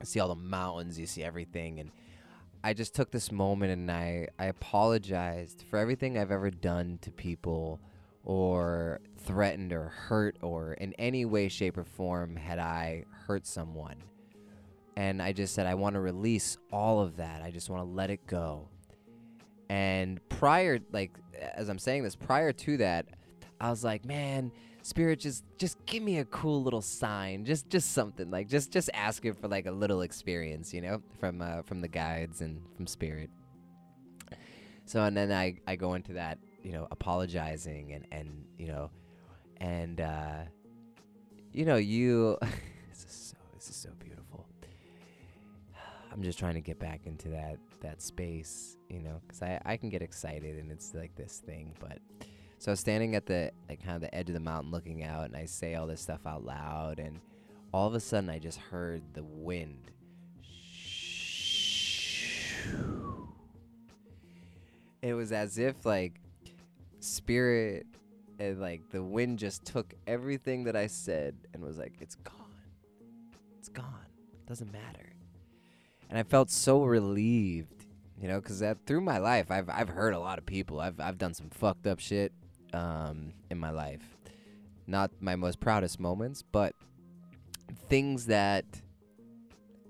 I 0.00 0.04
see 0.04 0.20
all 0.20 0.28
the 0.28 0.34
mountains, 0.34 0.98
you 0.98 1.04
see 1.04 1.22
everything 1.22 1.80
and 1.80 1.90
I 2.64 2.72
just 2.72 2.94
took 2.94 3.10
this 3.10 3.30
moment 3.30 3.72
and 3.72 3.90
I 3.90 4.28
I 4.38 4.46
apologized 4.46 5.64
for 5.68 5.78
everything 5.78 6.16
I've 6.16 6.30
ever 6.30 6.50
done 6.50 6.98
to 7.02 7.10
people 7.10 7.78
or 8.24 9.02
threatened 9.18 9.74
or 9.74 9.90
hurt 9.90 10.38
or 10.40 10.72
in 10.72 10.94
any 10.94 11.26
way, 11.26 11.50
shape, 11.50 11.76
or 11.76 11.84
form 11.84 12.36
had 12.36 12.58
I 12.58 13.04
hurt 13.26 13.46
someone. 13.46 13.96
And 14.96 15.20
I 15.20 15.32
just 15.32 15.54
said, 15.54 15.66
I 15.66 15.74
want 15.74 15.94
to 15.96 16.00
release 16.00 16.56
all 16.72 17.00
of 17.00 17.16
that. 17.16 17.42
I 17.42 17.50
just 17.50 17.68
want 17.68 17.82
to 17.82 17.90
let 17.90 18.08
it 18.08 18.26
go. 18.26 18.68
And 19.72 20.20
prior, 20.28 20.80
like, 20.92 21.16
as 21.54 21.70
I'm 21.70 21.78
saying 21.78 22.02
this, 22.02 22.14
prior 22.14 22.52
to 22.52 22.76
that, 22.76 23.06
I 23.58 23.70
was 23.70 23.82
like, 23.82 24.04
man, 24.04 24.52
spirit 24.82 25.18
just 25.18 25.44
just 25.56 25.82
give 25.86 26.02
me 26.02 26.18
a 26.18 26.24
cool 26.24 26.60
little 26.60 26.82
sign 26.82 27.44
just 27.44 27.70
just 27.70 27.92
something 27.92 28.32
like 28.32 28.48
just 28.48 28.72
just 28.72 28.90
ask 28.92 29.24
it 29.24 29.36
for 29.36 29.46
like 29.46 29.66
a 29.66 29.70
little 29.70 30.02
experience 30.02 30.74
you 30.74 30.80
know 30.80 31.00
from 31.20 31.40
uh, 31.40 31.62
from 31.62 31.80
the 31.80 31.86
guides 31.86 32.40
and 32.40 32.60
from 32.74 32.86
spirit. 32.86 33.30
So 34.84 35.04
and 35.04 35.16
then 35.16 35.32
i 35.32 35.56
i 35.68 35.76
go 35.76 35.94
into 35.94 36.14
that 36.14 36.38
you 36.62 36.72
know 36.72 36.88
apologizing 36.90 37.92
and 37.92 38.06
and 38.10 38.44
you 38.58 38.66
know 38.66 38.90
and 39.58 40.00
uh 40.00 40.38
you 41.52 41.64
know 41.64 41.76
you 41.76 42.36
this 42.90 43.04
is 43.04 43.30
so 43.30 43.36
this 43.54 43.70
is 43.70 43.76
so 43.76 43.90
beautiful. 44.00 44.46
I'm 46.12 46.22
just 46.22 46.38
trying 46.38 46.54
to 46.54 46.60
get 46.60 46.78
back 46.78 47.06
into 47.06 47.28
that 47.28 47.56
that 47.82 48.02
space 48.02 48.76
you 48.88 49.00
know 49.00 49.20
because 49.26 49.42
i 49.42 49.60
i 49.64 49.76
can 49.76 49.88
get 49.88 50.02
excited 50.02 50.58
and 50.58 50.70
it's 50.70 50.94
like 50.94 51.14
this 51.16 51.42
thing 51.44 51.74
but 51.78 51.98
so 52.58 52.70
I 52.70 52.72
was 52.72 52.80
standing 52.80 53.16
at 53.16 53.26
the 53.26 53.50
like 53.68 53.82
kind 53.82 53.96
of 53.96 54.02
the 54.02 54.14
edge 54.14 54.28
of 54.28 54.34
the 54.34 54.40
mountain 54.40 54.70
looking 54.70 55.02
out 55.02 55.26
and 55.26 55.36
i 55.36 55.44
say 55.44 55.74
all 55.74 55.86
this 55.86 56.00
stuff 56.00 56.26
out 56.26 56.44
loud 56.44 56.98
and 56.98 57.20
all 57.72 57.86
of 57.86 57.94
a 57.94 58.00
sudden 58.00 58.30
i 58.30 58.38
just 58.38 58.58
heard 58.58 59.02
the 59.14 59.24
wind 59.24 59.90
it 65.02 65.14
was 65.14 65.32
as 65.32 65.58
if 65.58 65.84
like 65.84 66.20
spirit 67.00 67.86
and 68.38 68.60
like 68.60 68.88
the 68.90 69.02
wind 69.02 69.38
just 69.38 69.64
took 69.64 69.94
everything 70.06 70.64
that 70.64 70.74
I 70.76 70.86
said 70.86 71.36
and 71.54 71.62
was 71.62 71.78
like, 71.78 71.94
it's 72.00 72.16
gone. 72.16 72.34
It's 73.58 73.68
gone. 73.68 74.06
It 74.32 74.46
doesn't 74.46 74.72
matter. 74.72 75.11
And 76.12 76.18
I 76.18 76.24
felt 76.24 76.50
so 76.50 76.84
relieved, 76.84 77.86
you 78.20 78.28
know, 78.28 78.38
because 78.38 78.62
through 78.84 79.00
my 79.00 79.16
life, 79.16 79.50
I've 79.50 79.70
I've 79.70 79.88
hurt 79.88 80.12
a 80.12 80.18
lot 80.18 80.36
of 80.36 80.44
people. 80.44 80.78
I've 80.78 81.00
I've 81.00 81.16
done 81.16 81.32
some 81.32 81.48
fucked 81.48 81.86
up 81.86 82.00
shit 82.00 82.34
um, 82.74 83.32
in 83.48 83.58
my 83.58 83.70
life. 83.70 84.02
Not 84.86 85.10
my 85.20 85.36
most 85.36 85.58
proudest 85.58 85.98
moments, 85.98 86.42
but 86.42 86.74
things 87.88 88.26
that 88.26 88.66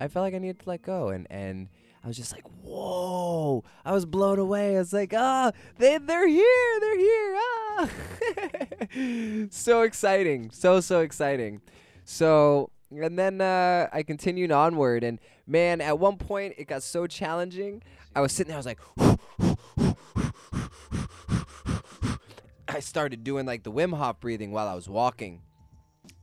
I 0.00 0.06
felt 0.06 0.22
like 0.22 0.34
I 0.34 0.38
needed 0.38 0.60
to 0.60 0.68
let 0.68 0.82
go 0.82 1.08
and 1.08 1.26
and 1.28 1.68
I 2.04 2.06
was 2.06 2.16
just 2.16 2.30
like, 2.30 2.46
whoa. 2.62 3.64
I 3.84 3.90
was 3.90 4.06
blown 4.06 4.38
away. 4.38 4.76
I 4.76 4.78
was 4.78 4.92
like, 4.92 5.12
ah, 5.16 5.50
they, 5.78 5.98
they're 5.98 6.28
here. 6.28 6.80
They're 6.80 6.98
here. 6.98 7.36
Ah. 7.36 7.88
so 9.50 9.82
exciting. 9.82 10.50
So, 10.52 10.80
so 10.80 11.00
exciting. 11.00 11.62
So, 12.04 12.71
and 13.00 13.18
then 13.18 13.40
uh, 13.40 13.88
I 13.92 14.02
continued 14.02 14.52
onward. 14.52 15.04
And 15.04 15.18
man, 15.46 15.80
at 15.80 15.98
one 15.98 16.16
point, 16.16 16.54
it 16.58 16.64
got 16.66 16.82
so 16.82 17.06
challenging. 17.06 17.82
I 18.14 18.20
was 18.20 18.32
sitting 18.32 18.48
there, 18.48 18.56
I 18.56 18.58
was 18.58 18.66
like, 18.66 18.80
I 22.68 22.80
started 22.80 23.24
doing 23.24 23.46
like 23.46 23.62
the 23.62 23.72
Wim 23.72 23.96
Hof 23.96 24.20
breathing 24.20 24.50
while 24.50 24.68
I 24.68 24.74
was 24.74 24.88
walking. 24.88 25.42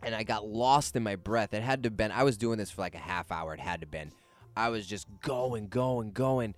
And 0.01 0.15
I 0.15 0.23
got 0.23 0.47
lost 0.47 0.95
in 0.95 1.03
my 1.03 1.15
breath. 1.15 1.53
It 1.53 1.61
had 1.61 1.83
to 1.83 1.91
been, 1.91 2.11
I 2.11 2.23
was 2.23 2.37
doing 2.37 2.57
this 2.57 2.71
for 2.71 2.81
like 2.81 2.95
a 2.95 2.99
half 2.99 3.31
hour. 3.31 3.53
It 3.53 3.59
had 3.59 3.81
to 3.81 3.87
been. 3.87 4.11
I 4.55 4.69
was 4.69 4.85
just 4.85 5.07
going, 5.21 5.67
going, 5.67 6.11
going, 6.11 6.55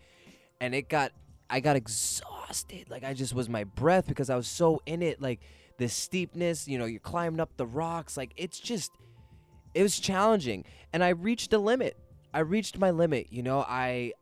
and 0.59 0.74
it 0.74 0.89
got 0.89 1.12
I 1.51 1.59
got 1.59 1.76
exhausted. 1.76 2.89
Like 2.89 3.03
I 3.03 3.14
just 3.14 3.34
was 3.34 3.49
my 3.49 3.66
breath 3.66 4.07
because 4.07 4.30
I 4.30 4.38
was 4.38 4.47
so 4.47 4.82
in 4.86 5.01
it. 5.01 5.22
Like 5.22 5.41
the 5.78 5.89
steepness, 5.89 6.68
you 6.68 6.80
know, 6.80 6.86
you're 6.86 7.01
climbing 7.01 7.41
up 7.41 7.57
the 7.57 7.66
rocks. 7.66 8.16
Like 8.16 8.32
it's 8.38 8.59
just 8.59 8.91
it 9.74 9.84
was 9.84 9.99
challenging, 9.99 10.65
and 10.93 11.03
I 11.03 11.09
reached 11.09 11.53
a 11.53 11.57
limit. 11.57 11.97
I 12.34 12.39
reached 12.39 12.78
my 12.78 12.91
limit. 12.91 13.28
You 13.30 13.43
know, 13.43 13.65
I 13.67 14.13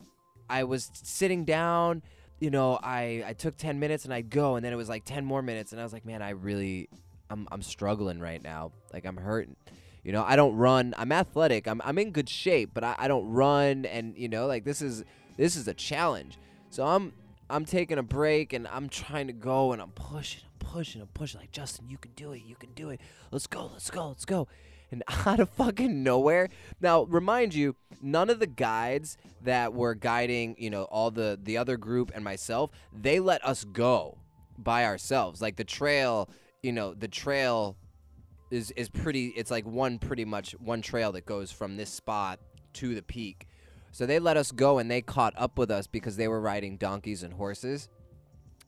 I 0.50 0.64
was 0.64 0.90
sitting 0.94 1.46
down. 1.46 2.04
You 2.40 2.50
know, 2.50 2.80
I 2.82 3.24
I 3.28 3.34
took 3.34 3.58
ten 3.58 3.80
minutes 3.80 4.06
and 4.06 4.14
I'd 4.14 4.30
go, 4.30 4.56
and 4.56 4.66
then 4.66 4.74
it 4.74 4.78
was 4.78 4.90
like 4.90 5.06
ten 5.06 5.26
more 5.26 5.42
minutes, 5.42 5.72
and 5.72 5.82
I 5.82 5.84
was 5.84 5.94
like, 5.94 6.06
man, 6.06 6.22
I 6.22 6.32
really 6.32 6.90
I'm 7.30 7.48
I'm 7.52 7.62
struggling 7.62 8.20
right 8.20 8.42
now. 8.42 8.72
Like 8.94 9.06
I'm 9.06 9.18
hurting. 9.18 9.56
You 10.04 10.14
know, 10.14 10.24
I 10.26 10.36
don't 10.36 10.56
run. 10.56 10.94
I'm 10.98 11.12
athletic. 11.12 11.68
I'm 11.68 11.82
I'm 11.84 11.98
in 11.98 12.12
good 12.12 12.30
shape, 12.30 12.72
but 12.74 12.84
I, 12.84 12.96
I 12.98 13.08
don't 13.08 13.30
run 13.30 13.86
and 13.86 14.18
you 14.18 14.30
know, 14.30 14.48
like 14.48 14.64
this 14.64 14.82
is 14.82 15.04
this 15.38 15.56
is 15.56 15.68
a 15.68 15.74
challenge. 15.74 16.38
So 16.70 16.86
I'm 16.86 17.14
I'm 17.50 17.66
taking 17.66 17.98
a 17.98 18.04
break 18.04 18.54
and 18.54 18.68
I'm 18.68 18.90
trying 18.90 19.28
to 19.28 19.34
go 19.34 19.74
and 19.74 19.82
I'm 19.82 19.92
pushing, 19.92 20.44
I'm 20.46 20.68
pushing, 20.68 21.02
I'm 21.02 21.08
pushing. 21.08 21.40
Like 21.40 21.52
Justin, 21.52 21.90
you 21.90 21.98
can 21.98 22.12
do 22.16 22.32
it, 22.32 22.44
you 22.46 22.56
can 22.56 22.72
do 22.74 22.90
it. 22.90 23.02
Let's 23.32 23.48
go, 23.48 23.70
let's 23.74 23.90
go, 23.90 24.08
let's 24.08 24.26
go. 24.26 24.48
And 24.92 25.04
out 25.26 25.40
of 25.40 25.50
fucking 25.50 26.04
nowhere. 26.04 26.50
Now, 26.82 27.04
remind 27.04 27.54
you, 27.54 27.76
none 28.02 28.30
of 28.30 28.40
the 28.40 28.48
guides 28.48 29.18
that 29.42 29.74
were 29.74 29.96
guiding, 29.96 30.56
you 30.58 30.70
know, 30.70 30.84
all 30.84 31.12
the 31.12 31.40
the 31.42 31.58
other 31.58 31.78
group 31.78 32.12
and 32.14 32.24
myself, 32.24 32.72
they 32.94 33.20
let 33.20 33.44
us 33.46 33.64
go 33.64 34.18
by 34.58 34.86
ourselves. 34.86 35.42
Like 35.42 35.56
the 35.56 35.64
trail 35.64 36.30
you 36.62 36.72
know, 36.72 36.94
the 36.94 37.08
trail 37.08 37.78
is 38.52 38.72
is 38.72 38.90
pretty. 38.90 39.28
It's 39.28 39.52
like 39.52 39.66
one 39.66 40.00
pretty 40.00 40.26
much 40.26 40.52
one 40.54 40.82
trail 40.82 41.12
that 41.14 41.26
goes 41.26 41.52
from 41.52 41.78
this 41.78 41.90
spot 41.90 42.40
to 42.74 42.96
the 42.96 43.02
peak. 43.02 43.48
So 43.92 44.06
they 44.06 44.20
let 44.20 44.38
us 44.38 44.52
go 44.52 44.78
and 44.78 44.90
they 44.90 45.02
caught 45.02 45.34
up 45.38 45.58
with 45.58 45.72
us 45.72 45.88
because 45.88 46.16
they 46.16 46.28
were 46.28 46.40
riding 46.40 46.78
donkeys 46.78 47.24
and 47.24 47.34
horses. 47.34 47.90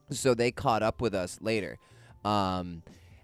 So 0.09 0.34
they 0.34 0.51
caught 0.51 0.82
up 0.82 0.99
with 0.99 1.13
us 1.13 1.38
later. 1.41 1.78
Um, 2.26 2.84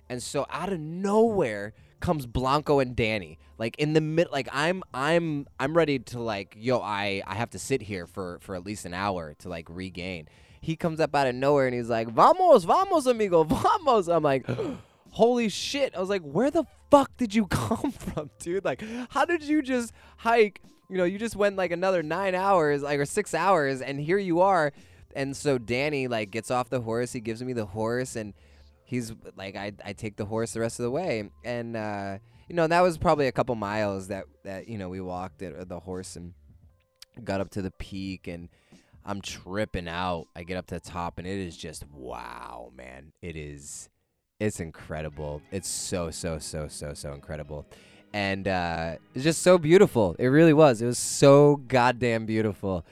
and 0.09 0.21
so 0.21 0.45
out 0.49 0.71
of 0.71 0.79
nowhere 0.79 1.73
comes 1.99 2.25
Blanco 2.25 2.79
and 2.79 2.95
Danny. 2.95 3.39
Like 3.57 3.75
in 3.77 3.93
the 3.93 4.01
mid 4.01 4.27
like 4.31 4.47
I'm 4.51 4.83
I'm 4.93 5.47
I'm 5.59 5.75
ready 5.75 5.99
to 5.99 6.19
like, 6.19 6.55
yo, 6.57 6.79
I 6.79 7.21
I 7.25 7.35
have 7.35 7.49
to 7.51 7.59
sit 7.59 7.81
here 7.81 8.07
for 8.07 8.39
for 8.41 8.55
at 8.55 8.65
least 8.65 8.85
an 8.85 8.93
hour 8.93 9.35
to 9.39 9.49
like 9.49 9.67
regain. 9.69 10.27
He 10.61 10.75
comes 10.75 10.99
up 10.99 11.15
out 11.15 11.27
of 11.27 11.35
nowhere 11.35 11.67
and 11.67 11.75
he's 11.75 11.89
like, 11.89 12.09
"Vamos, 12.09 12.63
vamos, 12.63 13.05
amigo, 13.07 13.43
vamos." 13.45 14.07
I'm 14.07 14.23
like, 14.23 14.45
"Holy 15.11 15.49
shit." 15.49 15.95
I 15.95 15.99
was 15.99 16.09
like, 16.09 16.21
"Where 16.23 16.51
the 16.51 16.65
fuck 16.91 17.15
did 17.17 17.33
you 17.33 17.47
come 17.47 17.91
from, 17.91 18.29
dude? 18.39 18.65
Like, 18.65 18.83
how 19.09 19.25
did 19.25 19.43
you 19.43 19.61
just 19.61 19.93
hike 20.17 20.61
you 20.89 20.97
know, 20.97 21.03
you 21.03 21.17
just 21.17 21.35
went 21.35 21.57
like 21.57 21.71
another 21.71 22.01
nine 22.01 22.35
hours, 22.35 22.81
like 22.81 22.99
or 22.99 23.05
six 23.05 23.33
hours, 23.33 23.81
and 23.81 23.99
here 23.99 24.17
you 24.17 24.41
are. 24.41 24.71
And 25.15 25.35
so 25.35 25.57
Danny 25.57 26.07
like 26.07 26.31
gets 26.31 26.51
off 26.51 26.69
the 26.69 26.81
horse. 26.81 27.13
He 27.13 27.19
gives 27.19 27.43
me 27.43 27.53
the 27.53 27.65
horse, 27.65 28.15
and 28.15 28.33
he's 28.87 29.13
like, 29.35 29.55
I, 29.55 29.73
I 29.85 29.93
take 29.93 30.15
the 30.15 30.25
horse 30.25 30.53
the 30.53 30.61
rest 30.61 30.79
of 30.79 30.83
the 30.83 30.91
way. 30.91 31.29
And 31.43 31.75
uh, 31.75 32.17
you 32.47 32.55
know, 32.55 32.65
that 32.65 32.81
was 32.81 32.97
probably 32.97 33.27
a 33.27 33.31
couple 33.31 33.53
miles 33.55 34.07
that 34.07 34.25
that 34.43 34.67
you 34.67 34.77
know 34.77 34.89
we 34.89 35.01
walked 35.01 35.41
at 35.41 35.69
the 35.69 35.79
horse 35.81 36.15
and 36.15 36.33
got 37.23 37.41
up 37.41 37.51
to 37.51 37.61
the 37.61 37.71
peak, 37.71 38.27
and 38.27 38.49
I'm 39.05 39.21
tripping 39.21 39.87
out. 39.87 40.27
I 40.35 40.43
get 40.43 40.57
up 40.57 40.65
to 40.67 40.75
the 40.75 40.81
top, 40.81 41.19
and 41.19 41.27
it 41.27 41.37
is 41.37 41.55
just 41.55 41.85
wow, 41.91 42.71
man. 42.75 43.11
It 43.21 43.35
is. 43.35 43.89
It's 44.39 44.59
incredible. 44.59 45.41
It's 45.51 45.67
so 45.67 46.09
so 46.09 46.39
so 46.39 46.67
so 46.67 46.93
so 46.93 47.13
incredible 47.13 47.67
and 48.13 48.47
uh, 48.47 48.95
it's 49.13 49.23
just 49.23 49.41
so 49.41 49.57
beautiful. 49.57 50.15
It 50.17 50.27
really 50.27 50.53
was. 50.53 50.81
It 50.81 50.85
was 50.85 50.97
so 50.97 51.57
goddamn 51.67 52.25
beautiful. 52.25 52.85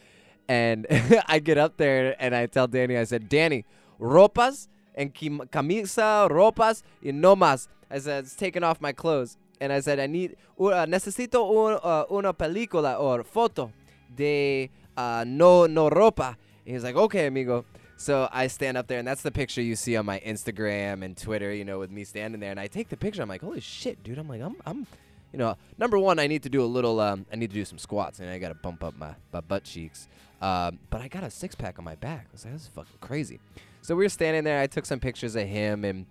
And 0.47 0.85
I 1.27 1.39
get 1.39 1.57
up 1.57 1.77
there 1.77 2.15
and 2.19 2.35
I 2.35 2.45
tell 2.47 2.67
Danny, 2.67 2.97
I 2.97 3.05
said, 3.05 3.29
Danny, 3.29 3.65
ropas 3.97 4.67
and 4.95 5.13
camisa, 5.13 6.27
ropas 6.29 6.83
y 7.03 7.11
no 7.11 7.35
más. 7.35 7.67
I 7.89 7.99
said, 7.99 8.23
it's 8.23 8.35
taking 8.35 8.63
off 8.63 8.81
my 8.81 8.91
clothes. 8.91 9.37
And 9.61 9.71
I 9.71 9.79
said, 9.79 9.99
I 9.99 10.07
need, 10.07 10.35
uh, 10.59 10.85
necesito 10.85 11.49
un, 11.49 11.79
uh, 11.81 12.05
una 12.11 12.33
película 12.33 12.99
or 12.99 13.23
foto 13.23 13.71
de 14.13 14.69
uh, 14.97 15.23
no, 15.25 15.65
no 15.65 15.89
ropa. 15.89 16.35
And 16.65 16.75
he's 16.75 16.83
like, 16.83 16.95
okay, 16.95 17.27
amigo. 17.27 17.65
So 17.97 18.27
I 18.31 18.47
stand 18.47 18.75
up 18.75 18.87
there, 18.87 18.99
and 18.99 19.07
that's 19.07 19.21
the 19.21 19.31
picture 19.31 19.61
you 19.61 19.77
see 19.77 19.95
on 19.95 20.05
my 20.05 20.19
Instagram 20.25 21.03
and 21.03 21.15
Twitter, 21.15 21.53
you 21.53 21.63
know, 21.63 21.79
with 21.79 21.91
me 21.91 22.03
standing 22.03 22.41
there. 22.41 22.51
And 22.51 22.59
I 22.59 22.67
take 22.67 22.89
the 22.89 22.97
picture. 22.97 23.21
I'm 23.21 23.29
like, 23.29 23.41
holy 23.41 23.61
shit, 23.61 24.03
dude. 24.03 24.17
I'm 24.17 24.27
like, 24.27 24.41
I'm, 24.41 24.57
I'm, 24.65 24.85
you 25.31 25.39
know, 25.39 25.55
number 25.77 25.97
one, 25.97 26.19
I 26.19 26.27
need 26.27 26.43
to 26.43 26.49
do 26.49 26.61
a 26.61 26.65
little, 26.65 26.99
um, 26.99 27.25
I 27.31 27.37
need 27.37 27.51
to 27.51 27.53
do 27.53 27.63
some 27.63 27.77
squats, 27.77 28.19
and 28.19 28.29
I 28.29 28.37
got 28.37 28.49
to 28.49 28.55
bump 28.55 28.83
up 28.83 28.97
my, 28.97 29.15
my 29.31 29.39
butt 29.39 29.63
cheeks. 29.63 30.09
Um, 30.41 30.79
but 30.89 30.99
I 31.01 31.07
got 31.07 31.23
a 31.23 31.29
six 31.29 31.55
pack 31.55 31.79
on 31.79 31.85
my 31.85 31.95
back. 31.95 32.25
I 32.29 32.31
was 32.33 32.43
like, 32.43 32.53
this 32.53 32.63
is 32.63 32.67
fucking 32.69 32.97
crazy. 32.99 33.39
So 33.85 33.95
we 33.95 34.03
were 34.03 34.09
standing 34.09 34.43
there. 34.43 34.59
I 34.59 34.65
took 34.65 34.83
some 34.83 34.99
pictures 34.99 35.35
of 35.35 35.47
him, 35.47 35.85
and 35.85 36.07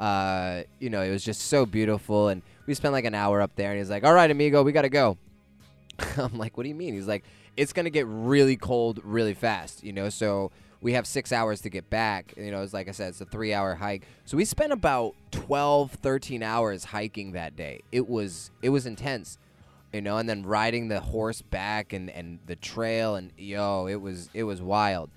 uh, 0.00 0.62
you 0.80 0.88
know, 0.88 1.02
it 1.02 1.10
was 1.10 1.22
just 1.22 1.42
so 1.42 1.66
beautiful. 1.66 2.28
And 2.28 2.40
we 2.64 2.72
spent 2.72 2.92
like 2.92 3.04
an 3.04 3.14
hour 3.14 3.42
up 3.42 3.54
there, 3.54 3.70
and 3.70 3.78
he's 3.78 3.90
like, 3.90 4.02
"All 4.02 4.14
right, 4.14 4.30
amigo, 4.30 4.62
we 4.62 4.72
gotta 4.72 4.88
go." 4.88 5.18
I'm 6.16 6.38
like, 6.38 6.56
"What 6.56 6.62
do 6.62 6.70
you 6.70 6.74
mean?" 6.74 6.94
He's 6.94 7.06
like, 7.06 7.24
"It's 7.54 7.74
gonna 7.74 7.90
get 7.90 8.06
really 8.06 8.56
cold 8.56 9.00
really 9.04 9.34
fast, 9.34 9.84
you 9.84 9.92
know." 9.92 10.08
So 10.08 10.52
we 10.80 10.94
have 10.94 11.06
six 11.06 11.30
hours 11.30 11.60
to 11.62 11.68
get 11.68 11.90
back. 11.90 12.32
You 12.34 12.50
know, 12.50 12.62
it's 12.62 12.72
like 12.72 12.88
I 12.88 12.92
said, 12.92 13.10
it's 13.10 13.20
a 13.20 13.26
three 13.26 13.52
hour 13.52 13.74
hike. 13.74 14.06
So 14.24 14.38
we 14.38 14.46
spent 14.46 14.72
about 14.72 15.14
12, 15.32 15.92
13 15.92 16.42
hours 16.42 16.84
hiking 16.84 17.32
that 17.32 17.56
day. 17.56 17.82
It 17.92 18.08
was 18.08 18.50
it 18.62 18.70
was 18.70 18.86
intense. 18.86 19.36
You 19.92 20.00
know, 20.00 20.16
and 20.16 20.26
then 20.26 20.44
riding 20.44 20.88
the 20.88 21.00
horse 21.00 21.42
back 21.42 21.92
and, 21.92 22.08
and 22.10 22.38
the 22.46 22.56
trail 22.56 23.16
and 23.16 23.32
yo, 23.36 23.86
it 23.86 24.00
was 24.00 24.30
it 24.32 24.44
was 24.44 24.62
wild. 24.62 25.10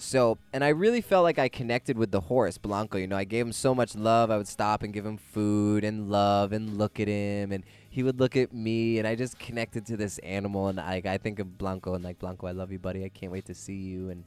So, 0.00 0.38
and 0.52 0.62
I 0.62 0.68
really 0.68 1.00
felt 1.00 1.24
like 1.24 1.40
I 1.40 1.48
connected 1.48 1.98
with 1.98 2.12
the 2.12 2.20
horse, 2.20 2.56
Blanco. 2.56 2.98
You 2.98 3.08
know, 3.08 3.16
I 3.16 3.24
gave 3.24 3.44
him 3.44 3.52
so 3.52 3.74
much 3.74 3.96
love. 3.96 4.30
I 4.30 4.36
would 4.36 4.46
stop 4.46 4.84
and 4.84 4.92
give 4.92 5.04
him 5.04 5.16
food 5.16 5.82
and 5.82 6.08
love 6.08 6.52
and 6.52 6.78
look 6.78 7.00
at 7.00 7.08
him, 7.08 7.50
and 7.50 7.64
he 7.90 8.04
would 8.04 8.20
look 8.20 8.36
at 8.36 8.54
me, 8.54 8.98
and 8.98 9.08
I 9.08 9.16
just 9.16 9.40
connected 9.40 9.84
to 9.86 9.96
this 9.96 10.18
animal. 10.18 10.68
And 10.68 10.78
I, 10.78 11.02
I 11.04 11.18
think 11.18 11.40
of 11.40 11.58
Blanco 11.58 11.94
and 11.94 12.04
like 12.04 12.20
Blanco, 12.20 12.46
I 12.46 12.52
love 12.52 12.70
you, 12.70 12.78
buddy. 12.78 13.04
I 13.04 13.08
can't 13.08 13.32
wait 13.32 13.46
to 13.46 13.54
see 13.54 13.74
you. 13.74 14.10
And 14.10 14.24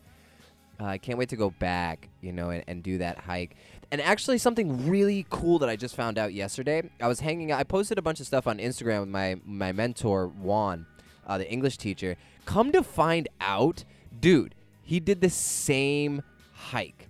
uh, 0.78 0.86
I 0.86 0.98
can't 0.98 1.18
wait 1.18 1.30
to 1.30 1.38
go 1.38 1.52
back, 1.52 2.10
you 2.20 2.34
know, 2.34 2.50
and, 2.50 2.66
and 2.68 2.84
do 2.84 2.98
that 2.98 3.20
hike. 3.20 3.56
And 3.92 4.02
actually, 4.02 4.40
something 4.40 4.90
really 4.90 5.26
cool 5.30 5.58
that 5.60 5.70
I 5.70 5.78
just 5.78 5.96
found 5.96 6.18
out 6.18 6.34
yesterday. 6.34 6.90
I 7.00 7.08
was 7.08 7.22
hanging 7.22 7.54
out. 7.54 7.60
I 7.62 7.64
posted 7.64 7.98
a 7.98 8.02
bunch 8.02 8.20
of 8.20 8.28
stuff 8.28 8.46
on 8.46 8.58
Instagram 8.58 9.02
with 9.02 9.10
my 9.10 9.38
my 9.46 9.72
mentor 9.72 10.28
Juan, 10.28 10.86
uh, 11.26 11.38
the 11.38 11.50
English 11.50 11.78
teacher. 11.78 12.18
Come 12.46 12.74
to 12.74 12.84
find 12.84 13.30
out, 13.40 13.86
dude, 14.20 14.54
he 14.84 15.00
did 15.00 15.22
the 15.22 15.30
same 15.30 16.22
hike. 16.54 17.10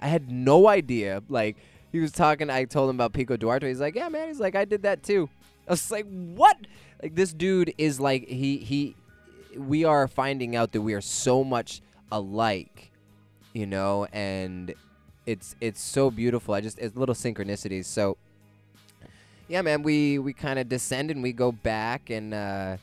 I 0.00 0.08
had 0.08 0.30
no 0.30 0.68
idea. 0.68 1.22
Like 1.28 1.56
he 1.92 2.00
was 2.00 2.12
talking. 2.12 2.50
I 2.50 2.64
told 2.64 2.90
him 2.90 2.96
about 2.96 3.12
Pico 3.12 3.36
Duarte. 3.36 3.66
He's 3.66 3.80
like, 3.80 3.94
yeah, 3.94 4.08
man. 4.08 4.28
He's 4.28 4.40
like, 4.40 4.54
I 4.54 4.64
did 4.64 4.82
that 4.82 5.02
too. 5.02 5.28
I 5.66 5.72
was 5.72 5.90
like, 5.90 6.06
what? 6.06 6.56
Like 7.02 7.14
this 7.14 7.32
dude 7.32 7.74
is 7.78 7.98
like 8.00 8.28
he 8.28 8.58
he. 8.58 8.96
We 9.56 9.84
are 9.84 10.06
finding 10.06 10.54
out 10.54 10.72
that 10.72 10.82
we 10.82 10.92
are 10.92 11.00
so 11.00 11.42
much 11.42 11.80
alike 12.12 12.92
you 13.56 13.64
know, 13.64 14.06
and 14.12 14.74
it's 15.24 15.56
it's 15.62 15.80
so 15.80 16.10
beautiful. 16.10 16.52
I 16.52 16.60
just 16.60 16.78
it's 16.78 16.94
little 16.94 17.14
synchronicities. 17.14 17.86
So 17.86 18.18
yeah, 19.48 19.62
man, 19.62 19.82
we 19.82 20.18
we 20.18 20.34
kind 20.34 20.58
of 20.58 20.68
descend 20.68 21.10
and 21.10 21.22
we 21.22 21.32
go 21.32 21.52
back, 21.52 22.10
and 22.10 22.34
uh, 22.34 22.76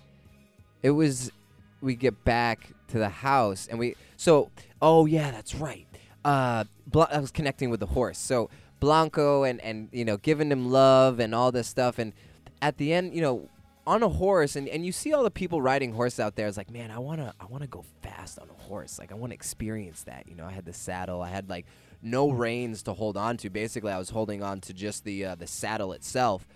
it 0.81 0.89
was 0.89 1.31
we 1.79 1.93
get 1.93 2.25
back 2.25 2.71
to 2.93 2.99
the 2.99 3.09
house, 3.09 3.67
and 3.67 3.77
we 3.77 3.95
so 4.15 4.49
oh 4.81 5.05
yeah, 5.05 5.31
that's 5.31 5.55
right. 5.55 5.87
Uh, 6.23 6.63
Bl- 6.87 7.03
I 7.11 7.19
was 7.19 7.31
connecting 7.31 7.69
with 7.69 7.79
the 7.79 7.87
horse, 7.87 8.17
so 8.17 8.49
Blanco 8.79 9.43
and 9.43 9.59
and 9.61 9.89
you 9.91 10.05
know 10.05 10.17
giving 10.17 10.51
him 10.51 10.71
love 10.71 11.19
and 11.19 11.35
all 11.35 11.51
this 11.51 11.67
stuff, 11.67 11.99
and 11.99 12.13
at 12.61 12.77
the 12.77 12.93
end, 12.93 13.13
you 13.13 13.21
know, 13.21 13.49
on 13.85 14.01
a 14.03 14.07
horse 14.07 14.55
and, 14.55 14.69
and 14.69 14.85
you 14.85 14.91
see 14.93 15.11
all 15.11 15.23
the 15.23 15.31
people 15.31 15.61
riding 15.61 15.91
horse 15.91 16.17
out 16.17 16.37
there 16.37 16.47
it's 16.47 16.55
like 16.55 16.71
man 16.71 16.89
i 16.89 16.97
want 16.97 17.19
to 17.19 17.33
i 17.41 17.45
want 17.45 17.61
to 17.61 17.67
go 17.67 17.83
fast 18.01 18.39
on 18.39 18.47
a 18.49 18.63
horse. 18.63 18.97
Like 18.97 19.11
i 19.11 19.15
want 19.15 19.31
to 19.31 19.35
experience 19.35 20.03
that 20.03 20.27
you 20.29 20.35
know? 20.35 20.45
I 20.45 20.51
had 20.51 20.65
the 20.65 20.73
saddle. 20.73 21.21
I 21.21 21.29
had 21.29 21.49
like 21.49 21.65
no 22.01 22.31
reins 22.31 22.83
to 22.83 22.93
hold 22.93 23.17
on 23.17 23.35
to. 23.37 23.49
Basically 23.49 23.91
i 23.91 23.97
was 23.97 24.09
holding 24.09 24.41
on 24.41 24.61
to 24.61 24.73
just 24.73 25.03
the 25.03 25.25
uh, 25.25 25.35
the 25.35 25.47
saddle 25.47 25.91
itself. 25.91 26.47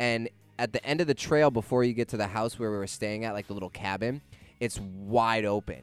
And 0.00 0.28
at 0.58 0.72
the 0.72 0.84
end 0.84 1.00
of 1.00 1.06
the 1.06 1.14
trail 1.14 1.50
before 1.50 1.84
you 1.84 1.92
get 1.92 2.08
to 2.08 2.16
the 2.16 2.26
house 2.26 2.58
where 2.58 2.70
we 2.70 2.76
were 2.76 2.86
staying 2.86 3.24
at 3.24 3.32
like 3.32 3.46
the 3.46 3.54
little 3.54 3.70
cabin 3.70 4.22
it's 4.60 4.80
wide 4.80 5.44
open 5.44 5.82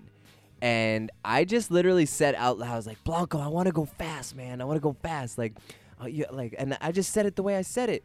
and 0.62 1.12
i 1.24 1.44
just 1.44 1.72
literally 1.72 2.06
said 2.06 2.36
out 2.36 2.58
loud 2.58 2.72
i 2.72 2.76
was 2.76 2.88
like 2.88 3.04
blanco 3.04 3.40
i 3.40 3.48
want 3.48 3.66
to 3.66 3.72
go 3.72 3.86
fast 3.86 4.36
man 4.36 4.62
i 4.62 4.66
want 4.66 4.78
to 4.78 4.82
go 4.82 4.96
fast 5.02 5.38
like 5.38 5.54
uh, 6.02 6.06
yeah, 6.06 6.26
like 6.32 6.56
and 6.58 6.78
i 6.82 6.92
just 6.92 7.12
said 7.12 7.26
it 7.26 7.36
the 7.36 7.44
way 7.44 7.56
i 7.56 7.62
said 7.62 7.90
it 7.90 8.04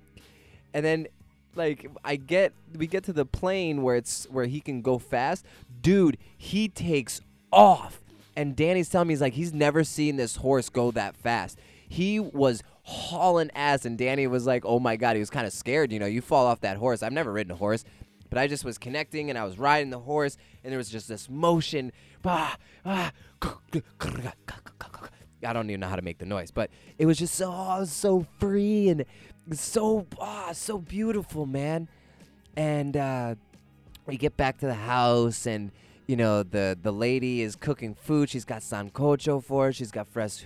and 0.74 0.84
then 0.84 1.06
like 1.58 1.90
I 2.04 2.16
get 2.16 2.54
we 2.74 2.86
get 2.86 3.04
to 3.04 3.12
the 3.12 3.26
plain 3.26 3.82
where 3.82 3.96
it's 3.96 4.26
where 4.30 4.46
he 4.46 4.60
can 4.60 4.80
go 4.80 4.98
fast. 4.98 5.44
Dude, 5.82 6.16
he 6.36 6.68
takes 6.68 7.20
off. 7.52 8.00
And 8.36 8.54
Danny's 8.54 8.88
telling 8.88 9.08
me 9.08 9.12
he's 9.14 9.20
like 9.20 9.34
he's 9.34 9.52
never 9.52 9.84
seen 9.84 10.16
this 10.16 10.36
horse 10.36 10.70
go 10.70 10.90
that 10.92 11.16
fast. 11.16 11.58
He 11.88 12.20
was 12.20 12.62
hauling 12.82 13.50
ass 13.54 13.84
and 13.84 13.98
Danny 13.98 14.26
was 14.26 14.46
like, 14.46 14.64
"Oh 14.64 14.78
my 14.78 14.96
god, 14.96 15.16
he 15.16 15.20
was 15.20 15.30
kind 15.30 15.46
of 15.46 15.52
scared, 15.52 15.92
you 15.92 15.98
know, 15.98 16.06
you 16.06 16.22
fall 16.22 16.46
off 16.46 16.60
that 16.60 16.76
horse. 16.76 17.02
I've 17.02 17.12
never 17.12 17.32
ridden 17.32 17.50
a 17.50 17.56
horse." 17.56 17.84
But 18.30 18.38
I 18.38 18.46
just 18.46 18.64
was 18.64 18.78
connecting 18.78 19.30
and 19.30 19.38
I 19.38 19.44
was 19.44 19.58
riding 19.58 19.90
the 19.90 19.98
horse 19.98 20.36
and 20.62 20.70
there 20.70 20.78
was 20.78 20.90
just 20.90 21.08
this 21.08 21.28
motion. 21.28 21.92
I 25.46 25.52
don't 25.52 25.70
even 25.70 25.80
know 25.80 25.88
how 25.88 25.96
to 25.96 26.02
make 26.02 26.18
the 26.18 26.26
noise, 26.26 26.50
but 26.50 26.70
it 26.98 27.06
was 27.06 27.18
just 27.18 27.34
so 27.34 27.52
oh, 27.54 27.84
so 27.84 28.26
free 28.38 28.88
and 28.88 29.04
so 29.52 30.06
ah, 30.20 30.50
so 30.52 30.78
beautiful, 30.78 31.46
man. 31.46 31.88
And 32.56 32.96
uh, 32.96 33.36
we 34.06 34.16
get 34.16 34.36
back 34.36 34.58
to 34.58 34.66
the 34.66 34.74
house, 34.74 35.46
and 35.46 35.70
you 36.06 36.16
know 36.16 36.42
the 36.42 36.76
the 36.80 36.92
lady 36.92 37.42
is 37.42 37.54
cooking 37.54 37.94
food. 37.94 38.30
She's 38.30 38.44
got 38.44 38.62
sancocho 38.62 39.42
for 39.42 39.68
us. 39.68 39.76
She's 39.76 39.92
got 39.92 40.08
fresh 40.08 40.44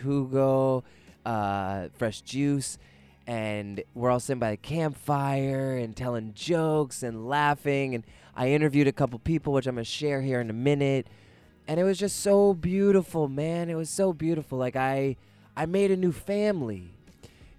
uh, 1.25 1.89
fresh 1.95 2.21
juice, 2.21 2.79
and 3.27 3.83
we're 3.95 4.11
all 4.11 4.21
sitting 4.21 4.41
by 4.41 4.51
the 4.51 4.57
campfire 4.57 5.77
and 5.77 5.97
telling 5.97 6.35
jokes 6.35 7.03
and 7.03 7.29
laughing. 7.29 7.95
And 7.95 8.05
I 8.37 8.51
interviewed 8.51 8.89
a 8.89 8.93
couple 8.93 9.19
people, 9.19 9.53
which 9.53 9.67
I'm 9.67 9.77
gonna 9.77 9.85
share 9.85 10.23
here 10.23 10.41
in 10.41 10.51
a 10.51 10.55
minute. 10.55 11.07
And 11.69 11.79
it 11.79 11.85
was 11.85 11.99
just 11.99 12.21
so 12.21 12.55
beautiful, 12.55 13.29
man. 13.29 13.71
It 13.71 13.77
was 13.77 13.91
so 13.91 14.13
beautiful. 14.13 14.59
Like 14.59 14.77
I, 14.77 15.17
I 15.57 15.67
made 15.67 15.91
a 15.91 15.97
new 15.97 16.13
family 16.13 16.93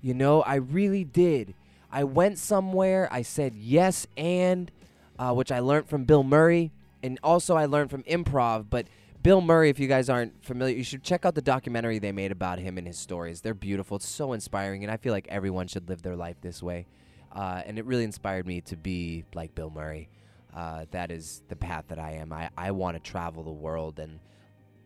you 0.03 0.13
know, 0.13 0.41
I 0.41 0.55
really 0.55 1.05
did. 1.05 1.55
I 1.89 2.03
went 2.03 2.37
somewhere, 2.37 3.07
I 3.09 3.21
said 3.21 3.55
yes 3.55 4.05
and, 4.17 4.69
uh, 5.17 5.33
which 5.33 5.51
I 5.51 5.59
learned 5.59 5.87
from 5.87 6.03
Bill 6.03 6.23
Murray, 6.23 6.71
and 7.01 7.17
also 7.23 7.55
I 7.55 7.65
learned 7.65 7.89
from 7.89 8.03
improv. 8.03 8.65
But 8.69 8.87
Bill 9.23 9.39
Murray, 9.39 9.69
if 9.69 9.79
you 9.79 9.87
guys 9.87 10.09
aren't 10.09 10.43
familiar, 10.43 10.75
you 10.75 10.83
should 10.83 11.01
check 11.01 11.25
out 11.25 11.33
the 11.33 11.41
documentary 11.41 11.97
they 11.97 12.11
made 12.11 12.33
about 12.33 12.59
him 12.59 12.77
and 12.77 12.85
his 12.85 12.99
stories. 12.99 13.39
They're 13.39 13.53
beautiful. 13.53 13.95
It's 13.95 14.07
so 14.07 14.33
inspiring, 14.33 14.83
and 14.83 14.91
I 14.91 14.97
feel 14.97 15.13
like 15.13 15.27
everyone 15.29 15.67
should 15.67 15.87
live 15.87 16.01
their 16.01 16.17
life 16.17 16.35
this 16.41 16.61
way. 16.61 16.87
Uh, 17.31 17.61
and 17.65 17.79
it 17.79 17.85
really 17.85 18.03
inspired 18.03 18.45
me 18.45 18.59
to 18.61 18.75
be 18.75 19.23
like 19.33 19.55
Bill 19.55 19.69
Murray. 19.69 20.09
Uh, 20.53 20.85
that 20.91 21.09
is 21.09 21.41
the 21.47 21.55
path 21.55 21.85
that 21.87 21.99
I 21.99 22.15
am. 22.15 22.33
I, 22.33 22.49
I 22.57 22.71
want 22.71 22.97
to 22.97 22.99
travel 23.11 23.43
the 23.43 23.51
world 23.51 23.97
and 23.97 24.19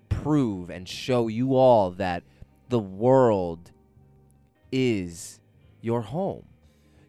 prove 0.08 0.70
and 0.70 0.88
show 0.88 1.28
you 1.28 1.56
all 1.56 1.90
that 1.92 2.22
the 2.70 2.80
world 2.80 3.72
is 4.72 5.40
your 5.82 6.02
home. 6.02 6.46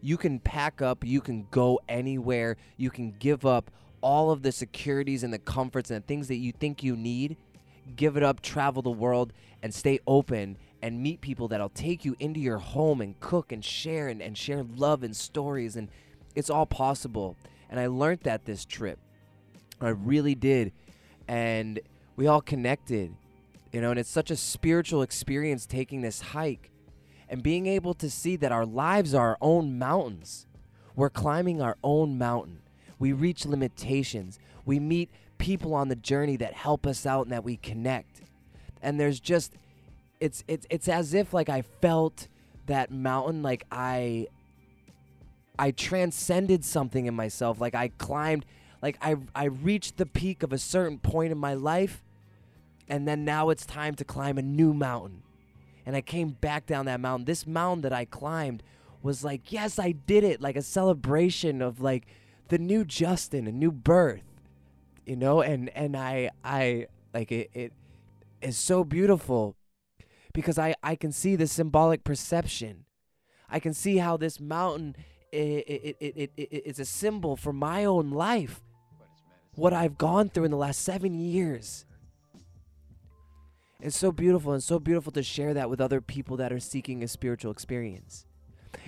You 0.01 0.17
can 0.17 0.39
pack 0.39 0.81
up, 0.81 1.05
you 1.05 1.21
can 1.21 1.45
go 1.51 1.79
anywhere, 1.87 2.57
you 2.75 2.89
can 2.89 3.11
give 3.19 3.45
up 3.45 3.69
all 4.01 4.31
of 4.31 4.41
the 4.41 4.51
securities 4.51 5.23
and 5.23 5.33
the 5.33 5.39
comforts 5.39 5.91
and 5.91 6.03
the 6.03 6.07
things 6.07 6.27
that 6.27 6.37
you 6.37 6.51
think 6.51 6.83
you 6.83 6.95
need, 6.95 7.37
give 7.95 8.17
it 8.17 8.23
up, 8.23 8.41
travel 8.41 8.81
the 8.81 8.89
world, 8.89 9.33
and 9.61 9.73
stay 9.73 9.99
open 10.07 10.57
and 10.81 11.01
meet 11.01 11.21
people 11.21 11.47
that'll 11.49 11.69
take 11.69 12.05
you 12.05 12.15
into 12.19 12.39
your 12.39 12.57
home 12.57 13.01
and 13.01 13.19
cook 13.19 13.51
and 13.51 13.63
share 13.63 14.07
and, 14.07 14.21
and 14.21 14.37
share 14.37 14.63
love 14.63 15.03
and 15.03 15.15
stories. 15.15 15.75
And 15.75 15.89
it's 16.35 16.49
all 16.49 16.65
possible. 16.65 17.35
And 17.69 17.79
I 17.79 17.87
learned 17.87 18.21
that 18.21 18.45
this 18.45 18.65
trip. 18.65 18.99
I 19.81 19.89
really 19.89 20.35
did. 20.35 20.71
And 21.27 21.79
we 22.15 22.27
all 22.27 22.41
connected, 22.41 23.13
you 23.71 23.81
know, 23.81 23.91
and 23.91 23.99
it's 23.99 24.09
such 24.09 24.31
a 24.31 24.35
spiritual 24.35 25.01
experience 25.01 25.65
taking 25.65 26.01
this 26.01 26.21
hike 26.21 26.71
and 27.29 27.43
being 27.43 27.67
able 27.67 27.93
to 27.95 28.09
see 28.09 28.35
that 28.37 28.51
our 28.51 28.65
lives 28.65 29.13
are 29.13 29.29
our 29.29 29.37
own 29.41 29.77
mountains. 29.77 30.47
We're 30.95 31.09
climbing 31.09 31.61
our 31.61 31.77
own 31.83 32.17
mountain. 32.17 32.61
We 32.99 33.13
reach 33.13 33.45
limitations. 33.45 34.37
We 34.65 34.79
meet 34.79 35.09
people 35.37 35.73
on 35.73 35.87
the 35.87 35.95
journey 35.95 36.35
that 36.37 36.53
help 36.53 36.85
us 36.85 37.05
out 37.05 37.25
and 37.25 37.31
that 37.31 37.43
we 37.43 37.57
connect. 37.57 38.21
And 38.81 38.99
there's 38.99 39.19
just 39.19 39.53
it's 40.19 40.43
it's 40.47 40.67
it's 40.69 40.87
as 40.87 41.13
if 41.13 41.33
like 41.33 41.49
I 41.49 41.61
felt 41.61 42.27
that 42.67 42.91
mountain 42.91 43.41
like 43.41 43.65
I 43.71 44.27
I 45.57 45.71
transcended 45.71 46.63
something 46.63 47.05
in 47.05 47.15
myself. 47.15 47.59
Like 47.59 47.73
I 47.73 47.87
climbed 47.97 48.45
like 48.81 48.97
I 49.01 49.15
I 49.33 49.45
reached 49.45 49.97
the 49.97 50.05
peak 50.05 50.43
of 50.43 50.53
a 50.53 50.57
certain 50.57 50.99
point 50.99 51.31
in 51.31 51.37
my 51.37 51.53
life 51.53 52.03
and 52.87 53.07
then 53.07 53.23
now 53.23 53.49
it's 53.49 53.65
time 53.65 53.95
to 53.95 54.03
climb 54.03 54.37
a 54.37 54.41
new 54.41 54.73
mountain 54.73 55.23
and 55.85 55.95
I 55.95 56.01
came 56.01 56.29
back 56.29 56.65
down 56.65 56.85
that 56.85 56.99
mountain. 56.99 57.25
This 57.25 57.47
mountain 57.47 57.81
that 57.81 57.93
I 57.93 58.05
climbed 58.05 58.61
was 59.01 59.23
like, 59.23 59.51
yes, 59.51 59.79
I 59.79 59.91
did 59.93 60.23
it, 60.23 60.41
like 60.41 60.55
a 60.55 60.61
celebration 60.61 61.61
of 61.61 61.79
like 61.81 62.05
the 62.49 62.57
new 62.57 62.83
Justin, 62.83 63.47
a 63.47 63.51
new 63.51 63.71
birth, 63.71 64.23
you 65.05 65.15
know. 65.15 65.41
And 65.41 65.69
and 65.69 65.95
I 65.95 66.31
I 66.43 66.87
like 67.13 67.31
it. 67.31 67.49
It 67.53 67.73
is 68.41 68.57
so 68.57 68.83
beautiful 68.83 69.55
because 70.33 70.59
I 70.59 70.75
I 70.83 70.95
can 70.95 71.11
see 71.11 71.35
the 71.35 71.47
symbolic 71.47 72.03
perception. 72.03 72.85
I 73.49 73.59
can 73.59 73.73
see 73.73 73.97
how 73.97 74.17
this 74.17 74.39
mountain 74.39 74.95
it, 75.31 75.37
it, 75.37 75.97
it, 75.99 76.13
it, 76.15 76.31
it, 76.37 76.63
it's 76.65 76.79
a 76.79 76.85
symbol 76.85 77.35
for 77.35 77.53
my 77.53 77.85
own 77.85 78.11
life. 78.11 78.61
What 79.55 79.73
I've 79.73 79.97
gone 79.97 80.29
through 80.29 80.45
in 80.45 80.51
the 80.51 80.57
last 80.57 80.81
seven 80.81 81.19
years. 81.19 81.85
It's 83.81 83.97
so 83.97 84.11
beautiful 84.11 84.53
and 84.53 84.63
so 84.63 84.79
beautiful 84.79 85.11
to 85.13 85.23
share 85.23 85.53
that 85.53 85.69
with 85.69 85.79
other 85.79 86.01
people 86.01 86.37
that 86.37 86.51
are 86.51 86.59
seeking 86.59 87.03
a 87.03 87.07
spiritual 87.07 87.51
experience. 87.51 88.25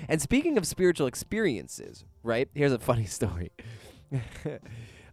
And 0.08 0.22
speaking 0.22 0.58
of 0.58 0.66
spiritual 0.66 1.08
experiences, 1.08 2.06
right? 2.24 2.50
Here's 2.54 2.72
a 2.72 2.80
funny 2.80 3.06
story. 3.20 3.52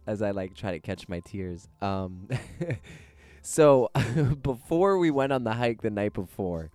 As 0.07 0.21
I 0.21 0.31
like 0.31 0.55
try 0.55 0.71
to 0.71 0.79
catch 0.79 1.07
my 1.07 1.19
tears. 1.19 1.67
Um, 1.81 2.27
so 3.41 3.89
before 4.41 4.97
we 4.97 5.11
went 5.11 5.31
on 5.31 5.43
the 5.43 5.53
hike 5.53 5.81
the 5.81 5.89
night 5.89 6.13
before, 6.13 6.71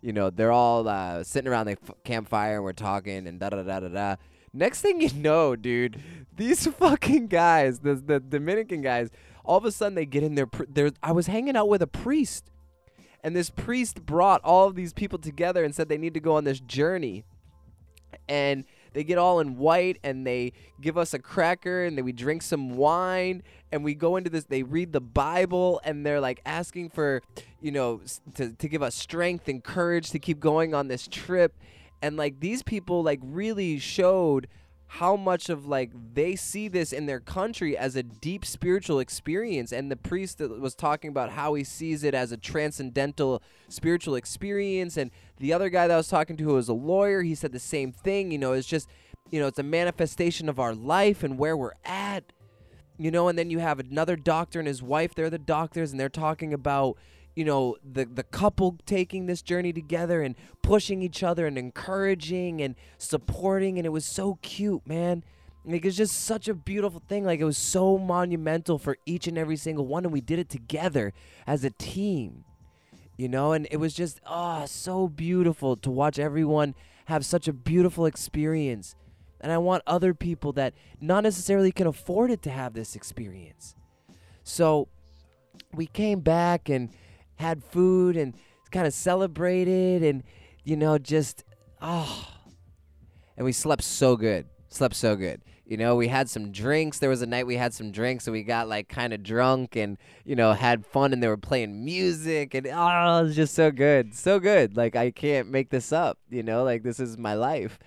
you 0.00 0.12
know, 0.12 0.30
they're 0.30 0.52
all 0.52 0.88
uh, 0.88 1.24
sitting 1.24 1.50
around 1.50 1.66
the 1.66 1.72
f- 1.72 1.94
campfire 2.04 2.56
and 2.56 2.64
we're 2.64 2.72
talking 2.72 3.26
and 3.26 3.40
da 3.40 3.50
da 3.50 3.62
da 3.62 3.80
da 3.80 3.88
da. 3.88 4.16
Next 4.52 4.80
thing 4.80 5.00
you 5.00 5.12
know, 5.14 5.56
dude, 5.56 6.00
these 6.36 6.66
fucking 6.66 7.26
guys, 7.26 7.80
the 7.80 7.94
the 7.94 8.20
Dominican 8.20 8.80
guys, 8.80 9.10
all 9.44 9.58
of 9.58 9.64
a 9.64 9.72
sudden 9.72 9.94
they 9.94 10.06
get 10.06 10.22
in 10.22 10.34
their 10.34 10.46
pr- 10.46 10.64
I 11.02 11.12
was 11.12 11.26
hanging 11.26 11.56
out 11.56 11.68
with 11.68 11.82
a 11.82 11.86
priest 11.86 12.50
and 13.22 13.34
this 13.34 13.50
priest 13.50 14.04
brought 14.06 14.40
all 14.44 14.68
of 14.68 14.74
these 14.74 14.92
people 14.92 15.18
together 15.18 15.64
and 15.64 15.74
said 15.74 15.88
they 15.88 15.98
need 15.98 16.14
to 16.14 16.20
go 16.20 16.36
on 16.36 16.44
this 16.44 16.60
journey. 16.60 17.24
And 18.28 18.64
they 18.92 19.04
get 19.04 19.18
all 19.18 19.40
in 19.40 19.58
white 19.58 19.98
and 20.02 20.26
they 20.26 20.52
give 20.80 20.96
us 20.96 21.12
a 21.14 21.18
cracker 21.18 21.84
and 21.84 21.96
then 21.96 22.04
we 22.04 22.12
drink 22.12 22.42
some 22.42 22.76
wine 22.76 23.42
and 23.70 23.84
we 23.84 23.94
go 23.94 24.16
into 24.16 24.30
this 24.30 24.44
they 24.44 24.62
read 24.62 24.92
the 24.92 25.00
bible 25.00 25.80
and 25.84 26.06
they're 26.06 26.20
like 26.20 26.40
asking 26.46 26.88
for 26.88 27.22
you 27.60 27.70
know 27.70 28.00
to, 28.34 28.52
to 28.54 28.68
give 28.68 28.82
us 28.82 28.94
strength 28.94 29.46
and 29.46 29.62
courage 29.62 30.10
to 30.10 30.18
keep 30.18 30.40
going 30.40 30.74
on 30.74 30.88
this 30.88 31.06
trip. 31.06 31.54
And 32.00 32.16
like 32.16 32.40
these 32.40 32.62
people 32.62 33.02
like 33.02 33.20
really 33.22 33.78
showed 33.78 34.48
how 34.92 35.16
much 35.16 35.50
of 35.50 35.66
like 35.66 35.90
they 36.14 36.34
see 36.34 36.66
this 36.66 36.92
in 36.92 37.04
their 37.04 37.20
country 37.20 37.76
as 37.76 37.94
a 37.94 38.02
deep 38.02 38.44
spiritual 38.44 38.98
experience 38.98 39.70
and 39.70 39.90
the 39.90 39.96
priest 39.96 40.38
that 40.38 40.60
was 40.60 40.74
talking 40.74 41.10
about 41.10 41.30
how 41.30 41.52
he 41.52 41.62
sees 41.62 42.02
it 42.02 42.14
as 42.14 42.32
a 42.32 42.38
transcendental 42.38 43.42
spiritual 43.68 44.14
experience 44.14 44.96
and 44.96 45.10
the 45.36 45.52
other 45.52 45.68
guy 45.68 45.86
that 45.86 45.94
I 45.94 45.98
was 45.98 46.08
talking 46.08 46.38
to 46.38 46.44
who 46.44 46.54
was 46.54 46.68
a 46.68 46.74
lawyer 46.74 47.22
he 47.22 47.34
said 47.34 47.52
the 47.52 47.58
same 47.58 47.92
thing 47.92 48.30
you 48.30 48.38
know 48.38 48.52
it's 48.52 48.66
just 48.66 48.88
you 49.30 49.38
know 49.38 49.46
it's 49.46 49.58
a 49.58 49.62
manifestation 49.62 50.48
of 50.48 50.58
our 50.58 50.74
life 50.74 51.22
and 51.22 51.38
where 51.38 51.56
we're 51.56 51.72
at 51.84 52.32
you 52.98 53.10
know 53.10 53.28
and 53.28 53.38
then 53.38 53.50
you 53.50 53.58
have 53.58 53.78
another 53.78 54.16
doctor 54.16 54.58
and 54.58 54.66
his 54.66 54.82
wife 54.82 55.14
they're 55.14 55.28
the 55.28 55.38
doctors 55.38 55.90
and 55.90 56.00
they're 56.00 56.08
talking 56.08 56.54
about 56.54 56.96
you 57.38 57.44
know 57.44 57.76
the 57.88 58.04
the 58.04 58.24
couple 58.24 58.76
taking 58.84 59.26
this 59.26 59.42
journey 59.42 59.72
together 59.72 60.22
and 60.22 60.34
pushing 60.60 61.02
each 61.02 61.22
other 61.22 61.46
and 61.46 61.56
encouraging 61.56 62.60
and 62.60 62.74
supporting 62.98 63.78
and 63.78 63.86
it 63.86 63.90
was 63.90 64.04
so 64.04 64.40
cute 64.42 64.84
man. 64.84 65.22
Like 65.64 65.84
it's 65.84 65.96
just 65.96 66.24
such 66.24 66.48
a 66.48 66.54
beautiful 66.54 67.00
thing. 67.08 67.24
Like 67.24 67.38
it 67.38 67.44
was 67.44 67.56
so 67.56 67.96
monumental 67.96 68.76
for 68.76 68.96
each 69.06 69.28
and 69.28 69.38
every 69.38 69.56
single 69.56 69.86
one 69.86 70.04
and 70.04 70.12
we 70.12 70.20
did 70.20 70.40
it 70.40 70.48
together 70.48 71.12
as 71.46 71.62
a 71.62 71.70
team 71.70 72.44
you 73.16 73.28
know? 73.28 73.52
And 73.52 73.68
it 73.70 73.76
was 73.76 73.94
just 73.94 74.20
oh 74.26 74.66
so 74.66 75.06
beautiful 75.06 75.76
to 75.76 75.92
watch 75.92 76.18
everyone 76.18 76.74
have 77.04 77.24
such 77.24 77.46
a 77.46 77.52
beautiful 77.52 78.04
experience. 78.04 78.96
And 79.40 79.52
i 79.52 79.58
want 79.58 79.84
other 79.86 80.12
people 80.12 80.52
that 80.54 80.74
not 81.00 81.22
necessarily 81.22 81.70
can 81.70 81.86
afford 81.86 82.32
it 82.32 82.42
to 82.42 82.50
have 82.50 82.74
this 82.74 82.96
experience. 82.96 83.76
So 84.42 84.88
we 85.72 85.86
came 85.86 86.18
back 86.18 86.68
and 86.68 86.90
had 87.38 87.64
food 87.64 88.16
and 88.16 88.34
kind 88.70 88.86
of 88.86 88.92
celebrated 88.92 90.02
and 90.02 90.22
you 90.62 90.76
know 90.76 90.98
just 90.98 91.44
oh 91.80 92.28
and 93.36 93.44
we 93.44 93.52
slept 93.52 93.82
so 93.82 94.16
good 94.16 94.46
slept 94.68 94.94
so 94.94 95.16
good. 95.16 95.42
You 95.64 95.76
know 95.76 95.96
we 95.96 96.08
had 96.08 96.30
some 96.30 96.50
drinks. 96.50 96.98
There 96.98 97.10
was 97.10 97.20
a 97.20 97.26
night 97.26 97.46
we 97.46 97.56
had 97.56 97.74
some 97.74 97.90
drinks 97.92 98.26
and 98.26 98.32
we 98.32 98.42
got 98.42 98.68
like 98.68 98.88
kind 98.88 99.12
of 99.12 99.22
drunk 99.22 99.76
and 99.76 99.98
you 100.24 100.34
know 100.34 100.52
had 100.52 100.86
fun 100.86 101.12
and 101.12 101.22
they 101.22 101.28
were 101.28 101.36
playing 101.36 101.84
music 101.84 102.54
and 102.54 102.66
oh 102.66 103.18
it 103.18 103.22
was 103.24 103.36
just 103.36 103.54
so 103.54 103.70
good 103.70 104.14
so 104.14 104.38
good. 104.38 104.76
Like 104.76 104.96
i 104.96 105.10
can't 105.10 105.50
make 105.50 105.70
this 105.70 105.92
up 105.92 106.18
you 106.30 106.42
know 106.42 106.64
like 106.64 106.82
this 106.82 107.00
is 107.00 107.18
my 107.18 107.34
life. 107.34 107.78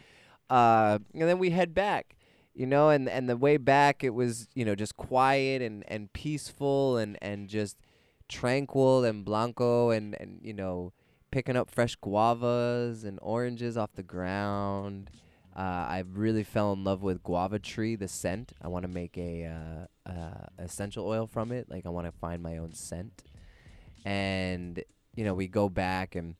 Uh 0.49 0.99
and 1.13 1.23
then 1.23 1.39
we 1.39 1.49
head 1.49 1.73
back 1.73 2.15
you 2.53 2.65
know 2.65 2.89
and 2.89 3.09
and 3.09 3.29
the 3.29 3.37
way 3.37 3.57
back 3.57 4.03
it 4.03 4.13
was 4.13 4.47
you 4.53 4.65
know 4.65 4.75
just 4.75 4.95
quiet 4.97 5.61
and 5.61 5.83
and 5.87 6.11
peaceful 6.13 6.97
and 6.97 7.17
and 7.21 7.47
just 7.47 7.77
tranquil 8.31 9.03
and 9.03 9.23
blanco 9.25 9.91
and 9.91 10.15
and 10.19 10.39
you 10.41 10.53
know 10.53 10.93
picking 11.29 11.55
up 11.55 11.69
fresh 11.69 11.95
guavas 11.97 13.03
and 13.05 13.19
oranges 13.21 13.77
off 13.77 13.93
the 13.95 14.03
ground. 14.03 15.09
Uh, 15.55 15.85
I 15.87 16.03
really 16.13 16.43
fell 16.43 16.71
in 16.71 16.83
love 16.83 17.03
with 17.03 17.23
guava 17.23 17.59
tree, 17.59 17.95
the 17.97 18.07
scent. 18.07 18.53
I 18.61 18.69
want 18.69 18.83
to 18.83 18.87
make 18.87 19.17
a 19.17 19.45
uh, 19.45 20.09
uh, 20.09 20.45
essential 20.57 21.05
oil 21.05 21.27
from 21.27 21.51
it. 21.51 21.69
Like 21.69 21.85
I 21.85 21.89
want 21.89 22.07
to 22.07 22.13
find 22.13 22.41
my 22.41 22.57
own 22.57 22.73
scent, 22.73 23.23
and 24.05 24.81
you 25.13 25.25
know 25.25 25.33
we 25.33 25.47
go 25.47 25.67
back 25.67 26.15
and 26.15 26.35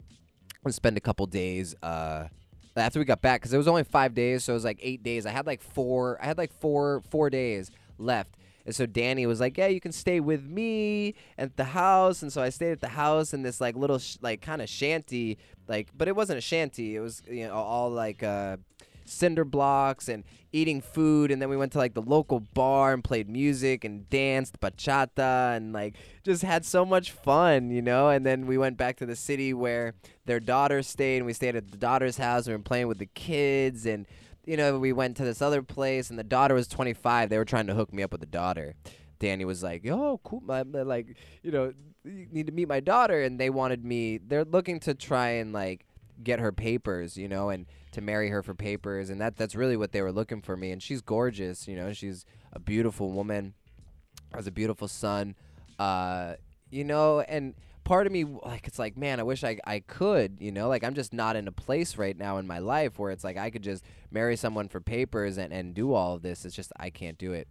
spend 0.70 0.96
a 0.96 1.02
couple 1.02 1.26
days 1.26 1.76
uh, 1.84 2.28
after 2.78 3.00
we 3.00 3.06
got 3.06 3.22
back 3.22 3.42
because 3.42 3.54
it 3.54 3.58
was 3.58 3.68
only 3.68 3.84
five 3.84 4.14
days, 4.14 4.46
so 4.46 4.54
it 4.54 4.56
was 4.56 4.64
like 4.64 4.80
eight 4.82 5.04
days. 5.04 5.26
I 5.26 5.32
had 5.32 5.46
like 5.46 5.62
four. 5.62 6.18
I 6.22 6.26
had 6.26 6.38
like 6.38 6.54
four 6.54 7.02
four 7.10 7.30
days 7.30 7.70
left, 7.98 8.38
and 8.66 8.76
so 8.76 8.86
Danny 8.86 9.26
was 9.26 9.40
like, 9.40 9.58
"Yeah, 9.58 9.68
you 9.68 9.80
can 9.80 9.92
stay 9.92 10.20
with 10.20 10.44
me 10.44 11.16
at 11.38 11.58
the 11.58 11.66
house." 11.66 12.22
And 12.22 12.32
so 12.32 12.42
I 12.42 12.50
stayed 12.50 12.72
at 12.72 12.82
the 12.82 12.90
house 12.90 13.34
in 13.34 13.44
this 13.44 13.60
like 13.62 13.76
little 13.76 14.00
sh- 14.00 14.18
like 14.22 14.42
kind 14.42 14.62
of 14.62 14.70
shanty, 14.70 15.38
like, 15.68 15.90
but 15.98 16.08
it 16.08 16.16
wasn't 16.16 16.38
a 16.38 16.42
shanty. 16.42 16.96
It 16.96 17.00
was 17.00 17.22
you 17.30 17.48
know 17.48 17.54
all 17.54 17.90
like 17.90 18.24
uh, 18.24 18.58
cinder 19.06 19.46
blocks 19.46 20.08
and 20.08 20.24
eating 20.52 20.82
food. 20.82 21.32
And 21.32 21.42
then 21.42 21.50
we 21.50 21.58
went 21.58 21.72
to 21.74 21.78
like 21.78 21.94
the 21.94 22.02
local 22.02 22.40
bar 22.40 22.94
and 22.94 23.04
played 23.04 23.30
music 23.30 23.84
and 23.84 24.10
danced 24.10 24.60
bachata 24.60 25.56
and 25.56 25.74
like 25.74 25.96
just 26.24 26.44
had 26.44 26.66
so 26.66 26.86
much 26.86 27.12
fun, 27.12 27.70
you 27.70 27.82
know. 27.82 28.10
And 28.10 28.26
then 28.26 28.48
we 28.48 28.58
went 28.58 28.78
back 28.78 28.98
to 28.98 29.06
the 29.06 29.16
city 29.16 29.54
where 29.54 29.94
their 30.26 30.40
daughter 30.40 30.82
stayed, 30.84 31.18
and 31.18 31.26
we 31.26 31.34
stayed 31.34 31.56
at 31.56 31.72
the 31.72 31.78
daughter's 31.78 32.18
house. 32.18 32.46
and 32.46 32.54
We 32.54 32.58
were 32.58 32.64
playing 32.64 32.88
with 32.88 33.00
the 33.00 33.08
kids 33.08 33.86
and 33.86 34.06
you 34.46 34.58
know, 34.58 34.80
we 34.80 34.92
went 34.94 35.18
to 35.18 35.24
this 35.24 35.42
other 35.42 35.62
place, 35.62 36.10
and 36.10 36.18
the 36.20 36.24
daughter 36.24 36.54
was 36.56 36.68
25. 36.68 37.30
They 37.30 37.38
were 37.38 37.46
trying 37.46 37.68
to 37.68 37.74
hook 37.76 37.94
me 37.94 38.04
up 38.04 38.12
with 38.12 38.22
the 38.22 38.28
daughter. 38.28 38.76
Danny 39.20 39.46
was 39.46 39.62
like, 39.62 39.84
"Yo, 39.84 40.20
cool, 40.24 40.42
my, 40.42 40.64
my- 40.64 40.82
like 40.82 41.16
you 41.44 41.52
know, 41.52 41.74
you 42.04 42.28
need 42.32 42.48
to 42.48 42.52
meet 42.52 42.68
my 42.68 42.80
daughter," 42.80 43.22
and 43.22 43.40
they 43.40 43.50
wanted 43.52 43.86
me. 43.86 44.18
They're 44.18 44.46
looking 44.46 44.80
to 44.82 44.94
try 44.96 45.30
and 45.30 45.54
like 45.54 45.86
get 46.24 46.40
her 46.40 46.52
papers, 46.52 47.18
you 47.18 47.28
know, 47.28 47.50
and 47.50 47.66
to 47.92 48.02
marry 48.02 48.30
her 48.30 48.42
for 48.42 48.54
papers, 48.56 49.10
and 49.10 49.22
that 49.22 49.38
that's 49.38 49.54
really 49.56 49.78
what 49.78 49.92
they 49.92 50.02
were 50.02 50.12
looking 50.12 50.42
for 50.42 50.58
me. 50.58 50.72
And 50.72 50.82
she's 50.82 51.02
gorgeous, 51.02 51.68
you 51.68 51.76
know, 51.76 51.94
she's 51.94 52.26
a 52.52 52.60
beautiful 52.60 53.12
woman, 53.12 53.54
has 54.34 54.48
a 54.48 54.52
beautiful 54.52 54.88
son, 54.88 55.36
uh, 55.78 56.34
you 56.72 56.84
know, 56.84 57.20
and 57.22 57.54
part 57.92 58.08
of 58.08 58.14
me 58.14 58.24
like 58.24 58.68
it's 58.68 58.80
like 58.80 58.96
man 58.96 59.20
i 59.20 59.24
wish 59.24 59.44
I, 59.44 59.58
I 59.68 59.82
could 59.82 60.38
you 60.40 60.54
know? 60.54 60.70
Like 60.70 60.82
i'm 60.82 60.94
just 60.94 61.12
not 61.12 61.36
in 61.36 61.50
a 61.50 61.52
place 61.52 61.98
right 61.98 62.18
now 62.18 62.38
in 62.38 62.48
my 62.48 62.60
life 62.60 62.98
where 62.98 63.12
it's 63.12 63.26
like 63.26 63.36
i 63.36 63.50
could 63.50 63.64
just 63.64 63.84
marry 64.10 64.38
someone 64.38 64.70
for 64.70 64.80
papers 64.80 65.38
and, 65.38 65.52
and 65.52 65.74
do 65.74 65.94
all 65.94 66.16
of 66.16 66.22
this. 66.22 66.46
It's 66.46 66.56
just 66.56 66.72
i 66.78 66.90
can't 66.90 67.18
do 67.18 67.34
it. 67.34 67.50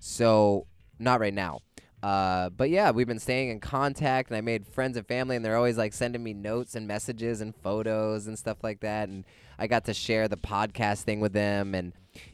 So 0.00 0.66
not 0.98 1.20
right 1.20 1.32
now. 1.32 1.60
Uh, 2.02 2.50
but 2.50 2.68
yeah 2.68 2.90
we've 2.90 3.06
been 3.06 3.20
staying 3.20 3.50
in 3.50 3.60
contact 3.60 4.28
and 4.28 4.36
i 4.36 4.40
made 4.40 4.66
friends 4.66 4.96
and 4.96 5.06
family 5.06 5.36
and 5.36 5.44
they're 5.44 5.56
always 5.56 5.78
like 5.78 5.92
sending 5.92 6.22
me 6.24 6.34
notes 6.34 6.74
and 6.74 6.88
messages 6.88 7.40
and 7.40 7.54
photos 7.54 8.26
and 8.26 8.36
stuff 8.36 8.58
like 8.64 8.80
that. 8.80 9.08
And 9.08 9.24
i 9.56 9.68
got 9.68 9.84
to 9.84 9.94
share 9.94 10.26
the 10.26 10.36
podcast 10.36 11.02
thing 11.02 11.20
with 11.20 11.32
them 11.32 11.76
and 11.76 11.92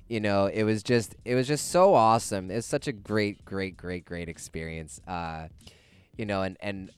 you 0.08 0.20
know 0.20 0.46
it 0.46 0.62
was 0.62 0.82
just 0.82 1.16
it 1.26 1.34
was 1.34 1.46
just 1.46 1.70
so 1.70 1.92
awesome. 1.92 2.50
It 2.50 2.56
was 2.56 2.64
such 2.64 2.88
a 2.88 2.92
great 2.92 3.44
great 3.44 3.76
great 3.76 4.06
great 4.06 4.30
experience. 4.30 5.02
Uh, 5.06 5.48
you 6.16 6.24
know 6.24 6.42
and 6.42 6.56
and 6.60 6.90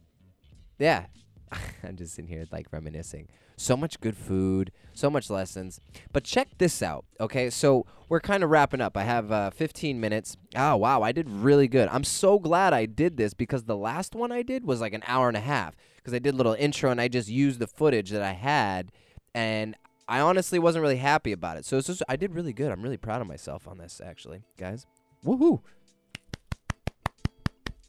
yeah. 0.78 1.06
I'm 1.82 1.96
just 1.96 2.14
sitting 2.14 2.28
here 2.28 2.44
like 2.50 2.66
reminiscing. 2.72 3.28
So 3.56 3.76
much 3.76 4.00
good 4.00 4.16
food 4.16 4.72
so 4.94 5.10
much 5.10 5.28
lessons. 5.28 5.80
But 6.12 6.24
check 6.24 6.48
this 6.58 6.82
out 6.82 7.04
okay? 7.20 7.50
So 7.50 7.86
we're 8.08 8.20
kind 8.20 8.42
of 8.42 8.50
wrapping 8.50 8.80
up. 8.80 8.96
I 8.96 9.02
have 9.02 9.30
uh, 9.32 9.50
15 9.50 10.00
minutes. 10.00 10.36
Oh 10.56 10.76
wow 10.76 11.02
i 11.02 11.12
did 11.12 11.28
really 11.28 11.68
good. 11.68 11.88
I'm 11.90 12.04
so 12.04 12.38
glad 12.38 12.72
i 12.72 12.86
did 12.86 13.16
this 13.16 13.34
because 13.34 13.64
the 13.64 13.76
last 13.76 14.14
one 14.14 14.32
i 14.32 14.42
did 14.42 14.64
was 14.64 14.80
like 14.80 14.94
an 14.94 15.02
hour 15.06 15.28
and 15.28 15.36
a 15.36 15.40
half 15.40 15.76
because 15.96 16.14
i 16.14 16.18
did 16.18 16.34
a 16.34 16.36
little 16.36 16.54
intro 16.54 16.90
and 16.90 17.00
i 17.00 17.08
just 17.08 17.28
used 17.28 17.58
the 17.58 17.66
footage 17.66 18.10
that 18.10 18.22
i 18.22 18.32
had 18.32 18.92
and 19.34 19.76
i 20.08 20.20
honestly 20.20 20.58
wasn't 20.58 20.82
really 20.82 20.96
happy 20.96 21.32
about 21.32 21.56
it. 21.56 21.64
So 21.64 21.80
just 21.80 22.02
i 22.08 22.16
did 22.16 22.34
really 22.34 22.52
good. 22.52 22.70
I'm 22.70 22.82
really 22.82 22.96
proud 22.96 23.20
of 23.20 23.26
myself 23.26 23.68
on 23.68 23.78
this 23.78 24.00
actually 24.04 24.42
guys. 24.56 24.86
Woohoo 25.24 25.60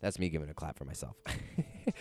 that's 0.05 0.19
me 0.19 0.29
giving 0.29 0.51
a 0.51 0.53
clap 0.53 0.77
for 0.77 0.85
myself. 0.85 1.15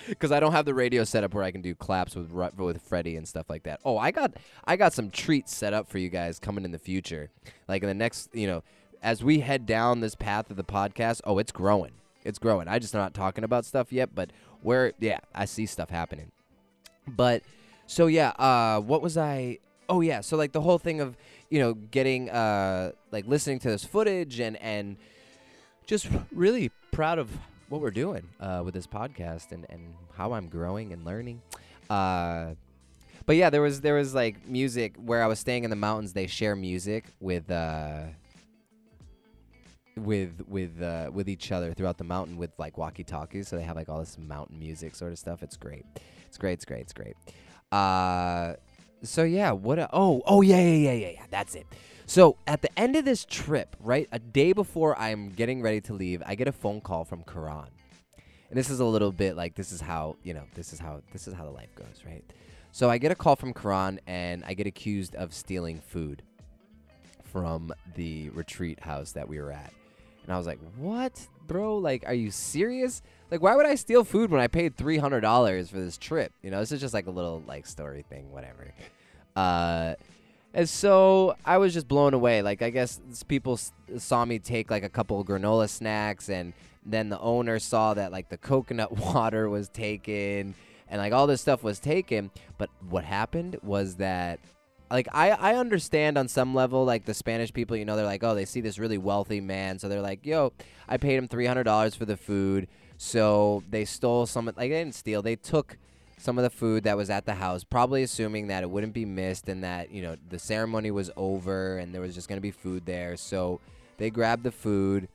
Because 0.08 0.32
I 0.32 0.40
don't 0.40 0.52
have 0.52 0.64
the 0.64 0.72
radio 0.72 1.04
set 1.04 1.24
up 1.24 1.34
where 1.34 1.44
I 1.44 1.50
can 1.50 1.60
do 1.60 1.74
claps 1.74 2.16
with 2.16 2.32
with 2.32 2.80
Freddie 2.80 3.16
and 3.16 3.28
stuff 3.28 3.50
like 3.50 3.64
that. 3.64 3.80
Oh, 3.84 3.98
I 3.98 4.12
got 4.12 4.32
I 4.64 4.76
got 4.76 4.94
some 4.94 5.10
treats 5.10 5.54
set 5.54 5.74
up 5.74 5.90
for 5.90 5.98
you 5.98 6.08
guys 6.08 6.38
coming 6.38 6.64
in 6.64 6.72
the 6.72 6.78
future. 6.78 7.30
Like 7.68 7.82
in 7.82 7.88
the 7.88 7.94
next, 7.94 8.34
you 8.34 8.46
know, 8.46 8.62
as 9.02 9.22
we 9.22 9.40
head 9.40 9.66
down 9.66 10.00
this 10.00 10.14
path 10.14 10.50
of 10.50 10.56
the 10.56 10.64
podcast. 10.64 11.20
Oh, 11.24 11.38
it's 11.38 11.52
growing. 11.52 11.92
It's 12.24 12.38
growing. 12.38 12.66
I 12.66 12.78
just 12.78 12.94
not 12.94 13.12
talking 13.12 13.44
about 13.44 13.66
stuff 13.66 13.92
yet, 13.92 14.14
but 14.14 14.30
where 14.62 14.94
yeah, 14.98 15.20
I 15.34 15.44
see 15.44 15.66
stuff 15.66 15.90
happening. 15.90 16.32
But 17.06 17.42
so 17.86 18.06
yeah, 18.06 18.30
uh, 18.30 18.80
what 18.80 19.02
was 19.02 19.18
I? 19.18 19.58
Oh 19.88 20.00
yeah, 20.00 20.22
so 20.22 20.38
like 20.38 20.52
the 20.52 20.62
whole 20.62 20.78
thing 20.78 21.00
of 21.00 21.16
you 21.50 21.60
know 21.60 21.74
getting 21.74 22.30
uh 22.30 22.92
like 23.12 23.26
listening 23.26 23.58
to 23.60 23.68
this 23.68 23.84
footage 23.84 24.40
and 24.40 24.56
and 24.56 24.96
just 25.86 26.08
really 26.32 26.70
proud 26.90 27.18
of 27.18 27.30
what 27.74 27.82
we're 27.82 27.90
doing 27.90 28.22
uh, 28.38 28.62
with 28.64 28.72
this 28.72 28.86
podcast 28.86 29.50
and, 29.50 29.66
and 29.68 29.94
how 30.16 30.32
I'm 30.32 30.48
growing 30.48 30.92
and 30.92 31.04
learning. 31.04 31.42
Uh, 31.90 32.54
but 33.26 33.34
yeah, 33.34 33.50
there 33.50 33.62
was 33.62 33.80
there 33.80 33.94
was 33.94 34.14
like 34.14 34.46
music 34.46 34.94
where 34.96 35.24
I 35.24 35.26
was 35.26 35.40
staying 35.40 35.64
in 35.64 35.70
the 35.70 35.76
mountains. 35.76 36.12
They 36.12 36.28
share 36.28 36.54
music 36.54 37.06
with 37.18 37.50
uh, 37.50 38.04
with 39.96 40.44
with 40.46 40.80
uh, 40.80 41.10
with 41.12 41.28
each 41.28 41.50
other 41.50 41.74
throughout 41.74 41.98
the 41.98 42.04
mountain 42.04 42.36
with 42.36 42.52
like 42.58 42.78
walkie 42.78 43.02
talkies. 43.02 43.48
So 43.48 43.56
they 43.56 43.64
have 43.64 43.74
like 43.74 43.88
all 43.88 43.98
this 43.98 44.18
mountain 44.18 44.60
music 44.60 44.94
sort 44.94 45.10
of 45.10 45.18
stuff. 45.18 45.42
It's 45.42 45.56
great. 45.56 45.84
It's 46.28 46.38
great. 46.38 46.52
It's 46.52 46.64
great. 46.64 46.82
It's 46.82 46.92
great. 46.92 47.16
Uh, 47.72 48.54
so 49.02 49.24
yeah, 49.24 49.50
what? 49.50 49.80
A, 49.80 49.88
oh, 49.92 50.22
oh 50.26 50.42
yeah, 50.42 50.60
yeah, 50.60 50.90
yeah, 50.90 50.92
yeah, 50.92 51.10
yeah. 51.10 51.24
That's 51.28 51.56
it. 51.56 51.66
So 52.06 52.36
at 52.46 52.62
the 52.62 52.78
end 52.78 52.96
of 52.96 53.04
this 53.04 53.24
trip, 53.24 53.76
right, 53.80 54.08
a 54.12 54.18
day 54.18 54.52
before 54.52 54.98
I'm 54.98 55.30
getting 55.30 55.62
ready 55.62 55.80
to 55.82 55.94
leave, 55.94 56.22
I 56.26 56.34
get 56.34 56.48
a 56.48 56.52
phone 56.52 56.80
call 56.80 57.04
from 57.04 57.22
Karan. 57.22 57.68
And 58.50 58.58
this 58.58 58.70
is 58.70 58.80
a 58.80 58.84
little 58.84 59.10
bit 59.10 59.36
like 59.36 59.54
this 59.54 59.72
is 59.72 59.80
how, 59.80 60.16
you 60.22 60.34
know, 60.34 60.44
this 60.54 60.72
is 60.72 60.78
how 60.78 61.00
this 61.12 61.26
is 61.26 61.34
how 61.34 61.44
the 61.44 61.50
life 61.50 61.74
goes, 61.74 62.04
right? 62.06 62.22
So 62.72 62.90
I 62.90 62.98
get 62.98 63.10
a 63.10 63.14
call 63.14 63.36
from 63.36 63.54
Karan 63.54 64.00
and 64.06 64.44
I 64.44 64.54
get 64.54 64.66
accused 64.66 65.14
of 65.14 65.32
stealing 65.32 65.80
food 65.80 66.22
from 67.24 67.72
the 67.94 68.28
retreat 68.30 68.80
house 68.80 69.12
that 69.12 69.28
we 69.28 69.40
were 69.40 69.50
at. 69.50 69.72
And 70.24 70.32
I 70.32 70.38
was 70.38 70.46
like, 70.46 70.58
"What, 70.76 71.26
bro? 71.46 71.78
Like 71.78 72.04
are 72.06 72.14
you 72.14 72.30
serious? 72.30 73.02
Like 73.30 73.42
why 73.42 73.56
would 73.56 73.66
I 73.66 73.74
steal 73.74 74.04
food 74.04 74.30
when 74.30 74.40
I 74.40 74.46
paid 74.46 74.76
$300 74.76 75.68
for 75.68 75.80
this 75.80 75.96
trip? 75.96 76.32
You 76.42 76.50
know, 76.50 76.60
this 76.60 76.70
is 76.70 76.80
just 76.80 76.94
like 76.94 77.06
a 77.06 77.10
little 77.10 77.42
like 77.46 77.66
story 77.66 78.04
thing, 78.08 78.30
whatever." 78.30 78.72
Uh 79.34 79.94
and 80.54 80.68
so 80.68 81.36
I 81.44 81.58
was 81.58 81.74
just 81.74 81.88
blown 81.88 82.14
away. 82.14 82.40
Like 82.40 82.62
I 82.62 82.70
guess 82.70 83.00
people 83.26 83.58
saw 83.98 84.24
me 84.24 84.38
take 84.38 84.70
like 84.70 84.84
a 84.84 84.88
couple 84.88 85.20
of 85.20 85.26
granola 85.26 85.68
snacks, 85.68 86.28
and 86.28 86.52
then 86.86 87.08
the 87.08 87.18
owner 87.18 87.58
saw 87.58 87.94
that 87.94 88.12
like 88.12 88.28
the 88.28 88.38
coconut 88.38 88.92
water 89.14 89.50
was 89.50 89.68
taken, 89.68 90.54
and 90.88 91.00
like 91.00 91.12
all 91.12 91.26
this 91.26 91.40
stuff 91.40 91.64
was 91.64 91.80
taken. 91.80 92.30
But 92.56 92.70
what 92.88 93.04
happened 93.04 93.58
was 93.62 93.96
that. 93.96 94.38
Like 94.90 95.08
I, 95.12 95.30
I 95.30 95.54
understand 95.56 96.16
on 96.18 96.28
some 96.28 96.54
level 96.54 96.84
like 96.84 97.04
the 97.04 97.14
Spanish 97.14 97.52
people 97.52 97.74
you 97.74 97.84
know 97.84 97.96
they're 97.96 98.04
like 98.04 98.22
oh 98.22 98.34
they 98.34 98.44
see 98.44 98.60
this 98.60 98.78
really 98.78 98.98
wealthy 98.98 99.40
man 99.40 99.78
so 99.78 99.88
they're 99.88 100.02
like 100.02 100.24
yo 100.24 100.52
I 100.86 100.98
paid 100.98 101.16
him 101.16 101.26
three 101.26 101.46
hundred 101.46 101.64
dollars 101.64 101.96
for 101.96 102.04
the 102.04 102.18
food 102.18 102.68
so 102.98 103.64
they 103.70 103.86
stole 103.86 104.26
some 104.26 104.44
like 104.44 104.56
they 104.56 104.68
didn't 104.68 104.94
steal 104.94 105.22
they 105.22 105.36
took 105.36 105.78
some 106.18 106.38
of 106.38 106.44
the 106.44 106.50
food 106.50 106.84
that 106.84 106.96
was 106.96 107.10
at 107.10 107.26
the 107.26 107.34
house, 107.34 107.64
probably 107.64 108.02
assuming 108.02 108.48
that 108.48 108.62
it 108.62 108.70
wouldn't 108.70 108.94
be 108.94 109.04
missed 109.04 109.48
and 109.48 109.62
that, 109.64 109.90
you 109.90 110.02
know, 110.02 110.16
the 110.28 110.38
ceremony 110.38 110.90
was 110.90 111.10
over 111.16 111.78
and 111.78 111.94
there 111.94 112.00
was 112.00 112.14
just 112.14 112.28
going 112.28 112.36
to 112.38 112.42
be 112.42 112.50
food 112.50 112.86
there. 112.86 113.16
So 113.16 113.60
they 113.98 114.10
grabbed 114.10 114.42
the 114.42 114.52
food 114.52 115.08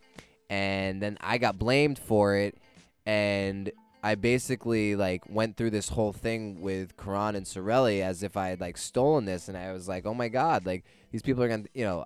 and 0.49 1.01
then 1.01 1.17
I 1.21 1.37
got 1.37 1.57
blamed 1.57 1.99
for 1.99 2.35
it 2.35 2.57
and 3.05 3.71
I 4.03 4.15
basically 4.15 4.95
like 4.95 5.23
went 5.29 5.57
through 5.57 5.71
this 5.71 5.89
whole 5.89 6.13
thing 6.13 6.61
with 6.61 6.95
Karan 6.95 7.35
and 7.35 7.45
Sorelli 7.45 8.01
as 8.01 8.23
if 8.23 8.37
I 8.37 8.49
had 8.49 8.61
like 8.61 8.77
stolen 8.77 9.25
this 9.25 9.47
and 9.49 9.57
I 9.57 9.73
was 9.73 9.87
like, 9.87 10.05
"Oh 10.05 10.13
my 10.13 10.29
god, 10.29 10.65
like 10.65 10.85
these 11.11 11.21
people 11.21 11.43
are 11.43 11.49
going 11.49 11.63
to, 11.63 11.69
you 11.73 11.83
know, 11.83 12.05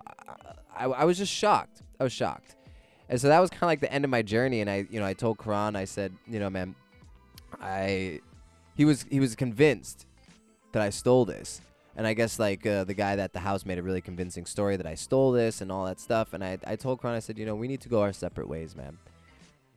I, 0.76 0.84
I, 0.84 0.88
I 0.88 1.04
was 1.04 1.18
just 1.18 1.32
shocked. 1.32 1.82
I 2.00 2.04
was 2.04 2.12
shocked." 2.12 2.56
And 3.08 3.20
so 3.20 3.28
that 3.28 3.38
was 3.38 3.50
kind 3.50 3.62
of 3.62 3.68
like 3.68 3.80
the 3.80 3.92
end 3.92 4.04
of 4.04 4.10
my 4.10 4.22
journey 4.22 4.60
and 4.60 4.68
I, 4.68 4.86
you 4.90 4.98
know, 4.98 5.06
I 5.06 5.12
told 5.12 5.38
Karan, 5.38 5.76
I 5.76 5.84
said, 5.84 6.12
"You 6.26 6.40
know, 6.40 6.50
man, 6.50 6.74
I 7.60 8.20
he 8.74 8.84
was 8.84 9.04
he 9.10 9.20
was 9.20 9.34
convinced 9.34 10.06
that 10.72 10.82
I 10.82 10.90
stole 10.90 11.24
this. 11.24 11.60
And 11.96 12.08
I 12.08 12.14
guess 12.14 12.40
like 12.40 12.66
uh, 12.66 12.82
the 12.82 12.94
guy 12.94 13.12
at 13.16 13.32
the 13.32 13.38
house 13.38 13.64
made 13.64 13.78
a 13.78 13.82
really 13.82 14.00
convincing 14.00 14.46
story 14.46 14.76
that 14.76 14.86
I 14.86 14.96
stole 14.96 15.30
this 15.30 15.60
and 15.60 15.70
all 15.70 15.84
that 15.86 16.00
stuff. 16.00 16.32
And 16.32 16.42
I 16.44 16.58
I 16.66 16.76
told 16.76 17.00
Karan 17.00 17.16
I 17.16 17.20
said 17.20 17.38
you 17.38 17.46
know 17.46 17.54
we 17.54 17.68
need 17.68 17.80
to 17.82 17.88
go 17.88 18.02
our 18.02 18.12
separate 18.12 18.48
ways, 18.48 18.74
man. 18.74 18.98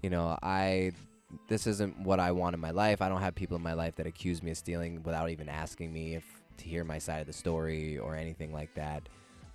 You 0.02 0.10
know 0.10 0.38
I 0.42 0.94
this 1.48 1.68
isn't 1.68 2.00
what 2.00 2.20
I 2.20 2.32
want 2.32 2.56
in 2.56 2.60
my 2.60 2.72
life. 2.72 3.02
I 3.02 3.10
don't 3.10 3.22
have 3.22 3.36
people 3.36 3.58
in 3.58 3.64
my 3.64 3.74
life 3.74 3.96
that 3.98 4.08
accuse 4.08 4.42
me 4.42 4.52
of 4.52 4.58
stealing 4.58 5.04
without 5.04 5.30
even 5.30 5.50
asking 5.50 5.94
me 5.94 6.16
if 6.16 6.24
to 6.58 6.66
hear 6.66 6.84
my 6.84 6.98
side 6.98 7.22
of 7.22 7.28
the 7.28 7.34
story 7.34 7.98
or 7.98 8.16
anything 8.16 8.52
like 8.52 8.74
that. 8.76 9.08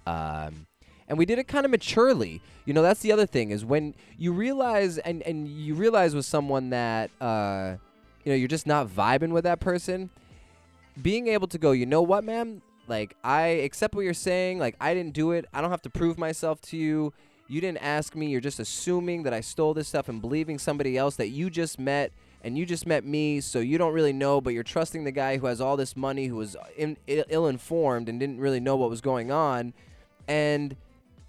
Um, 0.07 0.67
and 1.09 1.19
we 1.19 1.27
did 1.27 1.39
it 1.39 1.49
kind 1.49 1.65
of 1.65 1.71
maturely. 1.71 2.41
You 2.65 2.75
know, 2.75 2.83
that's 2.83 3.01
the 3.01 3.13
other 3.13 3.27
thing 3.27 3.51
is 3.51 3.65
when 3.65 3.95
you 4.17 4.33
realize 4.33 4.99
and 4.99 5.23
and 5.23 5.49
you 5.49 5.75
realize 5.75 6.15
with 6.15 6.27
someone 6.27 6.71
that 6.71 7.11
uh, 7.21 7.77
you 8.25 8.33
know 8.33 8.37
you're 8.37 8.49
just 8.49 8.67
not 8.67 8.89
vibing 8.89 9.31
with 9.31 9.45
that 9.45 9.61
person. 9.61 10.11
Being 11.01 11.29
able 11.29 11.49
to 11.49 11.59
go, 11.59 11.73
you 11.73 11.87
know 11.87 12.03
what, 12.03 12.25
man? 12.25 12.63
Like 12.89 13.17
I 13.25 13.47
accept 13.47 13.95
what 13.95 14.03
you're 14.05 14.15
saying. 14.15 14.59
Like 14.59 14.77
I 14.81 14.95
didn't 14.95 15.15
do 15.15 15.33
it. 15.33 15.47
I 15.53 15.61
don't 15.61 15.71
have 15.71 15.83
to 15.83 15.91
prove 15.91 16.19
myself 16.19 16.61
to 16.63 16.77
you. 16.77 17.13
You 17.49 17.61
didn't 17.61 17.83
ask 17.83 18.15
me. 18.15 18.29
You're 18.29 18.41
just 18.41 18.61
assuming 18.61 19.25
that 19.25 19.33
I 19.33 19.41
stole 19.41 19.75
this 19.75 19.89
stuff 19.89 20.09
and 20.09 20.21
believing 20.21 20.59
somebody 20.59 20.97
else 20.97 21.17
that 21.17 21.29
you 21.29 21.51
just 21.51 21.79
met 21.79 22.13
and 22.45 22.59
you 22.59 22.67
just 22.67 22.87
met 22.87 23.05
me, 23.05 23.41
so 23.41 23.61
you 23.61 23.79
don't 23.79 23.93
really 23.93 24.13
know, 24.13 24.41
but 24.41 24.53
you're 24.53 24.65
trusting 24.65 25.05
the 25.05 25.13
guy 25.13 25.37
who 25.37 25.47
has 25.47 25.61
all 25.61 25.77
this 25.77 25.97
money, 25.97 26.27
who 26.27 26.37
was 26.37 26.57
in, 26.77 26.97
ill 27.07 27.47
informed 27.47 28.09
and 28.09 28.19
didn't 28.19 28.41
really 28.41 28.59
know 28.59 28.77
what 28.77 28.91
was 28.91 29.01
going 29.01 29.31
on. 29.31 29.73
And 30.27 30.77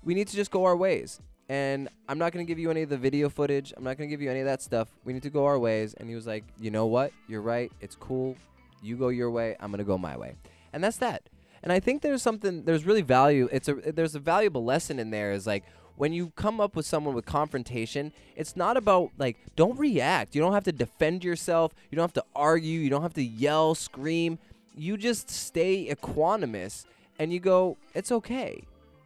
we 0.03 0.15
need 0.15 0.27
to 0.29 0.35
just 0.35 0.49
go 0.49 0.65
our 0.65 0.75
ways. 0.75 1.19
And 1.53 1.87
I'm 2.09 2.17
not 2.17 2.31
going 2.33 2.43
to 2.43 2.49
give 2.49 2.57
you 2.57 2.71
any 2.71 2.81
of 2.81 2.89
the 2.89 2.97
video 2.97 3.29
footage. 3.29 3.75
I'm 3.77 3.83
not 3.83 3.95
going 3.95 4.09
to 4.09 4.11
give 4.11 4.23
you 4.23 4.31
any 4.31 4.39
of 4.39 4.47
that 4.47 4.63
stuff. 4.63 4.87
We 5.05 5.13
need 5.13 5.21
to 5.21 5.29
go 5.29 5.45
our 5.45 5.59
ways. 5.59 5.93
And 5.93 6.09
he 6.09 6.15
was 6.15 6.25
like, 6.25 6.43
you 6.59 6.71
know 6.71 6.87
what? 6.87 7.11
You're 7.27 7.43
right. 7.43 7.71
It's 7.79 7.95
cool. 7.95 8.35
You 8.81 8.95
go 8.95 9.09
your 9.09 9.29
way. 9.29 9.55
I'm 9.59 9.69
going 9.69 9.77
to 9.77 9.83
go 9.83 9.95
my 9.95 10.17
way. 10.17 10.33
And 10.73 10.83
that's 10.83 10.97
that. 10.97 11.29
And 11.61 11.71
I 11.71 11.79
think 11.79 12.01
there's 12.01 12.23
something, 12.23 12.63
there's 12.63 12.85
really 12.85 13.03
value. 13.03 13.49
It's 13.51 13.67
a, 13.67 13.75
there's 13.75 14.15
a 14.15 14.19
valuable 14.19 14.65
lesson 14.65 14.97
in 14.97 15.11
there 15.11 15.31
is 15.31 15.45
like, 15.45 15.63
when 15.95 16.11
you 16.11 16.31
come 16.35 16.59
up 16.59 16.75
with 16.75 16.87
someone 16.87 17.13
with 17.13 17.27
confrontation, 17.27 18.13
it's 18.35 18.55
not 18.55 18.75
about 18.75 19.11
like 19.19 19.37
don't 19.55 19.77
react. 19.77 20.33
You 20.33 20.41
don't 20.41 20.53
have 20.53 20.63
to 20.63 20.71
defend 20.71 21.23
yourself. 21.23 21.71
You 21.91 21.97
don't 21.97 22.03
have 22.03 22.13
to 22.13 22.25
argue. 22.35 22.79
You 22.79 22.89
don't 22.89 23.03
have 23.03 23.13
to 23.13 23.23
yell, 23.23 23.75
scream. 23.75 24.39
You 24.75 24.97
just 24.97 25.29
stay 25.29 25.87
equanimous 25.93 26.85
and 27.19 27.31
you 27.31 27.39
go, 27.39 27.77
"It's 27.93 28.11
okay. 28.11 28.63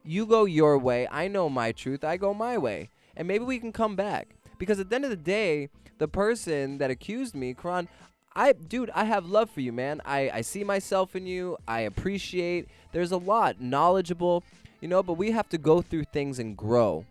You 0.08 0.26
go 0.26 0.46
your 0.46 0.78
way. 0.78 1.08
I 1.12 1.28
know 1.28 1.50
my 1.50 1.72
truth. 1.72 2.04
I 2.04 2.18
go 2.18 2.34
my 2.34 2.58
way." 2.58 2.90
And 3.16 3.28
maybe 3.28 3.44
we 3.44 3.60
can 3.60 3.72
come 3.72 3.96
back. 3.96 4.36
Because 4.58 4.80
at 4.80 4.90
the 4.90 4.96
end 4.96 5.04
of 5.04 5.10
the 5.10 5.16
day, 5.16 5.70
the 5.98 6.08
person 6.08 6.78
that 6.78 6.90
accused 6.90 7.36
me, 7.36 7.54
Karan, 7.54 7.88
I 8.36 8.54
dude, 8.54 8.92
I 8.92 9.06
have 9.06 9.26
love 9.26 9.50
for 9.50 9.62
you, 9.62 9.74
man. 9.74 10.02
I, 10.06 10.30
I 10.32 10.42
see 10.42 10.64
myself 10.64 11.16
in 11.16 11.26
you. 11.26 11.58
I 11.68 11.82
appreciate. 11.82 12.68
There's 12.92 13.12
a 13.12 13.18
lot 13.18 13.60
knowledgeable, 13.60 14.44
you 14.80 14.88
know, 14.88 15.02
but 15.02 15.14
we 15.14 15.32
have 15.32 15.50
to 15.50 15.58
go 15.58 15.82
through 15.82 16.06
things 16.06 16.40
and 16.40 16.56
grow. 16.56 17.06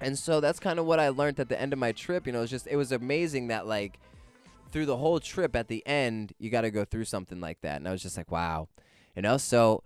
And 0.00 0.18
so 0.18 0.40
that's 0.40 0.60
kind 0.60 0.78
of 0.78 0.86
what 0.86 1.00
I 1.00 1.08
learned 1.08 1.40
at 1.40 1.48
the 1.48 1.60
end 1.60 1.72
of 1.72 1.78
my 1.78 1.92
trip. 1.92 2.26
You 2.26 2.32
know, 2.32 2.42
it's 2.42 2.50
just 2.50 2.66
it 2.66 2.76
was 2.76 2.92
amazing 2.92 3.48
that 3.48 3.66
like 3.66 3.98
through 4.70 4.86
the 4.86 4.96
whole 4.96 5.20
trip 5.20 5.56
at 5.56 5.68
the 5.68 5.86
end, 5.86 6.32
you 6.38 6.50
got 6.50 6.62
to 6.62 6.70
go 6.70 6.84
through 6.84 7.04
something 7.04 7.40
like 7.40 7.60
that. 7.62 7.76
And 7.76 7.88
I 7.88 7.92
was 7.92 8.02
just 8.02 8.16
like, 8.16 8.30
wow. 8.30 8.68
You 9.16 9.22
know, 9.22 9.36
so 9.36 9.82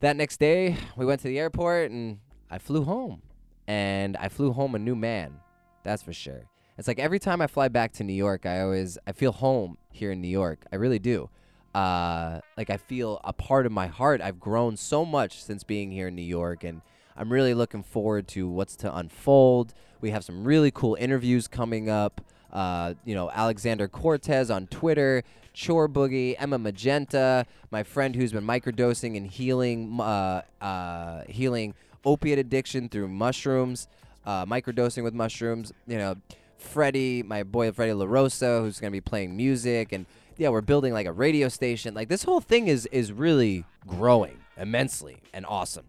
that 0.00 0.16
next 0.16 0.38
day, 0.38 0.76
we 0.96 1.04
went 1.06 1.20
to 1.22 1.28
the 1.28 1.38
airport 1.38 1.90
and 1.90 2.18
I 2.50 2.58
flew 2.58 2.84
home. 2.84 3.22
And 3.66 4.16
I 4.16 4.28
flew 4.28 4.52
home 4.52 4.74
a 4.74 4.78
new 4.78 4.96
man. 4.96 5.40
That's 5.84 6.02
for 6.02 6.12
sure. 6.12 6.42
It's 6.76 6.88
like 6.88 6.98
every 6.98 7.18
time 7.18 7.40
I 7.40 7.46
fly 7.46 7.68
back 7.68 7.92
to 7.94 8.04
New 8.04 8.14
York, 8.14 8.46
I 8.46 8.62
always 8.62 8.98
I 9.06 9.12
feel 9.12 9.32
home 9.32 9.76
here 9.92 10.12
in 10.12 10.20
New 10.20 10.28
York. 10.28 10.64
I 10.72 10.76
really 10.76 10.98
do. 10.98 11.28
Uh, 11.74 12.40
like 12.56 12.70
I 12.70 12.78
feel 12.78 13.20
a 13.22 13.32
part 13.32 13.66
of 13.66 13.72
my 13.72 13.86
heart. 13.86 14.20
I've 14.20 14.40
grown 14.40 14.76
so 14.76 15.04
much 15.04 15.42
since 15.44 15.62
being 15.62 15.92
here 15.92 16.08
in 16.08 16.16
New 16.16 16.22
York, 16.22 16.64
and 16.64 16.80
I'm 17.16 17.32
really 17.32 17.54
looking 17.54 17.82
forward 17.82 18.26
to 18.28 18.48
what's 18.48 18.76
to 18.76 18.96
unfold. 18.96 19.74
We 20.00 20.10
have 20.10 20.24
some 20.24 20.42
really 20.42 20.70
cool 20.70 20.96
interviews 20.98 21.46
coming 21.46 21.90
up. 21.90 22.22
Uh, 22.52 22.94
you 23.04 23.14
know, 23.14 23.30
Alexander 23.30 23.86
Cortez 23.86 24.50
on 24.50 24.66
Twitter, 24.66 25.22
Chor 25.66 25.88
Boogie, 25.88 26.36
Emma 26.38 26.58
Magenta, 26.58 27.46
my 27.70 27.82
friend 27.82 28.14
who's 28.14 28.32
been 28.32 28.46
microdosing 28.46 29.16
and 29.16 29.26
healing, 29.26 30.00
uh, 30.00 30.42
uh, 30.60 31.22
healing 31.28 31.74
opiate 32.04 32.38
addiction 32.38 32.88
through 32.88 33.08
mushrooms, 33.08 33.88
uh, 34.24 34.46
microdosing 34.46 35.02
with 35.02 35.14
mushrooms. 35.14 35.72
You 35.86 35.98
know, 35.98 36.14
Freddie, 36.58 37.22
my 37.22 37.42
boy 37.42 37.72
Freddie 37.72 37.92
LaRosa, 37.92 38.60
who's 38.60 38.80
gonna 38.80 38.90
be 38.90 39.00
playing 39.00 39.36
music, 39.36 39.92
and 39.92 40.06
yeah, 40.36 40.48
we're 40.48 40.60
building 40.60 40.92
like 40.92 41.06
a 41.06 41.12
radio 41.12 41.48
station. 41.48 41.94
Like 41.94 42.08
this 42.08 42.22
whole 42.22 42.40
thing 42.40 42.68
is 42.68 42.86
is 42.86 43.12
really 43.12 43.64
growing 43.86 44.38
immensely 44.56 45.18
and 45.32 45.44
awesome, 45.46 45.86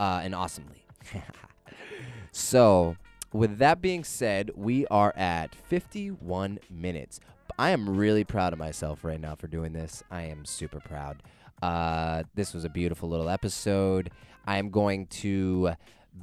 uh, 0.00 0.20
and 0.22 0.34
awesomely. 0.34 0.84
so, 2.32 2.96
with 3.32 3.58
that 3.58 3.82
being 3.82 4.04
said, 4.04 4.50
we 4.54 4.86
are 4.86 5.12
at 5.16 5.54
51 5.54 6.58
minutes. 6.70 7.20
I 7.58 7.70
am 7.70 7.96
really 7.96 8.24
proud 8.24 8.52
of 8.52 8.58
myself 8.58 9.04
right 9.04 9.20
now 9.20 9.36
for 9.36 9.46
doing 9.46 9.72
this. 9.72 10.02
I 10.10 10.22
am 10.22 10.44
super 10.44 10.80
proud. 10.80 11.22
Uh, 11.62 12.24
this 12.34 12.52
was 12.52 12.64
a 12.64 12.68
beautiful 12.68 13.08
little 13.08 13.28
episode. 13.28 14.10
I 14.44 14.58
am 14.58 14.70
going 14.70 15.06
to 15.06 15.74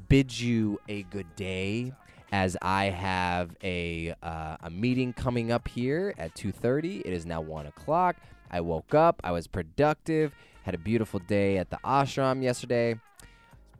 bid 0.10 0.38
you 0.38 0.80
a 0.90 1.04
good 1.04 1.34
day 1.38 1.94
as 2.34 2.58
I 2.62 2.86
have 2.86 3.56
a 3.64 4.14
uh, 4.22 4.58
a 4.62 4.70
meeting 4.70 5.14
coming 5.14 5.54
up 5.54 5.70
here 5.70 6.14
at 6.18 6.36
2:30. 6.36 7.02
It 7.06 7.14
is 7.14 7.26
now 7.26 7.40
one 7.40 7.66
o'clock. 7.66 8.18
I 8.52 8.60
woke 8.60 8.94
up. 8.94 9.22
I 9.24 9.32
was 9.32 9.48
productive. 9.48 10.36
Had 10.64 10.76
a 10.76 10.80
beautiful 10.80 11.22
day 11.22 11.58
at 11.58 11.70
the 11.70 11.80
ashram 11.86 12.44
yesterday. 12.44 13.00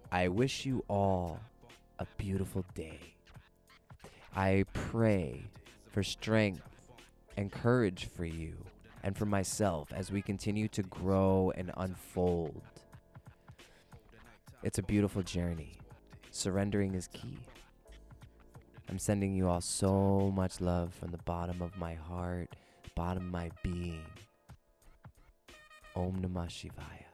I 0.10 0.30
wish 0.30 0.66
you 0.66 0.86
all 0.88 1.40
a 2.00 2.08
beautiful 2.18 2.64
day. 2.76 3.00
I 4.34 4.64
pray 4.74 5.44
for 5.92 6.02
strength 6.02 6.62
and 7.38 7.52
courage 7.52 8.08
for 8.16 8.26
you 8.26 8.54
and 9.04 9.18
for 9.18 9.26
myself 9.26 9.92
as 9.94 10.12
we 10.12 10.22
continue 10.22 10.68
to 10.70 10.84
grow 10.84 11.52
and 11.56 11.72
unfold. 11.78 12.62
It's 14.64 14.78
a 14.78 14.84
beautiful 14.84 15.24
journey. 15.24 15.78
Surrendering 16.32 16.94
is 16.94 17.08
key. 17.08 17.40
I'm 18.90 19.00
sending 19.00 19.34
you 19.34 19.48
all 19.48 19.62
so 19.62 20.32
much 20.36 20.62
love 20.62 20.94
from 20.94 21.12
the 21.12 21.18
bottom 21.20 21.62
of 21.62 21.78
my 21.78 21.94
heart, 21.94 22.56
bottom 22.96 23.26
of 23.26 23.32
my 23.32 23.52
being. 23.64 24.06
Om 25.96 26.22
Namah 26.22 26.48
Shivaya. 26.48 27.11